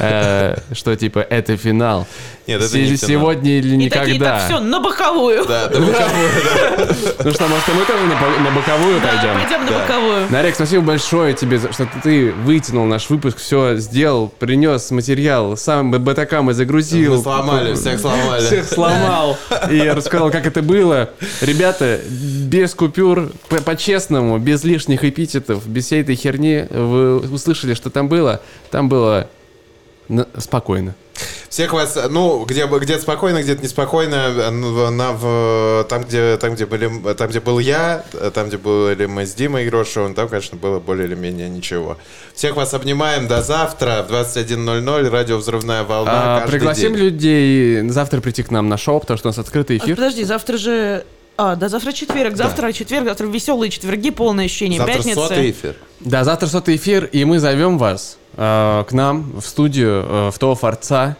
э, 0.00 0.56
что 0.72 0.96
типа 0.96 1.18
это 1.20 1.56
финал. 1.58 2.06
Нет, 2.48 2.62
это 2.62 2.78
не 2.78 2.96
сегодня 2.96 3.58
или 3.58 3.84
И 3.84 3.90
такие, 3.90 4.14
никогда. 4.14 4.38
так, 4.38 4.46
все, 4.48 4.58
на 4.60 4.80
боковую. 4.80 5.44
Да, 5.46 5.68
да, 5.68 5.78
боковую, 5.78 6.30
да. 6.44 6.94
Ну 7.24 7.30
что, 7.32 7.46
может, 7.46 7.68
и 7.68 7.72
мы 7.72 7.84
тоже 7.84 8.04
на, 8.04 8.14
бо- 8.14 8.40
на 8.42 8.50
боковую 8.56 9.00
Да, 9.00 9.08
пойдем? 9.08 9.34
пойдем 9.34 9.66
на 9.66 9.72
боковую. 9.80 10.26
Нарек, 10.30 10.54
спасибо 10.54 10.82
большое 10.82 11.34
тебе, 11.34 11.58
что 11.58 11.86
ты 12.02 12.32
вытянул 12.32 12.86
наш 12.86 13.10
выпуск, 13.10 13.36
все 13.36 13.76
сделал, 13.76 14.28
принес 14.38 14.90
материал, 14.90 15.56
сам 15.58 15.90
БТК 15.90 16.40
мы 16.40 16.54
загрузил. 16.54 17.16
Мы 17.16 17.22
сломали, 17.22 17.74
всех 17.74 18.00
сломали. 18.00 18.40
Всех 18.46 18.64
сломал. 18.66 19.36
И 19.70 19.80
рассказал, 19.82 20.30
как 20.30 20.46
это 20.46 20.62
было. 20.62 21.10
Ребята, 21.42 22.00
без 22.08 22.74
купюр, 22.74 23.30
по- 23.50 23.60
по-честному, 23.60 24.38
без 24.38 24.64
лишних 24.64 25.04
эпитетов, 25.04 25.66
без 25.66 25.84
всей 25.84 26.00
этой 26.00 26.14
херни, 26.14 26.66
вы 26.70 27.18
услышали, 27.18 27.74
что 27.74 27.90
там 27.90 28.08
было. 28.08 28.40
Там 28.70 28.88
было 28.88 29.28
на- 30.08 30.26
спокойно. 30.38 30.94
Всех 31.48 31.72
вас, 31.72 31.98
ну, 32.10 32.44
где, 32.44 32.66
где-то 32.66 33.00
спокойно, 33.02 33.42
где-то 33.42 33.62
неспокойно, 33.62 34.50
на, 34.90 35.12
в, 35.12 35.86
там, 35.88 36.04
где, 36.04 36.36
там, 36.36 36.54
где 36.54 36.66
были, 36.66 36.90
там, 37.14 37.28
где 37.28 37.40
был 37.40 37.58
я, 37.58 38.04
там, 38.34 38.48
где 38.48 38.58
были 38.58 39.06
мы 39.06 39.24
с 39.24 39.34
Димой 39.34 39.66
Грошевым, 39.66 40.14
там, 40.14 40.28
конечно, 40.28 40.58
было 40.58 40.78
более 40.78 41.06
или 41.06 41.14
менее 41.14 41.48
ничего. 41.48 41.96
Всех 42.34 42.54
вас 42.56 42.74
обнимаем, 42.74 43.28
до 43.28 43.42
завтра 43.42 44.04
в 44.06 44.12
21.00, 44.12 45.08
радио 45.08 45.38
«Взрывная 45.38 45.84
волна» 45.84 46.42
А, 46.42 46.46
пригласим 46.46 46.94
день. 46.94 47.04
людей 47.04 47.88
завтра 47.88 48.20
прийти 48.20 48.42
к 48.42 48.50
нам 48.50 48.68
на 48.68 48.76
шоу, 48.76 49.00
потому 49.00 49.16
что 49.18 49.28
у 49.28 49.30
нас 49.30 49.38
открытый 49.38 49.78
А, 49.78 49.84
эфир. 49.84 49.96
Подожди, 49.96 50.24
завтра 50.24 50.56
же... 50.58 51.04
А, 51.38 51.54
да, 51.56 51.68
завтра 51.68 51.92
четверг, 51.92 52.36
завтра 52.36 52.72
четверг, 52.72 53.06
завтра 53.06 53.26
веселые 53.26 53.70
четверги, 53.70 54.10
полное 54.10 54.46
ощущение, 54.46 54.78
Завтра 54.78 54.96
пятница. 54.96 55.20
сотый 55.20 55.50
эфир. 55.52 55.76
Да, 56.00 56.24
завтра 56.24 56.48
сотый 56.48 56.76
эфир, 56.76 57.04
и 57.04 57.24
мы 57.24 57.38
зовем 57.38 57.78
вас 57.78 58.18
э, 58.36 58.84
к 58.88 58.92
нам 58.92 59.40
в 59.40 59.46
студию 59.46 60.04
э, 60.08 60.30
в 60.32 60.38
ТО 60.38 60.54
Форца. 60.56 61.16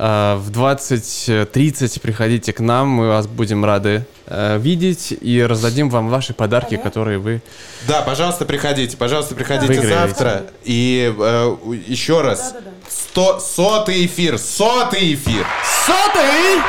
Э, 0.00 0.36
в 0.36 0.50
20.30 0.52 2.00
приходите 2.00 2.52
к 2.52 2.60
нам, 2.60 2.88
мы 2.88 3.08
вас 3.08 3.26
будем 3.26 3.64
рады 3.64 4.06
э, 4.26 4.56
видеть 4.58 5.12
и 5.20 5.42
раздадим 5.42 5.90
вам 5.90 6.08
ваши 6.08 6.34
подарки, 6.34 6.76
которые 6.76 7.18
вы... 7.18 7.42
Да, 7.88 8.02
пожалуйста, 8.02 8.44
приходите, 8.44 8.96
пожалуйста, 8.96 9.34
приходите 9.34 9.66
Выиграете. 9.66 9.94
завтра. 9.94 10.42
И 10.62 11.12
э, 11.18 11.56
еще 11.88 12.20
раз, 12.20 12.54
сто, 12.88 13.40
сотый 13.40 14.06
эфир, 14.06 14.38
сотый 14.38 15.14
эфир, 15.14 15.44
Сотый! 15.84 16.62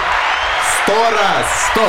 сто 0.83 0.95
раз, 1.11 1.45
Сто! 1.71 1.87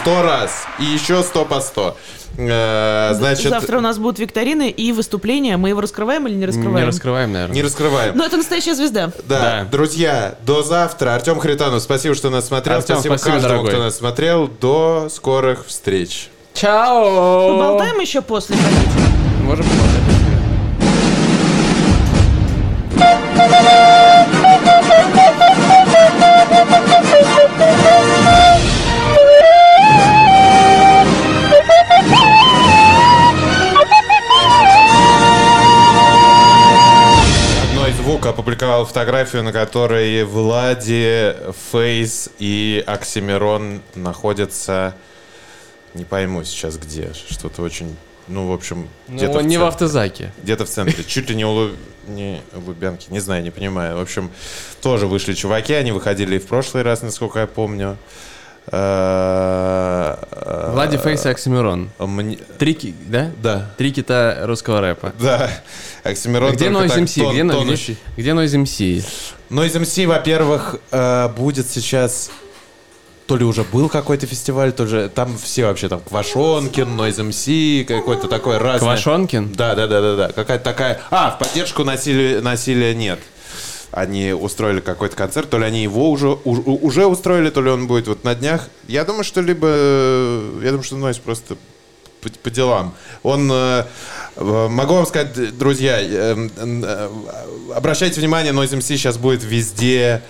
сто 0.00 0.22
раз, 0.22 0.66
и 0.78 0.84
еще 0.84 1.22
сто 1.22 1.46
по 1.46 1.60
сто. 1.60 1.96
Э, 2.38 3.12
значит, 3.14 3.48
Завтра 3.50 3.78
у 3.78 3.80
нас 3.80 3.98
будут 3.98 4.18
викторины 4.18 4.68
и 4.70 4.92
выступления. 4.92 5.56
Мы 5.56 5.70
его 5.70 5.80
раскрываем 5.80 6.26
или 6.26 6.34
не 6.34 6.46
раскрываем? 6.46 6.76
Не 6.76 6.84
раскрываем, 6.84 7.32
наверное. 7.32 7.54
не 7.54 7.62
раскрываем. 7.62 8.16
Но 8.16 8.24
это 8.24 8.36
настоящая 8.36 8.74
звезда. 8.74 9.10
Да, 9.28 9.40
Да. 9.40 9.66
друзья, 9.70 10.36
до 10.44 10.62
завтра. 10.62 11.14
Артем 11.14 11.38
Хританов, 11.38 11.82
спасибо, 11.82 12.14
что 12.14 12.30
нас 12.30 12.46
смотрел. 12.46 12.76
Артем, 12.76 12.96
спасибо, 12.96 13.14
спасибо, 13.16 13.32
каждому, 13.34 13.54
дорогой. 13.54 13.70
кто 13.72 13.82
нас 13.82 13.96
смотрел. 13.96 14.48
До 14.60 15.08
скорых 15.10 15.66
встреч. 15.66 16.28
Чао! 16.54 17.50
Поболтаем 17.58 18.00
еще 18.00 18.22
после, 18.22 18.56
хотите? 18.56 18.90
Можем 19.42 19.64
поболтать. 19.66 20.15
Опубликовал 38.46 38.86
фотографию, 38.86 39.42
на 39.42 39.50
которой 39.52 40.22
Влади, 40.22 41.34
Фейс 41.72 42.30
и 42.38 42.82
Оксимирон 42.86 43.82
находятся... 43.96 44.94
Не 45.94 46.04
пойму 46.04 46.44
сейчас 46.44 46.76
где. 46.76 47.12
Что-то 47.12 47.62
очень... 47.62 47.96
Ну, 48.28 48.46
в 48.46 48.52
общем, 48.52 48.88
Ну, 49.08 49.16
где-то 49.16 49.40
не 49.40 49.56
в 49.56 49.60
центре. 49.60 49.66
автозаке. 49.66 50.32
Где-то 50.44 50.64
в 50.64 50.68
центре. 50.68 51.02
Чуть 51.08 51.28
ли 51.28 51.34
не 51.34 51.44
у, 51.44 51.50
Лу- 51.50 51.76
не 52.06 52.40
у 52.54 52.60
Лубянки. 52.60 53.08
Не 53.10 53.18
знаю, 53.18 53.42
не 53.42 53.50
понимаю. 53.50 53.96
В 53.96 54.00
общем, 54.00 54.30
тоже 54.80 55.08
вышли 55.08 55.34
чуваки. 55.34 55.72
Они 55.72 55.90
выходили 55.90 56.36
и 56.36 56.38
в 56.38 56.46
прошлый 56.46 56.84
раз, 56.84 57.02
насколько 57.02 57.40
я 57.40 57.46
помню. 57.48 57.96
Э, 58.72 60.16
Влади 60.72 60.96
Фейс 60.98 61.24
и 61.24 61.28
Оксимирон. 61.28 61.90
мне- 61.98 62.38
Трики, 62.58 62.94
да? 63.06 63.30
Да. 63.42 63.70
Три 63.78 63.92
кита 63.92 64.40
русского 64.42 64.80
рэпа. 64.80 65.12
Да. 65.20 65.50
Оксимирон 66.04 66.52
Где 66.52 66.70
только 66.70 66.86
Noise 66.86 66.98
MC? 67.04 67.22
тон- 67.22 67.32
Где, 67.34 67.44
тонущий. 67.52 67.96
где, 68.16 68.22
где 68.22 68.30
Noise 68.32 68.62
MC? 68.62 69.04
Noise 69.50 69.80
MC, 69.82 70.06
во-первых, 70.06 70.76
э, 70.90 71.28
будет 71.36 71.68
сейчас... 71.70 72.30
То 73.26 73.36
ли 73.36 73.44
уже 73.44 73.64
был 73.64 73.88
какой-то 73.88 74.24
фестиваль, 74.26 74.72
то 74.72 74.86
же... 74.86 75.08
Там 75.08 75.36
все 75.36 75.64
вообще 75.66 75.88
там 75.88 75.98
Квашонкин, 76.00 76.88
Noise 77.00 77.28
MC, 77.30 77.84
какой-то 77.84 78.28
такой 78.28 78.58
разный. 78.58 78.80
Квашонкин? 78.86 79.52
Да, 79.52 79.74
да, 79.74 79.88
да, 79.88 80.00
да, 80.00 80.16
да. 80.16 80.28
Какая-то 80.32 80.62
такая... 80.64 81.00
А, 81.10 81.30
в 81.32 81.38
поддержку 81.38 81.82
насилия, 81.82 82.40
насилия 82.40 82.94
нет. 82.94 83.18
Они 83.92 84.32
устроили 84.32 84.80
какой-то 84.80 85.16
концерт, 85.16 85.48
то 85.48 85.58
ли 85.58 85.64
они 85.64 85.82
его 85.82 86.10
уже, 86.10 86.28
у- 86.28 86.40
у- 86.44 86.86
уже 86.86 87.06
устроили, 87.06 87.50
то 87.50 87.62
ли 87.62 87.70
он 87.70 87.86
будет 87.86 88.08
вот 88.08 88.24
на 88.24 88.34
днях. 88.34 88.68
Я 88.88 89.04
думаю, 89.04 89.24
что 89.24 89.40
либо... 89.40 89.68
э, 89.70 90.60
Я 90.62 90.70
думаю, 90.70 90.82
что 90.82 90.96
Нойс 90.96 91.18
просто 91.18 91.56
по, 92.20 92.28
по 92.42 92.50
делам. 92.50 92.94
Он... 93.22 93.48
э, 93.50 93.84
э, 94.36 94.68
Могу 94.68 94.94
вам 94.94 95.06
сказать, 95.06 95.56
друзья, 95.56 95.98
обращайте 97.74 98.20
внимание, 98.20 98.52
Noise 98.52 98.78
MC 98.78 98.82
сейчас 98.82 99.16
будет 99.18 99.42
везде 99.44 100.22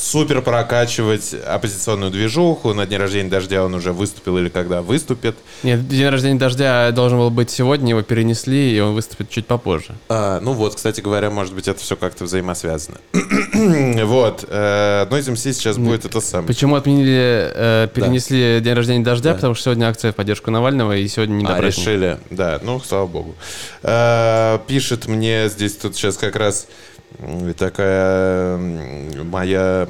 супер 0.00 0.42
прокачивать 0.42 1.34
оппозиционную 1.34 2.10
движуху. 2.10 2.72
На 2.72 2.86
дне 2.86 2.96
рождения 2.96 3.28
Дождя 3.28 3.64
он 3.64 3.74
уже 3.74 3.92
выступил 3.92 4.38
или 4.38 4.48
когда 4.48 4.82
выступит. 4.82 5.36
Нет, 5.62 5.86
день 5.86 6.08
рождения 6.08 6.38
Дождя 6.38 6.90
должен 6.92 7.18
был 7.18 7.30
быть 7.30 7.50
сегодня, 7.50 7.90
его 7.90 8.02
перенесли, 8.02 8.74
и 8.74 8.80
он 8.80 8.94
выступит 8.94 9.30
чуть 9.30 9.46
попозже. 9.46 9.94
А, 10.08 10.40
ну 10.40 10.52
вот, 10.52 10.74
кстати 10.74 11.00
говоря, 11.00 11.30
может 11.30 11.54
быть, 11.54 11.68
это 11.68 11.80
все 11.80 11.96
как-то 11.96 12.24
взаимосвязано. 12.24 12.98
вот. 13.12 14.44
Э, 14.48 15.06
Noise 15.10 15.34
MC 15.34 15.52
сейчас 15.52 15.76
будет 15.76 16.04
это 16.04 16.20
самое. 16.20 16.46
Почему 16.46 16.76
отменили, 16.76 17.50
э, 17.54 17.88
перенесли 17.92 18.60
день 18.60 18.74
рождения 18.74 19.04
Дождя? 19.04 19.34
Потому 19.34 19.54
что 19.54 19.64
сегодня 19.64 19.86
акция 19.86 20.12
в 20.12 20.16
поддержку 20.16 20.50
Навального, 20.50 20.96
и 20.96 21.06
сегодня 21.08 21.34
не 21.34 21.46
А, 21.46 21.60
решили, 21.60 22.18
да, 22.30 22.58
ну, 22.62 22.80
слава 22.80 23.06
богу. 23.06 23.34
Э, 23.82 24.58
пишет 24.66 25.06
мне 25.06 25.48
здесь 25.48 25.76
тут 25.76 25.94
сейчас 25.94 26.16
как 26.16 26.36
раз 26.36 26.66
м, 27.18 27.52
такая 27.54 28.56
моя, 28.56 29.86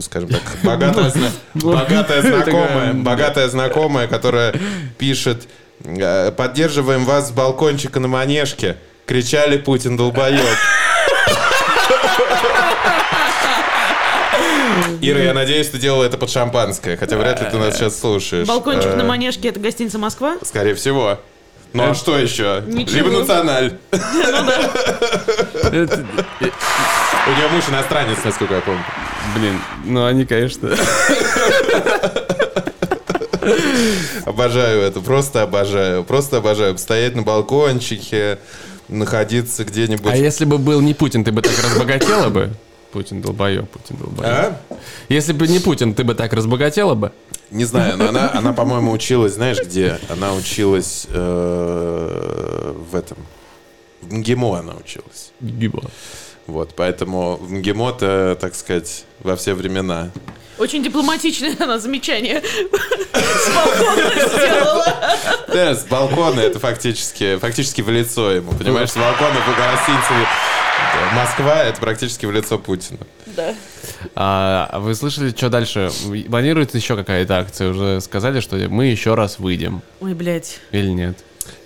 скажем 0.00 0.28
так, 0.30 0.42
богатая, 0.62 1.12
богатая 1.54 2.22
знакомая, 2.22 2.92
богатая 2.94 3.48
знакомая, 3.48 4.06
которая 4.08 4.54
пишет, 4.98 5.48
э, 5.84 6.32
поддерживаем 6.32 7.04
вас 7.04 7.28
с 7.28 7.32
балкончика 7.32 8.00
на 8.00 8.08
Манежке. 8.08 8.76
Кричали 9.06 9.58
Путин 9.58 9.96
долбоеб. 9.96 10.40
Ира, 15.02 15.20
я 15.20 15.32
надеюсь, 15.34 15.68
ты 15.68 15.78
делала 15.78 16.04
это 16.04 16.18
под 16.18 16.30
шампанское, 16.30 16.96
хотя 16.96 17.16
вряд 17.16 17.40
ли 17.40 17.48
ты 17.50 17.56
нас 17.56 17.76
сейчас 17.76 17.98
слушаешь. 17.98 18.46
Балкончик 18.46 18.90
Э, 18.90 18.96
на 18.96 19.04
Манежке— 19.04 19.48
это 19.50 19.58
гостиница 19.58 19.98
«Москва». 19.98 20.36
Скорее 20.42 20.74
всего. 20.74 21.18
Ну 21.72 21.90
а 21.90 21.94
что 21.94 22.18
еще? 22.18 22.62
Ничего. 22.66 22.96
Либо 22.96 23.10
националь. 23.20 23.78
Это- 23.90 26.04
У 27.26 27.30
нее 27.30 27.48
муж 27.52 27.68
иностранец, 27.68 28.18
насколько 28.24 28.54
я 28.54 28.60
помню. 28.60 28.82
блин, 29.36 29.60
ну 29.84 30.04
они, 30.04 30.24
конечно... 30.24 30.70
Обожаю 34.24 34.82
это, 34.82 35.00
просто 35.00 35.42
обожаю. 35.42 36.04
Просто 36.04 36.38
обожаю. 36.38 36.76
Стоять 36.78 37.14
на 37.16 37.22
балкончике, 37.22 38.38
находиться 38.88 39.64
где-нибудь. 39.64 40.12
А 40.12 40.16
если 40.16 40.44
бы 40.44 40.58
был 40.58 40.80
не 40.80 40.94
Путин, 40.94 41.24
ты 41.24 41.32
бы 41.32 41.42
так 41.42 41.52
разбогатела 41.64 42.28
бы? 42.28 42.50
Путин 42.92 43.22
долбоеб, 43.22 43.68
Путин 43.70 43.96
долбоеб. 43.96 44.30
А? 44.30 44.56
Если 45.08 45.32
бы 45.32 45.46
не 45.48 45.58
Путин, 45.60 45.94
ты 45.94 46.04
бы 46.04 46.14
так 46.14 46.32
разбогатела 46.32 46.94
бы? 46.94 47.12
Не 47.50 47.64
знаю, 47.64 47.96
но 47.96 48.08
она, 48.08 48.30
она 48.32 48.52
по-моему, 48.52 48.92
училась, 48.92 49.34
знаешь, 49.34 49.58
где? 49.60 49.98
Она 50.08 50.34
училась 50.34 51.06
э, 51.10 52.74
в 52.90 52.94
этом. 52.94 53.18
В 54.02 54.12
МГИМО 54.12 54.58
она 54.58 54.74
училась. 54.74 55.32
Гиба. 55.40 55.82
Вот, 56.46 56.74
поэтому 56.74 57.36
в 57.36 57.50
МГИМО-то, 57.50 58.38
так 58.40 58.54
сказать, 58.54 59.04
во 59.20 59.36
все 59.36 59.54
времена. 59.54 60.10
Очень 60.58 60.82
дипломатичное 60.82 61.56
она 61.58 61.78
замечание 61.78 62.42
с 62.42 63.54
балкона 63.54 64.10
сделала. 64.28 64.96
Да, 65.48 65.74
с 65.74 65.84
балкона 65.84 66.40
это 66.40 66.58
фактически, 66.58 67.38
фактически 67.38 67.80
в 67.80 67.88
лицо 67.88 68.30
ему. 68.30 68.52
Понимаешь, 68.52 68.90
с 68.90 68.96
балкона 68.96 69.36
в 69.40 69.56
гостинице 69.56 70.28
Москва 71.14 71.64
это 71.64 71.80
практически 71.80 72.26
в 72.26 72.32
лицо 72.32 72.58
Путина. 72.58 73.00
Да. 73.26 73.54
А 74.14 74.78
вы 74.78 74.94
слышали, 74.94 75.30
что 75.30 75.48
дальше? 75.48 75.90
Планируется 76.28 76.76
еще 76.76 76.96
какая-то 76.96 77.38
акция? 77.38 77.70
Уже 77.70 78.00
сказали, 78.00 78.40
что 78.40 78.56
мы 78.56 78.86
еще 78.86 79.14
раз 79.14 79.38
выйдем. 79.38 79.82
Ой, 80.00 80.14
блядь. 80.14 80.60
Или 80.72 80.90
нет? 80.90 81.18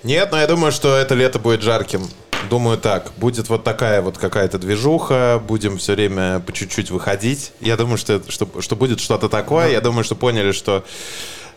Нет, 0.02 0.30
но 0.32 0.40
я 0.40 0.46
думаю, 0.46 0.72
что 0.72 0.96
это 0.96 1.14
лето 1.14 1.38
будет 1.38 1.62
жарким. 1.62 2.08
Думаю 2.50 2.76
так, 2.76 3.12
будет 3.16 3.48
вот 3.48 3.64
такая 3.64 4.02
вот 4.02 4.18
какая-то 4.18 4.58
движуха, 4.58 5.42
будем 5.46 5.78
все 5.78 5.94
время 5.94 6.40
по 6.40 6.52
чуть-чуть 6.52 6.90
выходить. 6.90 7.52
Я 7.60 7.76
думаю, 7.76 7.96
что, 7.96 8.20
что, 8.28 8.48
что 8.60 8.76
будет 8.76 9.00
что-то 9.00 9.28
такое. 9.28 9.70
Я 9.70 9.80
думаю, 9.80 10.04
что 10.04 10.14
поняли, 10.14 10.52
что, 10.52 10.84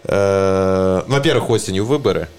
э, 0.03 1.03
во-первых, 1.07 1.49
осенью 1.49 1.85
выборы. 1.85 2.29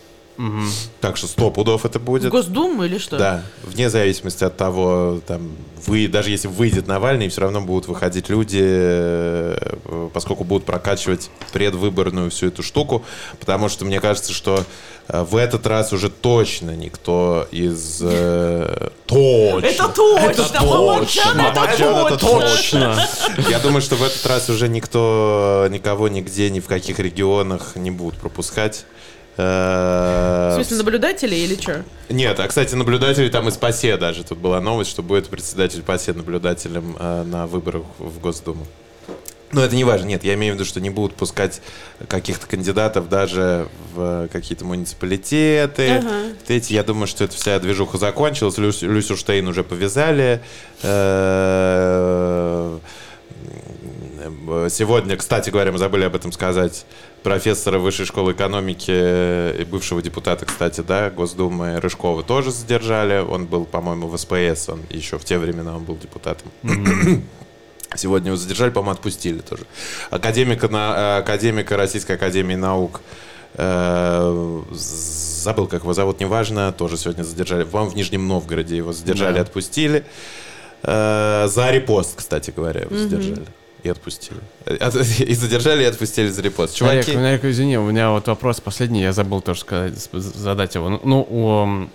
Так 1.01 1.17
что 1.17 1.27
сто 1.27 1.51
пудов 1.51 1.85
это 1.85 1.99
будет. 1.99 2.31
Госдуму 2.31 2.85
или 2.85 2.99
что? 2.99 3.19
Да, 3.19 3.43
вне 3.65 3.91
зависимости 3.91 4.45
от 4.45 4.57
того, 4.57 5.21
там, 5.27 5.51
вы, 5.87 6.07
даже 6.07 6.31
если 6.31 6.47
выйдет 6.49 6.87
Навальный, 6.87 7.29
все 7.29 7.41
равно 7.41 7.61
будут 7.61 7.89
выходить 7.89 8.29
люди, 8.29 8.61
э, 8.63 10.09
поскольку 10.13 10.45
будут 10.45 10.65
прокачивать 10.65 11.31
предвыборную 11.53 12.31
всю 12.31 12.49
эту 12.49 12.63
штуку, 12.63 13.05
потому 13.41 13.69
что 13.69 13.85
мне 13.85 14.01
кажется, 14.01 14.33
что 14.33 14.65
э, 15.09 15.23
в 15.25 15.35
этот 15.37 15.67
раз 15.67 15.93
уже 15.93 16.09
точно 16.09 16.77
никто 16.77 17.49
из... 17.51 18.01
э, 18.01 18.91
точно! 19.07 19.67
Это 19.67 19.89
точно! 19.89 20.43
Это 20.43 20.65
Мамаджан, 20.65 21.41
это 22.07 22.17
точно! 22.17 23.09
Я 23.51 23.59
думаю, 23.59 23.83
что 23.83 23.97
в 23.97 24.03
этот 24.05 24.25
раз 24.27 24.49
уже 24.51 24.69
никто, 24.69 25.67
никого 25.71 26.07
нигде, 26.09 26.49
ни 26.51 26.61
в 26.61 26.67
каких 26.67 27.01
регионах 27.01 27.75
не 27.75 27.91
будут 27.91 28.21
пропускать. 28.21 28.85
Э, 29.39 30.51
В 30.53 30.55
смысле, 30.57 30.77
наблюдатели 30.79 31.35
или 31.35 31.55
что? 31.61 31.85
нет, 32.09 32.39
а, 32.41 32.49
кстати, 32.49 32.75
наблюдатели 32.75 33.29
там 33.29 33.49
из 33.49 33.57
ПАСЕ 33.57 33.97
даже. 33.97 34.25
Тут 34.25 34.39
была 34.39 34.61
новость, 34.61 34.91
что 34.91 35.03
будет 35.03 35.29
председатель 35.29 35.83
ПАСЕ 35.83 36.13
наблюдателем 36.15 36.97
э, 36.99 37.23
на 37.23 37.47
выборах 37.47 37.85
в 37.99 38.19
Госдуму. 38.21 38.67
Но 39.51 39.63
это 39.65 39.75
не 39.77 39.85
важно. 39.85 40.05
Нет, 40.07 40.25
я 40.25 40.35
имею 40.35 40.53
в 40.53 40.57
виду, 40.57 40.67
что 40.67 40.79
не 40.79 40.91
будут 40.91 41.15
пускать 41.17 41.63
каких-то 42.07 42.47
кандидатов 42.47 43.09
даже 43.09 43.69
в 43.95 44.29
какие-то 44.31 44.67
муниципалитеты. 44.67 45.89
Ага. 45.89 46.11
Эти, 46.49 46.75
я 46.75 46.83
думаю, 46.83 47.07
что 47.07 47.25
эта 47.25 47.35
вся 47.35 47.59
движуха 47.59 47.97
закончилась. 47.97 48.59
Люсь- 48.59 48.83
Люсю 48.83 49.17
Штейн 49.17 49.49
уже 49.49 49.65
повязали. 49.65 50.43
Э, 50.83 52.79
Сегодня, 54.71 55.17
кстати 55.17 55.49
говоря, 55.51 55.73
мы 55.73 55.79
забыли 55.79 56.05
об 56.05 56.15
этом 56.15 56.33
сказать, 56.33 56.85
профессора 57.23 57.79
Высшей 57.79 58.07
школы 58.07 58.33
экономики 58.33 58.91
и 59.61 59.65
бывшего 59.65 60.01
депутата, 60.03 60.47
кстати, 60.47 60.81
да, 60.81 61.11
Госдумы 61.11 61.81
Рыжкова 61.81 62.23
тоже 62.23 62.51
задержали. 62.53 63.19
Он 63.21 63.47
был, 63.47 63.65
по-моему, 63.65 64.09
в 64.09 64.17
СПС, 64.17 64.69
он 64.69 64.81
еще 64.91 65.19
в 65.19 65.25
те 65.25 65.39
времена 65.39 65.77
он 65.77 65.85
был 65.85 65.97
депутатом. 65.97 66.51
Сегодня 67.97 68.29
его 68.29 68.37
задержали, 68.37 68.71
по-моему, 68.71 68.93
отпустили 68.93 69.39
тоже. 69.41 69.65
Академика, 70.11 70.69
на, 70.69 71.17
э, 71.17 71.19
академика 71.21 71.77
Российской 71.77 72.13
Академии 72.13 72.55
Наук 72.55 73.01
э, 73.55 74.63
забыл, 74.73 75.67
как 75.67 75.83
его 75.83 75.95
зовут, 75.95 76.21
неважно, 76.21 76.71
тоже 76.73 76.99
сегодня 76.99 77.23
задержали. 77.23 77.65
По-моему, 77.65 77.91
в 77.93 77.97
Нижнем 77.97 78.29
Новгороде 78.29 78.77
его 78.77 78.93
задержали, 78.93 79.37
Да. 79.37 79.41
отпустили. 79.41 80.05
Э, 80.83 81.49
За 81.49 81.71
репост, 81.71 82.15
кстати 82.17 82.53
говоря, 82.55 82.83
его 82.83 82.95
задержали. 82.97 83.47
И 83.83 83.89
отпустили. 83.89 84.41
От- 84.67 84.95
И 85.21 85.35
задержали, 85.35 85.83
и 85.83 85.87
отпустили 85.87 86.29
за 86.29 86.43
репост. 86.43 86.75
Чуваки, 86.75 87.17
Нарек, 87.17 87.45
извини, 87.45 87.79
у 87.79 87.91
меня 87.91 88.11
вот 88.11 88.27
вопрос 88.27 88.61
последний, 88.61 89.03
я 89.03 89.13
забыл 89.13 89.41
тоже 89.41 89.61
сказать, 89.61 89.95
задать 90.13 90.75
его. 90.75 90.89
Ну, 90.89 91.01
Ну, 91.05 91.21
у, 91.21 91.89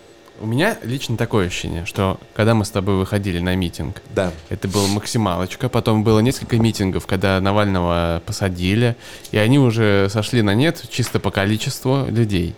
у 0.43 0.47
меня 0.47 0.77
лично 0.83 1.17
такое 1.17 1.47
ощущение, 1.47 1.85
что 1.85 2.19
когда 2.33 2.53
мы 2.55 2.65
с 2.65 2.69
тобой 2.69 2.95
выходили 2.95 3.39
на 3.39 3.55
митинг, 3.55 4.01
да. 4.15 4.31
это 4.49 4.67
была 4.67 4.87
максималочка, 4.87 5.69
потом 5.69 6.03
было 6.03 6.19
несколько 6.19 6.57
митингов, 6.57 7.05
когда 7.05 7.39
Навального 7.39 8.21
посадили, 8.25 8.95
и 9.31 9.37
они 9.37 9.59
уже 9.59 10.07
сошли 10.09 10.41
на 10.41 10.53
нет 10.55 10.83
чисто 10.89 11.19
по 11.19 11.31
количеству 11.31 12.05
людей. 12.09 12.55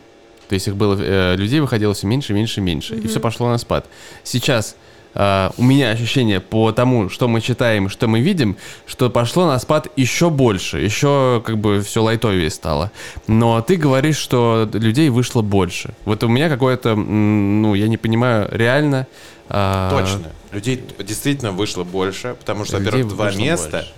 То 0.47 0.53
есть 0.53 0.67
их 0.67 0.76
было, 0.76 0.95
э, 0.99 1.36
людей 1.36 1.59
выходило 1.59 1.93
все 1.95 2.05
меньше, 2.07 2.34
меньше, 2.34 2.61
меньше, 2.61 2.95
и 2.95 3.07
все 3.07 3.19
пошло 3.19 3.49
на 3.49 3.57
спад. 3.57 3.88
Сейчас 4.23 4.76
э, 5.16 5.49
у 5.57 5.63
меня 5.63 5.89
ощущение 5.89 6.39
по 6.39 6.72
тому, 6.72 7.09
что 7.09 7.28
мы 7.28 7.41
читаем, 7.41 7.89
что 7.89 8.07
мы 8.07 8.20
видим, 8.20 8.57
что 8.86 9.09
пошло 9.09 9.47
на 9.47 9.57
спад 9.59 9.88
еще 9.95 10.30
больше, 10.30 10.80
еще 10.80 11.41
как 11.45 11.57
бы 11.57 11.82
все 11.82 12.03
лайтовее 12.03 12.49
стало. 12.49 12.91
Но 13.28 13.61
ты 13.61 13.76
говоришь, 13.76 14.18
что 14.18 14.70
людей 14.74 15.09
вышло 15.09 15.41
больше. 15.41 15.93
Вот 16.05 16.24
у 16.24 16.28
меня 16.28 16.49
какое-то, 16.49 16.95
ну, 16.95 17.74
я 17.74 17.88
не 17.88 17.97
понимаю, 17.97 18.47
реально... 18.51 19.07
а, 19.49 19.89
Точно. 19.89 20.32
Людей 20.51 20.84
действительно 20.99 21.51
вышло 21.51 21.84
больше, 21.84 22.36
потому 22.39 22.63
что, 22.66 22.78
во-первых, 22.78 23.07
два 23.09 23.32
места. 23.32 23.70
больше. 23.80 23.93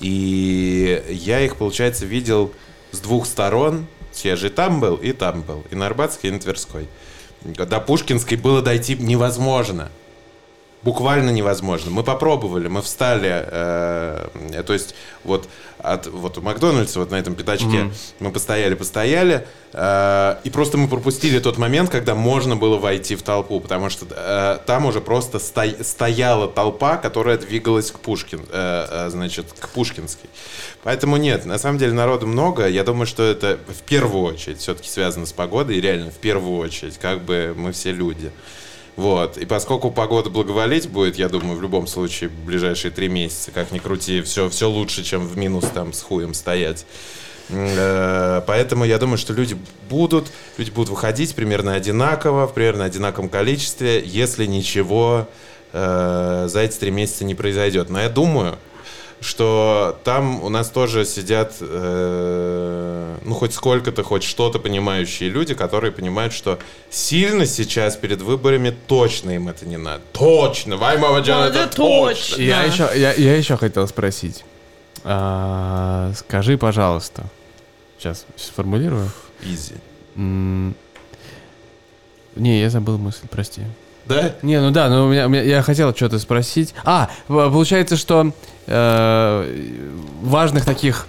И 0.00 1.02
я 1.08 1.40
их, 1.40 1.56
получается, 1.56 2.04
видел 2.04 2.52
с 2.90 2.98
двух 2.98 3.26
сторон. 3.26 3.86
Я 4.22 4.36
же 4.36 4.46
и 4.46 4.50
там 4.50 4.80
был, 4.80 4.96
и 4.96 5.12
там 5.12 5.42
был. 5.42 5.64
И 5.70 5.74
на 5.74 5.86
Арбатской, 5.86 6.30
и 6.30 6.32
на 6.32 6.38
Тверской. 6.38 6.88
До 7.42 7.80
Пушкинской 7.80 8.36
было 8.36 8.62
дойти 8.62 8.96
невозможно. 8.96 9.90
Буквально 10.84 11.30
невозможно. 11.30 11.90
Мы 11.90 12.02
попробовали, 12.02 12.68
мы 12.68 12.82
встали, 12.82 13.30
э, 13.32 14.62
то 14.66 14.72
есть 14.74 14.94
вот 15.24 15.48
от 15.78 16.06
вот 16.06 16.36
у 16.38 16.42
Макдональдса 16.42 16.98
вот 16.98 17.10
на 17.10 17.16
этом 17.16 17.34
пятачке 17.34 17.66
мы 18.20 18.30
постояли, 18.30 18.74
постояли, 18.74 19.46
э, 19.72 20.36
и 20.44 20.50
просто 20.50 20.76
мы 20.76 20.88
пропустили 20.88 21.38
тот 21.38 21.56
момент, 21.56 21.88
когда 21.88 22.14
можно 22.14 22.54
было 22.56 22.76
войти 22.78 23.16
в 23.16 23.22
толпу, 23.22 23.60
потому 23.60 23.88
что 23.88 24.06
э, 24.10 24.58
там 24.66 24.84
уже 24.84 25.00
просто 25.00 25.38
сто- 25.38 25.82
стояла 25.82 26.48
толпа, 26.48 26.98
которая 26.98 27.38
двигалась 27.38 27.90
к 27.90 27.98
Пушкин, 27.98 28.40
э, 28.50 28.86
э, 29.06 29.10
значит, 29.10 29.46
к 29.58 29.68
Пушкинской. 29.70 30.28
Поэтому 30.82 31.16
нет, 31.16 31.46
на 31.46 31.58
самом 31.58 31.78
деле 31.78 31.92
народу 31.94 32.26
много. 32.26 32.68
Я 32.68 32.84
думаю, 32.84 33.06
что 33.06 33.22
это 33.22 33.58
в 33.68 33.82
первую 33.82 34.34
очередь 34.34 34.58
все-таки 34.58 34.88
связано 34.90 35.24
с 35.24 35.32
погодой, 35.32 35.76
и 35.76 35.80
реально 35.80 36.10
в 36.10 36.18
первую 36.18 36.58
очередь, 36.58 36.98
как 36.98 37.22
бы 37.22 37.54
мы 37.56 37.72
все 37.72 37.90
люди. 37.92 38.30
Вот. 38.96 39.38
И 39.38 39.44
поскольку 39.44 39.90
погода 39.90 40.30
благоволить 40.30 40.88
будет, 40.88 41.16
я 41.16 41.28
думаю, 41.28 41.58
в 41.58 41.62
любом 41.62 41.86
случае, 41.86 42.30
в 42.30 42.44
ближайшие 42.44 42.90
три 42.90 43.08
месяца, 43.08 43.50
как 43.50 43.72
ни 43.72 43.78
крути, 43.78 44.22
все, 44.22 44.48
все 44.48 44.68
лучше, 44.70 45.02
чем 45.02 45.26
в 45.26 45.36
минус 45.36 45.64
там 45.74 45.92
с 45.92 46.00
хуем 46.02 46.32
стоять. 46.34 46.86
Э, 47.48 48.42
Поэтому 48.46 48.84
я 48.84 48.98
думаю, 48.98 49.18
что 49.18 49.32
люди 49.32 49.56
будут, 49.88 50.28
люди 50.58 50.70
будут 50.70 50.90
выходить 50.90 51.34
примерно 51.34 51.74
одинаково, 51.74 52.46
в 52.46 52.54
примерно 52.54 52.84
одинаковом 52.84 53.28
количестве, 53.28 54.02
если 54.04 54.46
ничего 54.46 55.28
э, 55.72 56.46
за 56.48 56.60
эти 56.60 56.78
три 56.78 56.90
месяца 56.90 57.24
не 57.24 57.34
произойдет. 57.34 57.90
Но 57.90 58.00
я 58.00 58.08
думаю, 58.08 58.58
что 59.20 59.98
там 60.04 60.42
у 60.42 60.48
нас 60.48 60.68
тоже 60.70 61.04
сидят, 61.04 61.54
э, 61.60 63.16
ну, 63.24 63.34
хоть 63.34 63.54
сколько-то, 63.54 64.02
хоть 64.02 64.22
что-то 64.22 64.58
понимающие 64.58 65.28
люди, 65.30 65.54
которые 65.54 65.92
понимают, 65.92 66.32
что 66.32 66.58
сильно 66.90 67.46
сейчас 67.46 67.96
перед 67.96 68.20
выборами 68.22 68.74
точно 68.86 69.30
им 69.30 69.48
это 69.48 69.66
не 69.66 69.76
надо. 69.78 70.02
Точно! 70.12 70.76
Вай, 70.76 70.98
Маваджан, 70.98 71.40
Ну, 71.52 71.60
это 71.60 71.74
точно! 71.74 72.40
Я 72.42 72.62
еще, 72.64 72.88
я, 72.94 73.12
я 73.14 73.36
еще 73.36 73.56
хотел 73.56 73.86
спросить. 73.88 74.44
А, 75.04 76.12
скажи, 76.16 76.56
пожалуйста. 76.58 77.24
Сейчас 77.98 78.26
сформулирую. 78.36 79.10
Изи. 79.42 79.74
Не, 80.16 80.74
я 82.60 82.70
забыл 82.70 82.98
мысль, 82.98 83.26
прости. 83.30 83.62
Да? 84.06 84.34
Не, 84.42 84.60
ну 84.60 84.70
да, 84.70 84.88
но 84.88 85.06
у 85.06 85.10
меня, 85.10 85.26
у 85.26 85.28
меня- 85.28 85.42
я 85.42 85.62
хотел 85.62 85.94
что-то 85.94 86.18
спросить. 86.18 86.74
А, 86.84 87.10
получается, 87.28 87.96
что 87.96 88.32
э, 88.66 89.80
важных 90.22 90.64
таких 90.64 91.06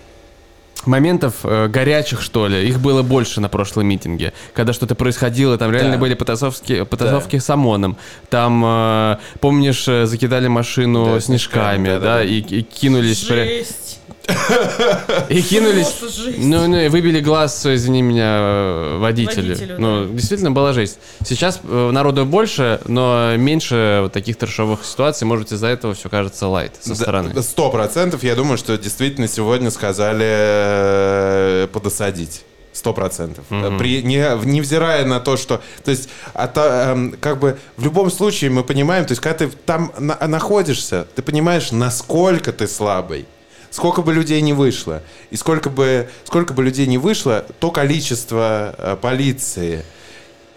моментов 0.86 1.36
э, 1.44 1.68
горячих, 1.68 2.22
что 2.22 2.48
ли, 2.48 2.68
их 2.68 2.80
было 2.80 3.02
больше 3.02 3.42
на 3.42 3.50
прошлом 3.50 3.88
митинге. 3.88 4.34
Когда 4.54 4.74
что-то 4.74 4.96
происходило, 4.96 5.58
там 5.58 5.72
реально 5.72 5.94
Да. 5.94 5.98
были 5.98 6.14
потасовки, 6.14 6.84
потасовки 6.84 7.38
с 7.40 7.50
ОМОНом. 7.50 7.98
Там, 8.30 8.64
э, 8.66 9.18
помнишь, 9.40 9.88
э, 9.88 10.06
закидали 10.06 10.48
машину 10.48 11.06
Да, 11.06 11.20
снежками, 11.20 11.86
снежками, 11.86 11.88
да, 11.88 11.94
да-да-да. 12.00 12.24
и, 12.24 12.40
и 12.40 12.62
кинулись... 12.62 13.26
Жесть. 13.28 14.00
И 15.30 15.42
кинулись... 15.42 15.96
Ну, 16.38 16.68
ну, 16.68 16.78
и 16.78 16.88
выбили 16.88 17.20
глаз, 17.20 17.66
извини 17.66 18.02
меня, 18.02 18.38
э, 18.40 18.98
водителю. 19.00 19.50
Водителю, 19.50 19.80
ну, 19.80 20.06
да. 20.06 20.14
действительно 20.14 20.52
была 20.52 20.74
жесть. 20.74 21.00
Сейчас 21.24 21.60
э, 21.64 21.92
народу 21.92 22.26
больше, 22.26 22.82
но 22.86 23.36
меньше 23.38 24.00
вот 24.04 24.14
таких 24.14 24.38
трешовых 24.38 24.86
ситуаций. 24.86 25.26
Может, 25.26 25.52
из-за 25.52 25.68
этого 25.68 25.94
все 25.94 26.10
кажется 26.10 26.48
лайт 26.48 26.74
со 26.80 26.96
стороны. 26.96 27.42
Сто 27.42 27.70
процентов. 27.70 28.24
Я 28.24 28.36
думаю, 28.36 28.58
что 28.58 28.78
действительно 28.78 29.28
сегодня 29.28 29.72
сказали 29.72 30.26
э, 30.28 31.68
подосадить. 31.72 32.44
Сто 32.76 32.94
процентов. 32.94 33.46
При, 33.48 34.04
не, 34.04 34.18
невзирая 34.46 35.06
на 35.06 35.22
то, 35.22 35.38
что... 35.38 35.62
То 35.86 35.92
есть, 35.92 36.10
а 36.34 36.48
то, 36.48 36.62
эм, 36.62 37.16
как 37.22 37.40
бы 37.40 37.58
в 37.78 37.86
любом 37.86 38.12
случае 38.12 38.50
мы 38.50 38.66
понимаем, 38.66 39.06
то 39.06 39.14
есть, 39.14 39.22
когда 39.22 39.46
ты 39.46 39.50
там 39.66 39.94
на- 39.98 40.18
находишься, 40.28 41.08
ты 41.16 41.22
понимаешь, 41.22 41.72
насколько 41.72 42.52
ты 42.52 42.68
слабый. 42.68 43.28
Сколько 43.76 44.04
бы 44.04 44.14
людей 44.14 44.40
не 44.40 44.54
вышло, 44.54 45.04
и 45.32 45.36
сколько 45.36 45.70
бы, 45.70 46.08
сколько 46.24 46.54
бы 46.54 46.64
людей 46.64 46.88
не 46.88 46.98
вышло, 46.98 47.46
то 47.60 47.72
количество 47.72 48.74
э, 48.78 48.96
полиции 48.96 49.84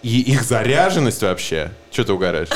и 0.01 0.21
их 0.21 0.43
заряженность 0.43 1.21
вообще... 1.21 1.73
Что 1.91 2.05
ты 2.05 2.13
угораешь? 2.13 2.47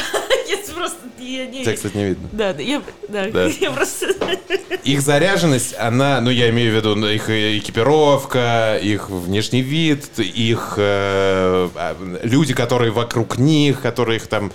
Я 1.23 1.45
не... 1.45 1.63
Тебя, 1.63 1.75
кстати, 1.75 1.95
не 1.95 2.05
видно. 2.05 2.29
Да, 2.31 2.53
да, 2.53 2.61
я, 2.61 2.81
да, 3.07 3.29
Да. 3.29 3.45
я 3.59 3.71
просто 3.71 4.07
их 4.83 5.01
заряженность, 5.01 5.75
она, 5.77 6.19
ну 6.21 6.29
я 6.29 6.49
имею 6.49 6.73
в 6.73 6.75
виду 6.75 6.95
ну, 6.95 7.07
их 7.07 7.29
экипировка, 7.29 8.79
их 8.81 9.09
внешний 9.09 9.61
вид, 9.61 10.19
их 10.19 10.75
э, 10.77 11.69
а, 11.75 11.95
люди, 12.23 12.53
которые 12.53 12.91
вокруг 12.91 13.37
них, 13.37 13.81
которые 13.81 14.17
их 14.17 14.27
там 14.27 14.51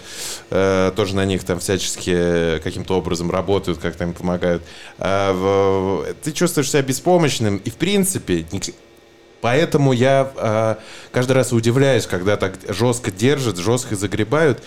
э, 0.50 0.92
тоже 0.94 1.16
на 1.16 1.24
них 1.24 1.44
там 1.44 1.60
всячески 1.60 2.58
каким-то 2.62 2.96
образом 2.98 3.30
работают, 3.30 3.78
как-то 3.78 4.04
им 4.04 4.12
помогают. 4.12 4.62
А, 4.98 5.32
в- 5.32 6.12
ты 6.22 6.32
чувствуешь 6.32 6.70
себя 6.70 6.82
беспомощным, 6.82 7.56
и 7.58 7.70
в 7.70 7.76
принципе 7.76 8.44
Поэтому 9.40 9.92
я 9.92 10.32
э, 10.36 10.74
каждый 11.12 11.32
раз 11.32 11.52
удивляюсь, 11.52 12.06
когда 12.06 12.36
так 12.36 12.54
жестко 12.68 13.10
держат, 13.10 13.56
жестко 13.56 13.94
загребают. 13.94 14.62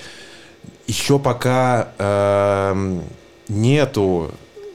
Еще 0.87 1.19
пока 1.19 1.89
эм, 1.97 3.03
нету 3.47 4.31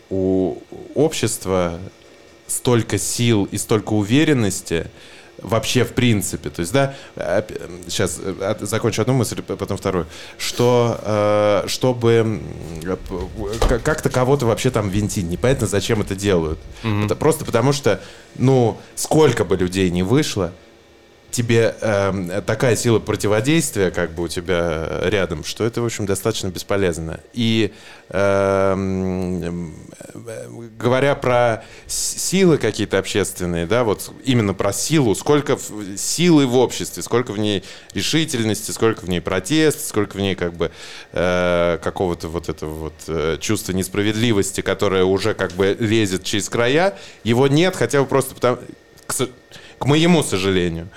у 0.08 0.56
общества 0.94 1.78
столько 2.46 2.98
сил 2.98 3.48
и 3.50 3.58
столько 3.58 3.92
уверенности 3.92 4.86
вообще 5.38 5.84
в 5.84 5.92
принципе. 5.92 6.50
То 6.50 6.60
есть, 6.60 6.72
да, 6.72 6.94
сейчас 7.86 8.20
закончу 8.60 9.02
одну 9.02 9.14
мысль, 9.14 9.42
потом 9.42 9.76
вторую, 9.76 10.06
что 10.38 10.98
э, 11.02 11.64
чтобы 11.66 12.40
как-то 13.84 14.08
кого-то 14.08 14.46
вообще 14.46 14.70
там 14.70 14.88
винтить, 14.88 15.26
непонятно, 15.26 15.66
зачем 15.66 16.00
это 16.00 16.14
делают. 16.14 16.58
Это 17.04 17.16
просто 17.16 17.44
потому 17.44 17.72
что, 17.72 18.00
ну, 18.36 18.78
сколько 18.94 19.44
бы 19.44 19.56
людей 19.56 19.90
не 19.90 20.02
вышло, 20.02 20.52
тебе 21.36 21.74
эм, 21.82 22.42
такая 22.46 22.76
сила 22.76 22.98
противодействия, 22.98 23.90
как 23.90 24.12
бы 24.12 24.22
у 24.22 24.28
тебя 24.28 25.02
рядом, 25.02 25.44
что 25.44 25.64
это, 25.64 25.82
в 25.82 25.84
общем, 25.84 26.06
достаточно 26.06 26.48
бесполезно. 26.48 27.20
И 27.34 27.74
э, 28.08 29.64
говоря 30.78 31.14
про 31.14 31.62
силы 31.86 32.56
какие-то 32.56 32.98
общественные, 32.98 33.66
да, 33.66 33.84
вот 33.84 34.10
именно 34.24 34.54
про 34.54 34.72
силу, 34.72 35.14
сколько 35.14 35.58
силы 35.98 36.46
в 36.46 36.56
обществе, 36.56 37.02
сколько 37.02 37.32
в 37.32 37.38
ней 37.38 37.62
решительности, 37.92 38.70
сколько 38.70 39.04
в 39.04 39.08
ней 39.10 39.20
протеста, 39.20 39.86
сколько 39.86 40.16
в 40.16 40.20
ней 40.20 40.36
как 40.36 40.54
бы 40.54 40.72
э, 41.12 41.78
какого-то 41.82 42.28
вот 42.28 42.48
этого 42.48 42.70
вот 42.70 42.94
э, 43.08 43.36
чувства 43.42 43.72
несправедливости, 43.72 44.62
которое 44.62 45.04
уже 45.04 45.34
как 45.34 45.52
бы 45.52 45.76
лезет 45.78 46.24
через 46.24 46.48
края, 46.48 46.96
его 47.24 47.46
нет, 47.46 47.76
хотя 47.76 48.00
бы 48.00 48.06
просто 48.06 48.34
потому, 48.34 48.58
к 49.78 49.84
моему 49.86 50.22
сожалению. 50.22 50.88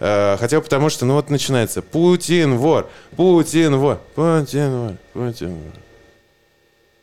Э, 0.00 0.36
Хотя 0.38 0.58
бы 0.58 0.62
потому, 0.64 0.90
что, 0.90 1.04
ну 1.06 1.14
вот 1.14 1.30
начинается 1.30 1.82
Путин 1.82 2.56
вор, 2.58 2.88
Путин 3.16 3.76
вор, 3.76 4.00
Путин 4.14 4.70
вор, 4.76 4.92
Путин 5.12 5.50
вор. 5.54 5.72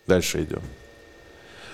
Дальше 0.07 0.43
идем. 0.43 0.61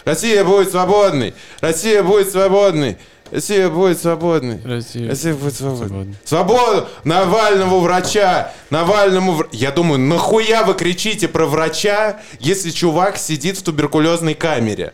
Россия 0.05 0.43
будет 0.45 0.69
свободной! 0.71 1.33
Россия 1.59 2.01
будет 2.01 2.29
свободной! 2.31 2.97
Россия 3.29 3.67
будет 3.67 3.99
свободной! 3.99 4.61
Россия. 4.63 5.09
Россия 5.09 5.33
будет 5.33 5.53
свободной. 5.55 5.87
Свободной. 5.87 6.15
Свободу! 6.23 6.87
Навальному 7.03 7.79
врача! 7.81 8.53
Навальному 8.69 9.33
вр- 9.41 9.49
Я 9.51 9.71
думаю, 9.71 9.99
нахуя 9.99 10.63
вы 10.63 10.75
кричите 10.75 11.27
про 11.27 11.45
врача, 11.45 12.21
если 12.39 12.69
чувак 12.69 13.17
сидит 13.17 13.57
в 13.57 13.63
туберкулезной 13.63 14.33
камере? 14.33 14.93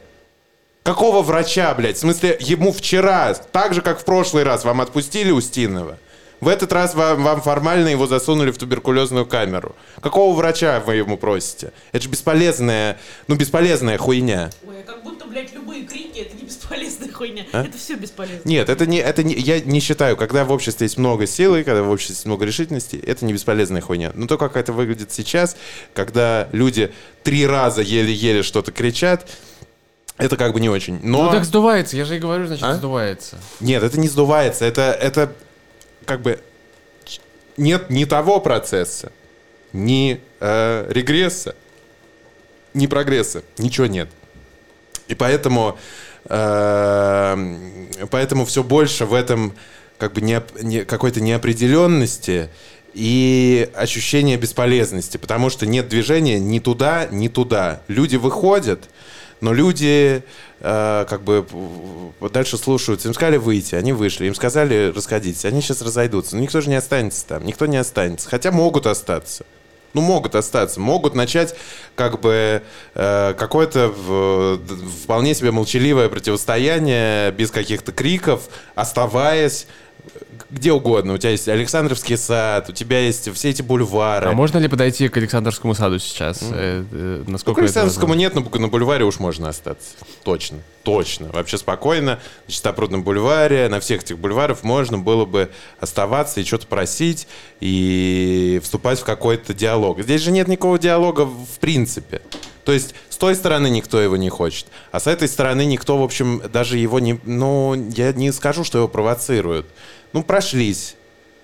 Какого 0.84 1.22
врача, 1.22 1.74
блядь? 1.76 1.96
В 1.96 2.02
смысле, 2.02 2.36
ему 2.42 2.74
вчера, 2.74 3.34
так 3.34 3.74
же, 3.74 3.82
как 3.82 4.02
в 4.02 4.04
прошлый 4.04 4.44
раз, 4.44 4.66
вам 4.66 4.82
отпустили 4.82 5.32
Устинова? 5.32 5.98
В 6.42 6.50
этот 6.50 6.74
раз 6.74 6.94
вам, 6.94 7.24
вам 7.24 7.42
формально 7.42 7.88
его 7.88 8.06
засунули 8.06 8.52
в 8.52 8.58
туберкулезную 8.58 9.26
камеру. 9.26 9.78
Какого 10.02 10.36
врача 10.36 10.82
вы 10.86 10.96
ему 10.96 11.18
просите? 11.18 11.72
Это 11.94 12.04
же 12.04 12.10
бесполезная, 12.10 13.00
ну, 13.30 13.36
бесполезная 13.36 13.98
хуйня. 13.98 14.50
Ой, 14.68 14.82
а 14.82 14.84
как 14.84 15.04
будто, 15.04 15.26
блядь, 15.26 15.54
любые 15.54 15.86
крики 15.86 16.20
это 16.20 16.36
не 16.36 16.44
бесполезная 16.44 17.14
хуйня. 17.14 17.46
А? 17.54 17.64
Это 17.64 17.78
все 17.78 17.96
бесполезно. 17.96 18.42
Нет, 18.44 18.68
это 18.68 18.86
не, 18.86 18.98
это 18.98 19.24
не, 19.24 19.36
я 19.36 19.62
не 19.62 19.80
считаю, 19.80 20.18
когда 20.18 20.44
в 20.44 20.52
обществе 20.52 20.84
есть 20.84 20.98
много 20.98 21.28
силы, 21.28 21.64
когда 21.64 21.82
в 21.82 21.90
обществе 21.90 22.16
есть 22.16 22.26
много 22.26 22.44
решительности, 22.44 22.98
это 22.98 23.24
не 23.24 23.32
бесполезная 23.32 23.80
хуйня. 23.80 24.12
Но 24.14 24.28
то, 24.28 24.38
как 24.38 24.58
это 24.58 24.74
выглядит 24.74 25.14
сейчас, 25.14 25.56
когда 25.94 26.50
люди 26.52 26.92
три 27.24 27.48
раза 27.48 27.82
еле-еле 27.82 28.44
что-то 28.44 28.74
кричат, 28.74 29.30
это 30.18 30.38
как 30.38 30.54
бы 30.54 30.60
не 30.60 30.70
очень. 30.70 31.00
Но 31.04 31.24
Ну 31.26 31.32
так 31.32 31.44
сдувается, 31.46 31.98
я 31.98 32.06
же 32.06 32.16
и 32.18 32.20
говорю, 32.20 32.48
значит, 32.48 32.64
А? 32.64 32.76
сдувается. 32.76 33.38
нет, 33.60 33.84
это 33.84 34.00
не 34.00 34.08
сдувается, 34.08 34.66
это, 34.66 34.82
это 34.94 35.34
как 36.06 36.22
бы 36.22 36.40
нет 37.58 37.90
ни 37.90 38.06
того 38.06 38.40
процесса, 38.40 39.12
ни 39.74 40.20
э, 40.40 40.86
регресса, 40.90 41.56
ни 42.74 42.88
прогресса, 42.88 43.44
ничего 43.58 43.88
нет. 43.88 44.10
И 45.08 45.16
поэтому, 45.16 45.78
э, 46.26 47.38
поэтому 48.10 48.46
все 48.46 48.64
больше 48.64 49.06
в 49.06 49.14
этом 49.14 49.54
как 49.98 50.14
бы 50.14 50.22
неоп- 50.22 50.62
не- 50.64 50.86
какой-то 50.86 51.22
неопределенности 51.22 52.50
и 52.94 53.70
ощущение 53.76 54.38
бесполезности, 54.38 55.18
потому 55.18 55.50
что 55.50 55.66
нет 55.66 55.88
движения 55.88 56.40
ни 56.40 56.60
туда, 56.60 57.08
ни 57.12 57.28
туда. 57.28 57.82
Люди 57.88 58.16
выходят, 58.18 58.90
но 59.44 59.52
люди 59.52 60.24
э, 60.62 61.06
как 61.10 61.22
бы 61.24 61.46
дальше 62.32 62.58
слушаются. 62.58 63.10
Им 63.10 63.14
сказали 63.14 63.36
выйти, 63.36 63.76
они 63.76 63.92
вышли. 63.92 64.26
Им 64.28 64.36
сказали 64.36 64.94
расходиться, 64.96 65.50
они 65.50 65.62
сейчас 65.62 65.82
разойдутся. 65.82 66.38
Но 66.38 66.42
никто 66.42 66.62
же 66.62 66.70
не 66.70 66.76
останется 66.76 67.26
там, 67.28 67.46
никто 67.46 67.66
не 67.66 67.76
останется. 67.76 68.30
Хотя 68.30 68.52
могут 68.52 68.88
остаться. 68.88 69.46
Ну, 69.94 70.02
могут 70.02 70.34
остаться, 70.34 70.80
могут 70.80 71.14
начать 71.14 71.56
как 71.96 72.20
бы 72.22 72.64
э, 72.96 73.34
какое-то 73.38 73.94
вполне 75.04 75.36
себе 75.36 75.52
молчаливое 75.52 76.10
противостояние 76.10 77.32
без 77.32 77.52
каких-то 77.52 77.92
криков, 77.92 78.48
оставаясь 78.74 79.68
где 80.50 80.72
угодно. 80.72 81.14
У 81.14 81.18
тебя 81.18 81.32
есть 81.32 81.48
Александровский 81.48 82.18
сад, 82.18 82.70
у 82.70 82.74
тебя 82.74 83.00
есть 83.00 83.34
все 83.34 83.50
эти 83.50 83.62
бульвары. 83.62 84.28
А 84.30 84.34
можно 84.34 84.58
ли 84.58 84.68
подойти 84.68 85.08
к 85.10 85.18
Александровскому 85.18 85.74
саду 85.74 86.00
сейчас? 86.00 86.42
Ну, 86.42 87.24
Насколько 87.28 87.62
к 87.62 87.64
Александровскому 87.64 88.14
нет, 88.14 88.36
но 88.36 88.42
на 88.42 88.68
бульваре 88.68 89.06
уж 89.06 89.20
можно 89.20 89.50
остаться. 89.50 89.96
Точно, 90.24 90.60
точно. 90.84 91.30
Вообще 91.32 91.58
спокойно. 91.58 92.20
На 92.48 92.52
Чистопрудном 92.52 93.04
бульваре, 93.04 93.68
на 93.70 93.80
всех 93.80 94.04
этих 94.04 94.20
бульварах 94.20 94.64
можно 94.64 94.98
было 94.98 95.26
бы 95.26 95.50
оставаться 95.80 96.42
и 96.42 96.44
что-то 96.44 96.68
просить, 96.68 97.28
и 97.60 98.60
вступать 98.64 99.00
в 99.00 99.04
какой-то 99.04 99.54
диалог. 99.54 100.02
Здесь 100.02 100.22
же 100.22 100.32
нет 100.32 100.48
никакого 100.48 100.78
диалога 100.80 101.26
в 101.26 101.60
принципе. 101.60 102.22
То 102.66 102.72
есть 102.72 102.96
с 103.10 103.18
той 103.18 103.36
стороны 103.36 103.70
никто 103.70 104.00
его 104.00 104.16
не 104.18 104.30
хочет, 104.30 104.68
а 104.92 105.00
с 105.00 105.08
этой 105.08 105.28
стороны 105.28 105.66
никто, 105.66 105.98
в 105.98 106.04
общем, 106.04 106.42
даже 106.52 106.78
его 106.78 107.00
не... 107.00 107.20
Ну, 107.26 107.74
я 107.96 108.14
не 108.14 108.32
скажу, 108.32 108.64
что 108.64 108.78
его 108.78 108.88
провоцируют. 108.88 109.66
Ну, 110.14 110.24
прошлись. 110.24 110.96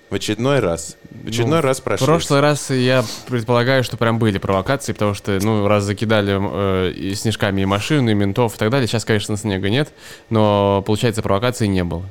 В 0.08 0.14
очередной 0.16 0.58
раз. 0.58 0.96
В 1.10 1.28
очередной 1.28 1.60
Ну, 1.60 1.62
раз 1.68 1.78
В 1.78 1.84
прошлись. 1.84 2.06
прошлый 2.06 2.40
раз 2.40 2.70
я 2.70 3.04
предполагаю, 3.28 3.84
что 3.84 3.96
прям 3.96 4.18
были 4.18 4.38
провокации, 4.38 4.92
потому 4.92 5.14
что, 5.14 5.38
ну, 5.40 5.68
раз 5.68 5.84
закидали 5.84 6.36
э, 6.40 6.90
и 6.90 7.14
снежками 7.14 7.60
и 7.60 7.64
машины, 7.64 8.10
и 8.10 8.14
ментов 8.14 8.56
и 8.56 8.58
так 8.58 8.70
далее, 8.70 8.88
сейчас, 8.88 9.04
конечно, 9.04 9.36
снега 9.36 9.70
нет, 9.70 9.92
но, 10.28 10.82
получается, 10.84 11.22
провокаций 11.22 11.68
не 11.68 11.84
было. 11.84 12.04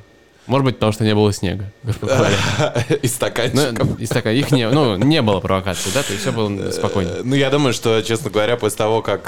Может 0.50 0.66
быть, 0.66 0.76
потому 0.76 0.91
что 0.91 1.04
не 1.06 1.16
было 1.16 1.32
снега. 1.32 1.72
И 3.02 3.08
стаканчиком. 3.08 3.89
Ну, 3.91 3.95
из 3.97 4.10
такая, 4.10 4.34
их 4.36 4.52
не, 4.52 4.68
ну, 4.70 4.95
не 4.97 5.22
было 5.22 5.39
провокации, 5.39 5.91
да, 5.93 6.02
то 6.04 6.12
есть 6.12 6.22
все 6.24 6.32
было 6.32 6.72
спокойно. 6.72 7.10
Э, 7.10 7.22
Ну, 7.24 7.36
я 7.36 7.50
думаю, 7.50 7.72
что, 7.74 8.02
честно 8.02 8.30
говоря, 8.30 8.58
после 8.58 8.78
того, 8.80 9.02
как 9.02 9.26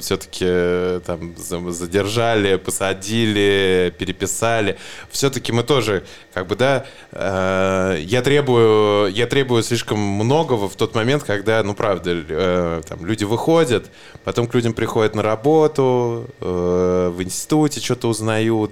все-таки 0.00 1.00
там 1.04 1.34
за- 1.36 1.70
задержали, 1.72 2.56
посадили, 2.56 3.92
переписали, 3.98 4.76
все-таки 5.10 5.52
мы 5.52 5.62
тоже, 5.62 6.04
как 6.32 6.46
бы, 6.46 6.56
да, 6.56 6.84
э, 7.12 7.98
я 8.04 8.22
требую, 8.22 9.12
я 9.12 9.26
требую 9.26 9.62
слишком 9.62 9.98
многого 9.98 10.68
в 10.68 10.76
тот 10.76 10.94
момент, 10.94 11.22
когда, 11.24 11.62
ну, 11.62 11.74
правда, 11.74 12.10
э, 12.28 12.82
там 12.88 13.04
люди 13.04 13.24
выходят, 13.24 13.90
потом 14.24 14.46
к 14.46 14.54
людям 14.54 14.72
приходят 14.72 15.14
на 15.14 15.22
работу, 15.22 16.26
э, 16.40 17.12
в 17.14 17.22
институте 17.22 17.80
что-то 17.80 18.08
узнают, 18.08 18.70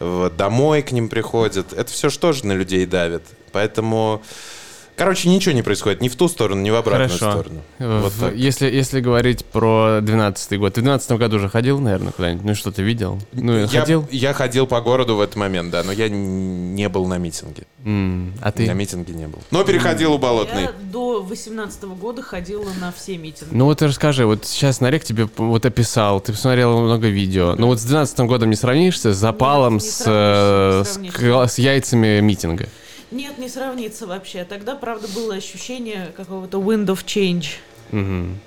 домой 0.00 0.82
к 0.82 0.92
ним 0.92 1.08
приходят. 1.08 1.72
Это 1.72 1.92
все 1.92 2.10
что 2.10 2.32
же 2.32 2.46
на 2.46 2.52
людей 2.52 2.86
давит. 2.86 3.22
Поэтому, 3.52 4.22
короче, 4.96 5.28
ничего 5.28 5.54
не 5.54 5.62
происходит 5.62 6.00
ни 6.00 6.08
в 6.08 6.16
ту 6.16 6.28
сторону, 6.28 6.60
ни 6.62 6.70
в 6.70 6.74
обратную 6.74 7.08
Хорошо. 7.10 7.30
сторону. 7.40 7.60
Вот 7.78 8.12
в- 8.12 8.20
так. 8.20 8.34
если, 8.34 8.66
если 8.70 9.00
говорить 9.00 9.44
про 9.44 10.00
12 10.00 10.58
год, 10.58 10.74
ты 10.74 10.80
в 10.80 10.84
12 10.84 11.18
году 11.18 11.36
уже 11.36 11.48
ходил, 11.48 11.78
наверное, 11.80 12.12
куда-нибудь? 12.12 12.44
Ну, 12.44 12.54
что 12.54 12.70
ты 12.72 12.82
видел? 12.82 13.18
Ну, 13.32 13.58
я, 13.58 13.66
ходил? 13.80 14.06
я 14.10 14.32
ходил 14.32 14.66
по 14.66 14.80
городу 14.80 15.16
в 15.16 15.20
этот 15.20 15.36
момент, 15.36 15.70
да, 15.70 15.82
но 15.82 15.92
я 15.92 16.08
не 16.08 16.88
был 16.88 17.06
на 17.06 17.18
митинге. 17.18 17.64
М, 17.84 18.34
а 18.42 18.52
ты? 18.52 18.66
На 18.66 18.72
митинге 18.72 19.14
не 19.14 19.26
был. 19.26 19.38
Но 19.50 19.64
переходил 19.64 20.12
у 20.12 20.18
Болотной. 20.18 20.62
Я 20.62 20.72
до 20.92 21.22
18 21.22 21.84
года 21.96 22.22
ходила 22.22 22.68
на 22.80 22.92
все 22.92 23.16
митинги. 23.16 23.54
Ну 23.54 23.64
вот 23.66 23.80
расскажи, 23.82 24.26
вот 24.26 24.44
сейчас 24.44 24.80
Нарек 24.80 25.04
тебе 25.04 25.28
вот 25.36 25.64
описал, 25.64 26.20
ты 26.20 26.32
посмотрел 26.32 26.78
много 26.80 27.08
видео. 27.08 27.54
Ну 27.56 27.68
вот 27.68 27.80
с 27.80 27.84
12 27.84 28.20
годом 28.20 28.50
не 28.50 28.56
сравнишься 28.56 29.12
с 29.12 29.16
запалом, 29.16 29.74
не 29.74 29.80
с, 29.80 29.96
сравнишься, 29.96 31.00
не 31.00 31.08
э, 31.08 31.10
с, 31.10 31.12
сравнишься. 31.14 31.54
с 31.54 31.58
яйцами 31.58 32.20
митинга. 32.20 32.68
Нет, 33.10 33.38
не 33.38 33.48
сравнится 33.48 34.06
вообще. 34.06 34.44
Тогда, 34.44 34.74
правда, 34.74 35.08
было 35.08 35.34
ощущение 35.34 36.12
какого-то 36.16 36.58
wind 36.58 36.86
of 36.86 37.04
change. 37.04 37.56
Мгм. 37.90 38.38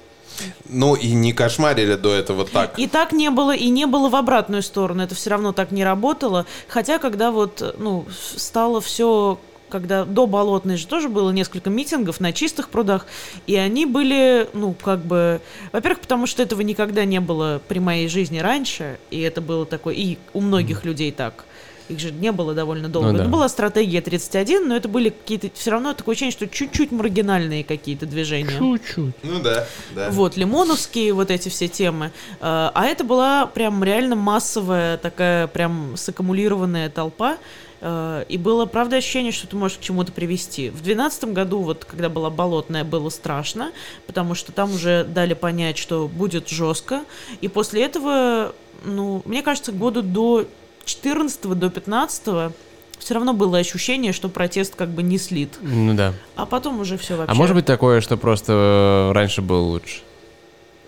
Ну 0.67 0.95
и 0.95 1.11
не 1.11 1.33
кошмарили 1.33 1.95
до 1.95 2.13
этого 2.13 2.45
так. 2.45 2.79
И 2.79 2.87
так 2.87 3.11
не 3.11 3.29
было, 3.29 3.55
и 3.55 3.69
не 3.69 3.85
было 3.85 4.09
в 4.09 4.15
обратную 4.15 4.63
сторону. 4.63 5.03
Это 5.03 5.15
все 5.15 5.29
равно 5.29 5.53
так 5.53 5.71
не 5.71 5.83
работало. 5.83 6.45
Хотя, 6.67 6.97
когда 6.97 7.31
вот, 7.31 7.75
ну, 7.77 8.05
стало 8.35 8.81
все 8.81 9.39
когда 9.69 10.05
до 10.05 10.27
Болотной 10.27 10.77
же 10.77 10.85
тоже 10.85 11.09
было 11.09 11.31
несколько 11.31 11.71
митингов 11.71 12.19
на 12.19 12.31
чистых 12.31 12.69
прудах, 12.69 13.07
и 13.47 13.55
они 13.55 13.87
были, 13.87 14.47
ну, 14.53 14.75
как 14.79 15.03
бы, 15.03 15.41
во-первых, 15.71 15.99
потому 15.99 16.27
что 16.27 16.43
этого 16.43 16.61
никогда 16.61 17.05
не 17.05 17.19
было 17.19 17.59
при 17.67 17.79
моей 17.79 18.07
жизни 18.07 18.37
раньше, 18.37 18.99
и 19.09 19.19
это 19.21 19.41
было 19.41 19.65
такое, 19.65 19.95
и 19.95 20.19
у 20.33 20.41
многих 20.41 20.85
людей 20.85 21.11
так, 21.11 21.45
их 21.89 21.99
же 21.99 22.11
не 22.11 22.31
было 22.31 22.53
довольно 22.53 22.89
долго. 22.89 23.11
Ну 23.11 23.17
да. 23.17 23.23
Это 23.23 23.31
была 23.31 23.49
стратегия 23.49 24.01
31, 24.01 24.67
но 24.67 24.75
это 24.75 24.87
были 24.87 25.09
какие-то, 25.09 25.49
все 25.53 25.71
равно 25.71 25.93
такое 25.93 26.13
ощущение, 26.13 26.31
что 26.31 26.47
чуть-чуть 26.47 26.91
маргинальные 26.91 27.63
какие-то 27.63 28.05
движения. 28.05 28.57
Чуть-чуть. 28.57 29.13
Ну 29.23 29.39
да, 29.41 29.65
да. 29.95 30.09
Вот, 30.11 30.37
лимоновские, 30.37 31.13
вот 31.13 31.31
эти 31.31 31.49
все 31.49 31.67
темы. 31.67 32.11
Э, 32.39 32.71
А 32.73 32.85
это 32.85 33.03
была 33.03 33.45
прям 33.47 33.83
реально 33.83 34.15
массовая 34.15 34.97
такая 34.97 35.47
прям 35.47 35.95
саккумулированная 35.97 36.89
толпа. 36.89 37.37
Э, 37.81 38.23
И 38.29 38.37
было, 38.37 38.65
правда, 38.65 38.97
ощущение, 38.97 39.31
что 39.31 39.47
это 39.47 39.55
может 39.57 39.77
к 39.79 39.81
чему-то 39.81 40.11
привести. 40.11 40.69
В 40.69 40.81
2012 40.83 41.25
году, 41.33 41.59
вот 41.59 41.85
когда 41.85 42.07
была 42.09 42.29
болотная, 42.29 42.83
было 42.83 43.09
страшно, 43.09 43.71
потому 44.07 44.35
что 44.35 44.51
там 44.51 44.73
уже 44.73 45.03
дали 45.03 45.33
понять, 45.33 45.77
что 45.77 46.07
будет 46.07 46.47
жестко. 46.47 47.03
И 47.41 47.47
после 47.49 47.83
этого, 47.83 48.55
ну, 48.85 49.21
мне 49.25 49.41
кажется, 49.43 49.71
года 49.73 50.01
до 50.01 50.45
14 50.85 51.41
до 51.41 51.69
15 51.69 52.53
все 52.99 53.13
равно 53.13 53.33
было 53.33 53.57
ощущение, 53.57 54.13
что 54.13 54.29
протест 54.29 54.75
как 54.75 54.89
бы 54.89 55.03
не 55.03 55.17
слит. 55.17 55.57
Ну 55.61 55.93
да. 55.93 56.13
А 56.35 56.45
потом 56.45 56.79
уже 56.79 56.97
все 56.97 57.15
вообще. 57.15 57.31
А 57.31 57.35
может 57.35 57.55
быть 57.55 57.65
такое, 57.65 58.01
что 58.01 58.15
просто 58.15 58.53
э, 58.53 59.11
раньше 59.13 59.41
было 59.41 59.59
лучше? 59.59 60.01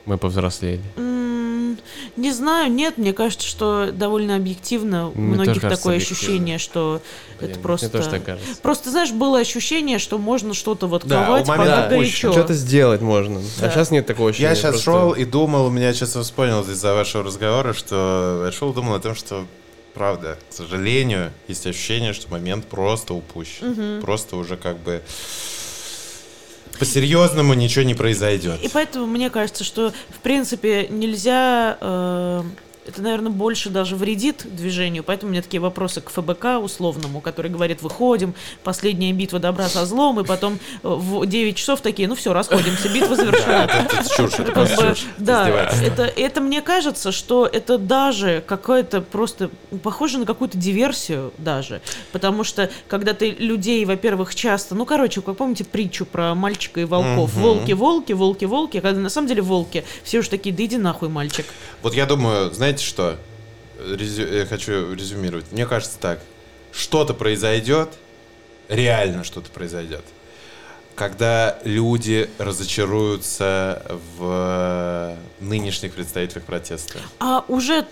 Мы 0.06 0.18
повзрослели. 0.18 0.82
Не 2.16 2.32
знаю, 2.32 2.72
нет, 2.72 2.98
мне 2.98 3.12
кажется, 3.12 3.46
что 3.46 3.91
довольно 3.91 4.38
объективно 4.38 5.10
у 5.10 5.20
Мне 5.20 5.36
многих 5.36 5.62
такое 5.62 5.98
ощущение, 5.98 6.58
что 6.58 7.02
это 7.39 7.48
Блин, 7.48 7.62
просто... 7.62 7.88
Мне 7.88 7.91
тоже 7.91 8.10
так 8.10 8.24
кажется. 8.24 8.62
Просто, 8.62 8.89
знаешь, 8.89 9.12
было 9.12 9.39
ощущение, 9.39 10.00
что 10.00 10.18
можно 10.18 10.54
что-то 10.54 10.88
вот 10.88 11.06
Да, 11.06 11.26
ковать, 11.26 11.48
момента 11.48 11.72
пока 11.74 11.89
Да, 11.89 11.96
горячо. 11.98 12.32
Что-то 12.32 12.54
сделать 12.54 13.02
можно. 13.02 13.41
Да. 13.60 13.68
А 13.68 13.70
сейчас 13.70 13.91
нет 13.91 14.06
такого 14.06 14.30
ощущения. 14.30 14.50
Я 14.50 14.56
сейчас 14.56 14.72
просто- 14.82 14.91
шел 14.91 15.12
и 15.12 15.26
думал, 15.26 15.66
у 15.66 15.70
меня 15.70 15.93
сейчас 15.93 16.16
вспомнил 16.16 16.62
из-за 16.62 16.93
вашего 16.93 17.24
разговора, 17.24 17.74
что 17.74 18.43
я 18.46 18.52
шел 18.54 18.72
и 18.72 18.74
думал 18.74 18.96
о 18.96 19.00
том, 19.00 19.14
что 19.14 19.46
правда, 19.96 20.38
к 20.50 20.54
сожалению, 20.54 21.32
есть 21.48 21.66
ощущение, 21.66 22.14
что 22.14 22.30
момент 22.30 22.66
просто 22.66 23.14
упущен. 23.14 24.02
Просто 24.02 24.36
уже 24.36 24.58
как 24.58 24.78
бы 24.78 25.02
по-серьезному 26.78 27.54
ничего 27.54 27.86
не 27.86 27.96
произойдет. 27.96 28.62
И 28.62 28.68
поэтому 28.68 29.06
мне 29.06 29.30
кажется, 29.30 29.64
что, 29.64 29.93
в 30.10 30.20
принципе, 30.20 30.88
нельзя... 30.89 31.78
э, 31.80 32.43
это, 32.88 33.01
наверное, 33.01 33.31
больше 33.31 33.69
даже 33.69 33.95
вредит 33.95 34.45
движению, 34.55 35.03
поэтому 35.03 35.29
у 35.29 35.31
меня 35.33 35.41
такие 35.41 35.59
вопросы 35.59 36.01
к 36.01 36.09
ФБК 36.09 36.59
условному, 36.61 37.21
который 37.21 37.49
говорит, 37.49 37.81
выходим, 37.81 38.36
последняя 38.63 39.11
битва 39.11 39.39
добра 39.39 39.67
со 39.67 39.86
злом, 39.86 40.19
и 40.19 40.23
потом 40.23 40.53
э, 40.53 40.57
в 40.83 41.25
9 41.25 41.55
часов 41.55 41.81
такие, 41.81 42.07
ну 42.07 42.15
все, 42.15 42.33
расходимся, 42.33 42.89
битва 42.89 43.15
завершена. 43.15 43.69
Да, 45.17 45.47
это, 46.15 46.41
мне 46.41 46.61
кажется, 46.61 47.11
что 47.11 47.45
это 47.45 47.77
даже 47.77 48.43
какое-то 48.45 49.01
просто 49.01 49.49
похоже 49.83 50.19
на 50.19 50.25
какую-то 50.25 50.57
диверсию 50.57 51.33
даже, 51.38 51.81
потому 52.11 52.43
что 52.43 52.69
когда 52.88 53.13
ты 53.13 53.31
людей, 53.31 53.83
во-первых, 53.86 54.36
часто, 54.36 54.75
ну 54.75 54.86
короче, 54.86 55.21
как 55.21 55.38
помните 55.38 55.63
притчу 55.63 56.05
про 56.05 56.36
мальчика 56.36 56.81
и 56.81 56.86
волков, 56.86 57.33
волки, 57.33 57.71
волки, 57.71 58.13
волки, 58.13 58.45
волки, 58.45 58.79
когда 58.79 58.99
на 58.99 59.09
самом 59.09 59.27
деле 59.27 59.41
волки, 59.41 59.83
все 60.03 60.19
уж 60.19 60.27
такие, 60.27 60.53
да 60.55 60.63
иди 60.63 60.77
нахуй, 60.77 61.09
мальчик. 61.09 61.45
Вот 61.81 61.93
я 61.93 62.05
думаю, 62.05 62.53
знаете 62.53 62.74
что? 62.80 63.17
Резю- 63.80 64.34
Я 64.34 64.45
хочу 64.45 64.93
резюмировать. 64.93 65.51
Мне 65.51 65.65
кажется 65.65 65.97
так. 65.99 66.19
Что-то 66.71 67.13
произойдет, 67.13 67.89
реально 68.69 69.23
что-то 69.23 69.49
произойдет. 69.49 70.03
Когда 70.95 71.57
люди 71.65 72.30
разочаруются 72.38 73.82
в 74.17 75.15
нынешних 75.41 75.93
представителях 75.93 76.43
протеста. 76.45 76.99
А 77.19 77.43
уже 77.49 77.86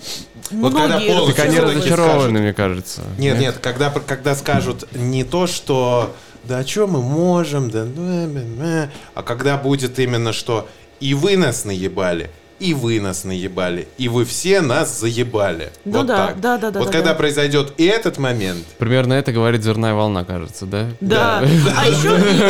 Вот 0.51 0.73
когда 0.73 0.87
многие 0.99 1.07
полностью 1.07 1.35
Так 1.35 1.45
они 1.45 1.59
разочарованы, 1.59 2.39
мне 2.39 2.53
кажется. 2.53 3.03
Нет, 3.17 3.39
нет, 3.39 3.57
когда, 3.61 3.89
когда 3.89 4.35
скажут 4.35 4.87
не 4.93 5.25
то, 5.25 5.47
что 5.47 6.15
да 6.45 6.65
что 6.65 6.87
мы 6.87 7.01
можем, 7.01 7.69
да, 7.69 7.85
ну, 7.85 8.37
э, 8.37 8.85
э, 8.85 8.89
а 9.15 9.23
когда 9.23 9.57
будет 9.57 9.99
именно 9.99 10.33
что 10.33 10.67
и 10.99 11.13
вы 11.13 11.35
нас 11.37 11.65
наебали, 11.65 12.29
и 12.59 12.73
вы 12.73 12.99
нас 12.99 13.23
наебали, 13.23 13.87
и 13.97 14.09
вы 14.09 14.25
все 14.25 14.61
нас 14.61 14.99
заебали. 14.99 15.71
Ну 15.85 15.99
вот 15.99 16.07
да, 16.07 16.27
так. 16.27 16.39
да, 16.39 16.57
да, 16.57 16.71
да, 16.71 16.79
Вот 16.79 16.87
да, 16.87 16.91
когда 16.91 17.09
да. 17.09 17.15
произойдет 17.15 17.73
и 17.77 17.85
этот 17.85 18.17
момент, 18.17 18.65
Примерно 18.77 19.13
это 19.13 19.31
говорит 19.31 19.63
«Зерная 19.63 19.93
волна», 19.93 20.23
кажется, 20.23 20.65
да? 20.65 20.87
Да. 20.99 21.39
А 21.39 21.87
еще, 21.87 22.09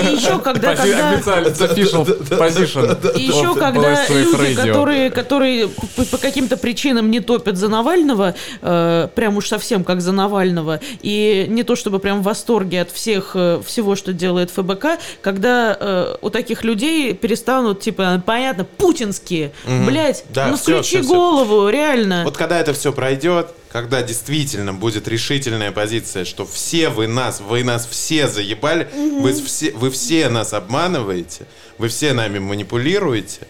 и, 0.09 0.15
еще 0.15 0.39
когда, 0.39 0.75
когда 0.75 1.11
Официально, 1.11 1.47
position. 1.47 3.17
И 3.17 3.23
еще 3.23 3.55
когда 3.55 4.05
люди, 4.07 4.55
которые, 4.55 5.09
которые 5.09 5.67
по, 5.67 6.05
по 6.05 6.17
каким-то 6.17 6.57
причинам 6.57 7.11
не 7.11 7.19
топят 7.19 7.57
за 7.57 7.67
Навального, 7.67 8.35
э, 8.61 9.07
прям 9.15 9.37
уж 9.37 9.47
совсем 9.47 9.83
как 9.83 10.01
за 10.01 10.11
Навального, 10.11 10.79
и 11.01 11.45
не 11.49 11.63
то 11.63 11.75
чтобы 11.75 11.99
прям 11.99 12.21
в 12.21 12.23
восторге 12.23 12.81
от 12.81 12.91
всех 12.91 13.31
э, 13.35 13.61
всего, 13.65 13.95
что 13.95 14.13
делает 14.13 14.51
ФБК, 14.51 14.99
когда 15.21 15.77
э, 15.79 16.15
у 16.21 16.29
таких 16.29 16.63
людей 16.63 17.13
перестанут, 17.13 17.81
типа, 17.81 18.21
понятно, 18.25 18.65
путинские, 18.65 19.51
блять, 19.93 20.25
Да, 20.29 20.47
ну 20.47 20.55
всё, 20.57 20.77
включи 20.81 20.97
всё, 20.97 21.03
всё. 21.03 21.13
голову, 21.15 21.69
реально. 21.69 22.23
вот 22.23 22.37
когда 22.37 22.59
это 22.59 22.73
все 22.73 22.91
пройдет, 22.91 23.47
когда 23.71 24.01
действительно 24.03 24.73
будет 24.73 25.07
решительная 25.07 25.71
позиция, 25.71 26.25
что 26.25 26.45
все 26.45 26.89
вы 26.89 27.07
нас, 27.07 27.41
вы 27.41 27.63
нас 27.63 27.87
все 27.87 28.27
заебали, 28.27 28.87
вы, 28.93 29.33
все, 29.33 29.71
вы 29.71 29.89
все 29.89 30.29
нас 30.29 30.53
обманываете, 30.53 31.45
вы 31.77 31.87
все 31.87 32.13
нами 32.13 32.39
манипулируете, 32.39 33.47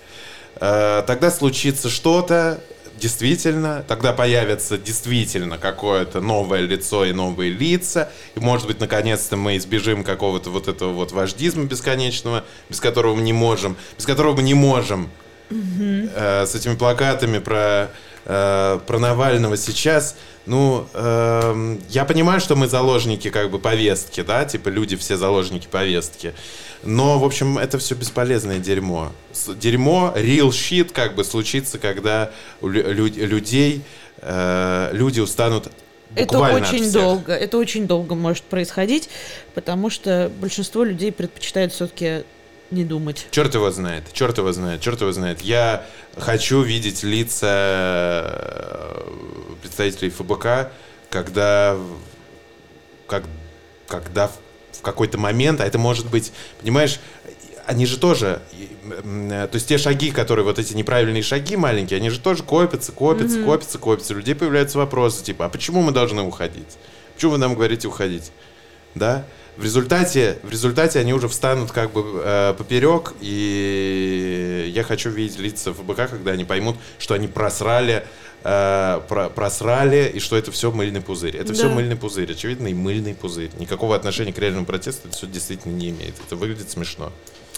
э, 0.61 1.03
тогда 1.05 1.29
случится 1.31 1.89
что-то, 1.89 2.61
действительно, 2.97 3.83
тогда 3.87 4.13
появится 4.13 4.77
действительно 4.77 5.57
какое-то 5.57 6.21
новое 6.21 6.61
лицо 6.61 7.03
и 7.03 7.11
новые 7.11 7.51
лица, 7.51 8.09
и, 8.35 8.39
может 8.39 8.67
быть, 8.67 8.79
наконец-то 8.79 9.35
мы 9.35 9.57
избежим 9.57 10.03
какого-то 10.05 10.49
вот 10.51 10.67
этого 10.69 10.93
вот 10.93 11.11
вождизма 11.11 11.65
бесконечного, 11.65 12.45
без 12.69 12.79
которого 12.79 13.15
мы 13.15 13.21
не 13.23 13.33
можем, 13.33 13.75
без 13.97 14.05
которого 14.05 14.37
мы 14.37 14.43
не 14.43 14.53
можем 14.53 15.09
э, 16.15 16.45
с 16.45 16.55
этими 16.55 16.75
плакатами 16.75 17.39
про, 17.39 17.89
э, 18.25 18.79
про 18.85 18.99
Навального 18.99 19.57
сейчас, 19.57 20.15
ну, 20.45 20.87
эм, 20.93 21.81
я 21.89 22.03
понимаю, 22.05 22.39
что 22.41 22.55
мы 22.55 22.67
заложники 22.67 23.29
как 23.29 23.49
бы 23.49 23.59
повестки, 23.59 24.21
да, 24.21 24.43
типа 24.45 24.69
люди 24.69 24.95
все 24.97 25.15
заложники 25.17 25.67
повестки, 25.67 26.33
но, 26.83 27.17
в 27.17 27.23
общем, 27.23 27.57
это 27.57 27.77
все 27.79 27.95
бесполезное 27.95 28.59
дерьмо. 28.59 29.11
Дерьмо, 29.55 30.13
real 30.15 30.49
shit, 30.49 30.91
как 30.91 31.15
бы 31.15 31.23
случится, 31.23 31.79
когда 31.79 32.31
у 32.61 32.67
лю- 32.67 32.91
лю- 32.91 33.25
людей, 33.27 33.83
э, 34.21 34.89
люди 34.91 35.19
устанут 35.21 35.71
Это 36.15 36.37
очень 36.39 36.91
долго, 36.91 37.33
это 37.33 37.57
очень 37.57 37.87
долго 37.87 38.13
может 38.13 38.43
происходить, 38.43 39.09
потому 39.55 39.89
что 39.89 40.29
большинство 40.39 40.83
людей 40.83 41.11
предпочитает 41.11 41.71
все-таки 41.73 42.23
не 42.73 42.83
думать. 42.83 43.27
Черт 43.31 43.53
его 43.55 43.71
знает, 43.71 44.03
черт 44.13 44.37
его 44.37 44.51
знает, 44.51 44.81
черт 44.81 45.01
его 45.01 45.11
знает. 45.11 45.41
Я 45.41 45.85
хочу 46.17 46.61
видеть 46.61 47.03
лица 47.03 47.47
э, 47.47 49.11
представителей 49.61 50.09
ФБК, 50.09 50.71
когда, 51.09 51.77
как, 53.07 53.23
когда 53.87 54.27
в, 54.27 54.81
какой-то 54.81 55.17
момент, 55.17 55.61
а 55.61 55.65
это 55.65 55.77
может 55.77 56.09
быть, 56.09 56.33
понимаешь, 56.59 56.99
они 57.65 57.85
же 57.85 57.97
тоже, 57.97 58.41
э, 58.83 59.47
то 59.49 59.55
есть 59.55 59.67
те 59.67 59.77
шаги, 59.77 60.11
которые, 60.11 60.43
вот 60.43 60.59
эти 60.59 60.73
неправильные 60.73 61.23
шаги 61.23 61.55
маленькие, 61.55 61.97
они 61.97 62.09
же 62.09 62.19
тоже 62.19 62.43
копятся, 62.43 62.91
копятся, 62.91 63.41
копятся, 63.43 63.77
копятся. 63.77 64.13
У 64.13 64.17
людей 64.17 64.35
появляются 64.35 64.77
вопросы, 64.77 65.23
типа, 65.23 65.45
а 65.45 65.49
почему 65.49 65.81
мы 65.81 65.91
должны 65.91 66.21
уходить? 66.21 66.77
Почему 67.15 67.31
вы 67.33 67.37
нам 67.37 67.55
говорите 67.55 67.87
уходить? 67.87 68.31
Да? 68.95 69.25
В 69.57 69.63
результате, 69.63 70.39
в 70.43 70.49
результате 70.49 70.99
они 70.99 71.13
уже 71.13 71.27
встанут 71.27 71.71
как 71.71 71.91
бы 71.93 72.03
э, 72.23 72.53
поперек, 72.57 73.13
и 73.21 74.71
я 74.73 74.83
хочу 74.83 75.09
видеть 75.11 75.37
лица 75.39 75.73
ФБК, 75.73 76.09
когда 76.09 76.31
они 76.31 76.43
поймут, 76.43 76.75
что 76.97 77.13
они 77.13 77.27
просрали, 77.27 78.03
э, 78.43 78.99
про- 79.07 79.29
просрали, 79.29 80.11
и 80.13 80.19
что 80.19 80.35
это 80.37 80.51
все 80.51 80.71
мыльный 80.71 81.01
пузырь. 81.01 81.37
Это 81.37 81.53
все 81.53 81.69
Да. 81.69 81.75
мыльный 81.75 81.95
пузырь, 81.95 82.31
очевидный 82.31 82.73
мыльный 82.73 83.13
пузырь. 83.13 83.51
Никакого 83.59 83.95
отношения 83.95 84.33
к 84.33 84.39
реальному 84.39 84.65
протесту 84.65 85.07
это 85.07 85.15
все 85.17 85.27
действительно 85.27 85.73
не 85.73 85.91
имеет. 85.91 86.15
Это 86.25 86.35
выглядит 86.35 86.71
смешно. 86.71 87.11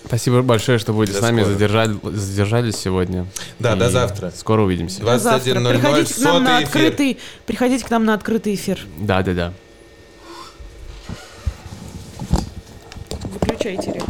Спасибо 0.06 0.42
большое, 0.44 0.78
что 0.78 0.94
вы 0.94 1.08
До 1.08 1.14
с 1.14 1.22
нами 1.22 1.42
задержали, 1.44 1.98
задержались 2.04 2.76
сегодня. 2.76 3.26
Да, 3.58 3.74
И 3.76 3.80
до 3.80 3.90
завтра. 3.90 4.32
Скоро 4.36 4.62
увидимся. 4.62 5.02
До 5.02 5.18
завтра. 5.18 5.52
21.00, 5.54 5.70
Приходите 5.80 6.14
к 6.14 6.18
нам 6.20 6.44
на 6.44 6.50
сотый 6.60 6.64
эфир. 6.66 6.66
открытый, 6.88 7.18
приходите 7.48 7.86
к 7.86 7.90
нам 7.90 8.06
на 8.06 8.14
открытый 8.14 8.54
эфир. 8.54 8.80
Да, 9.00 9.24
да, 9.24 9.34
да. 9.34 9.54
выключай 13.36 13.78
телек. 13.78 14.04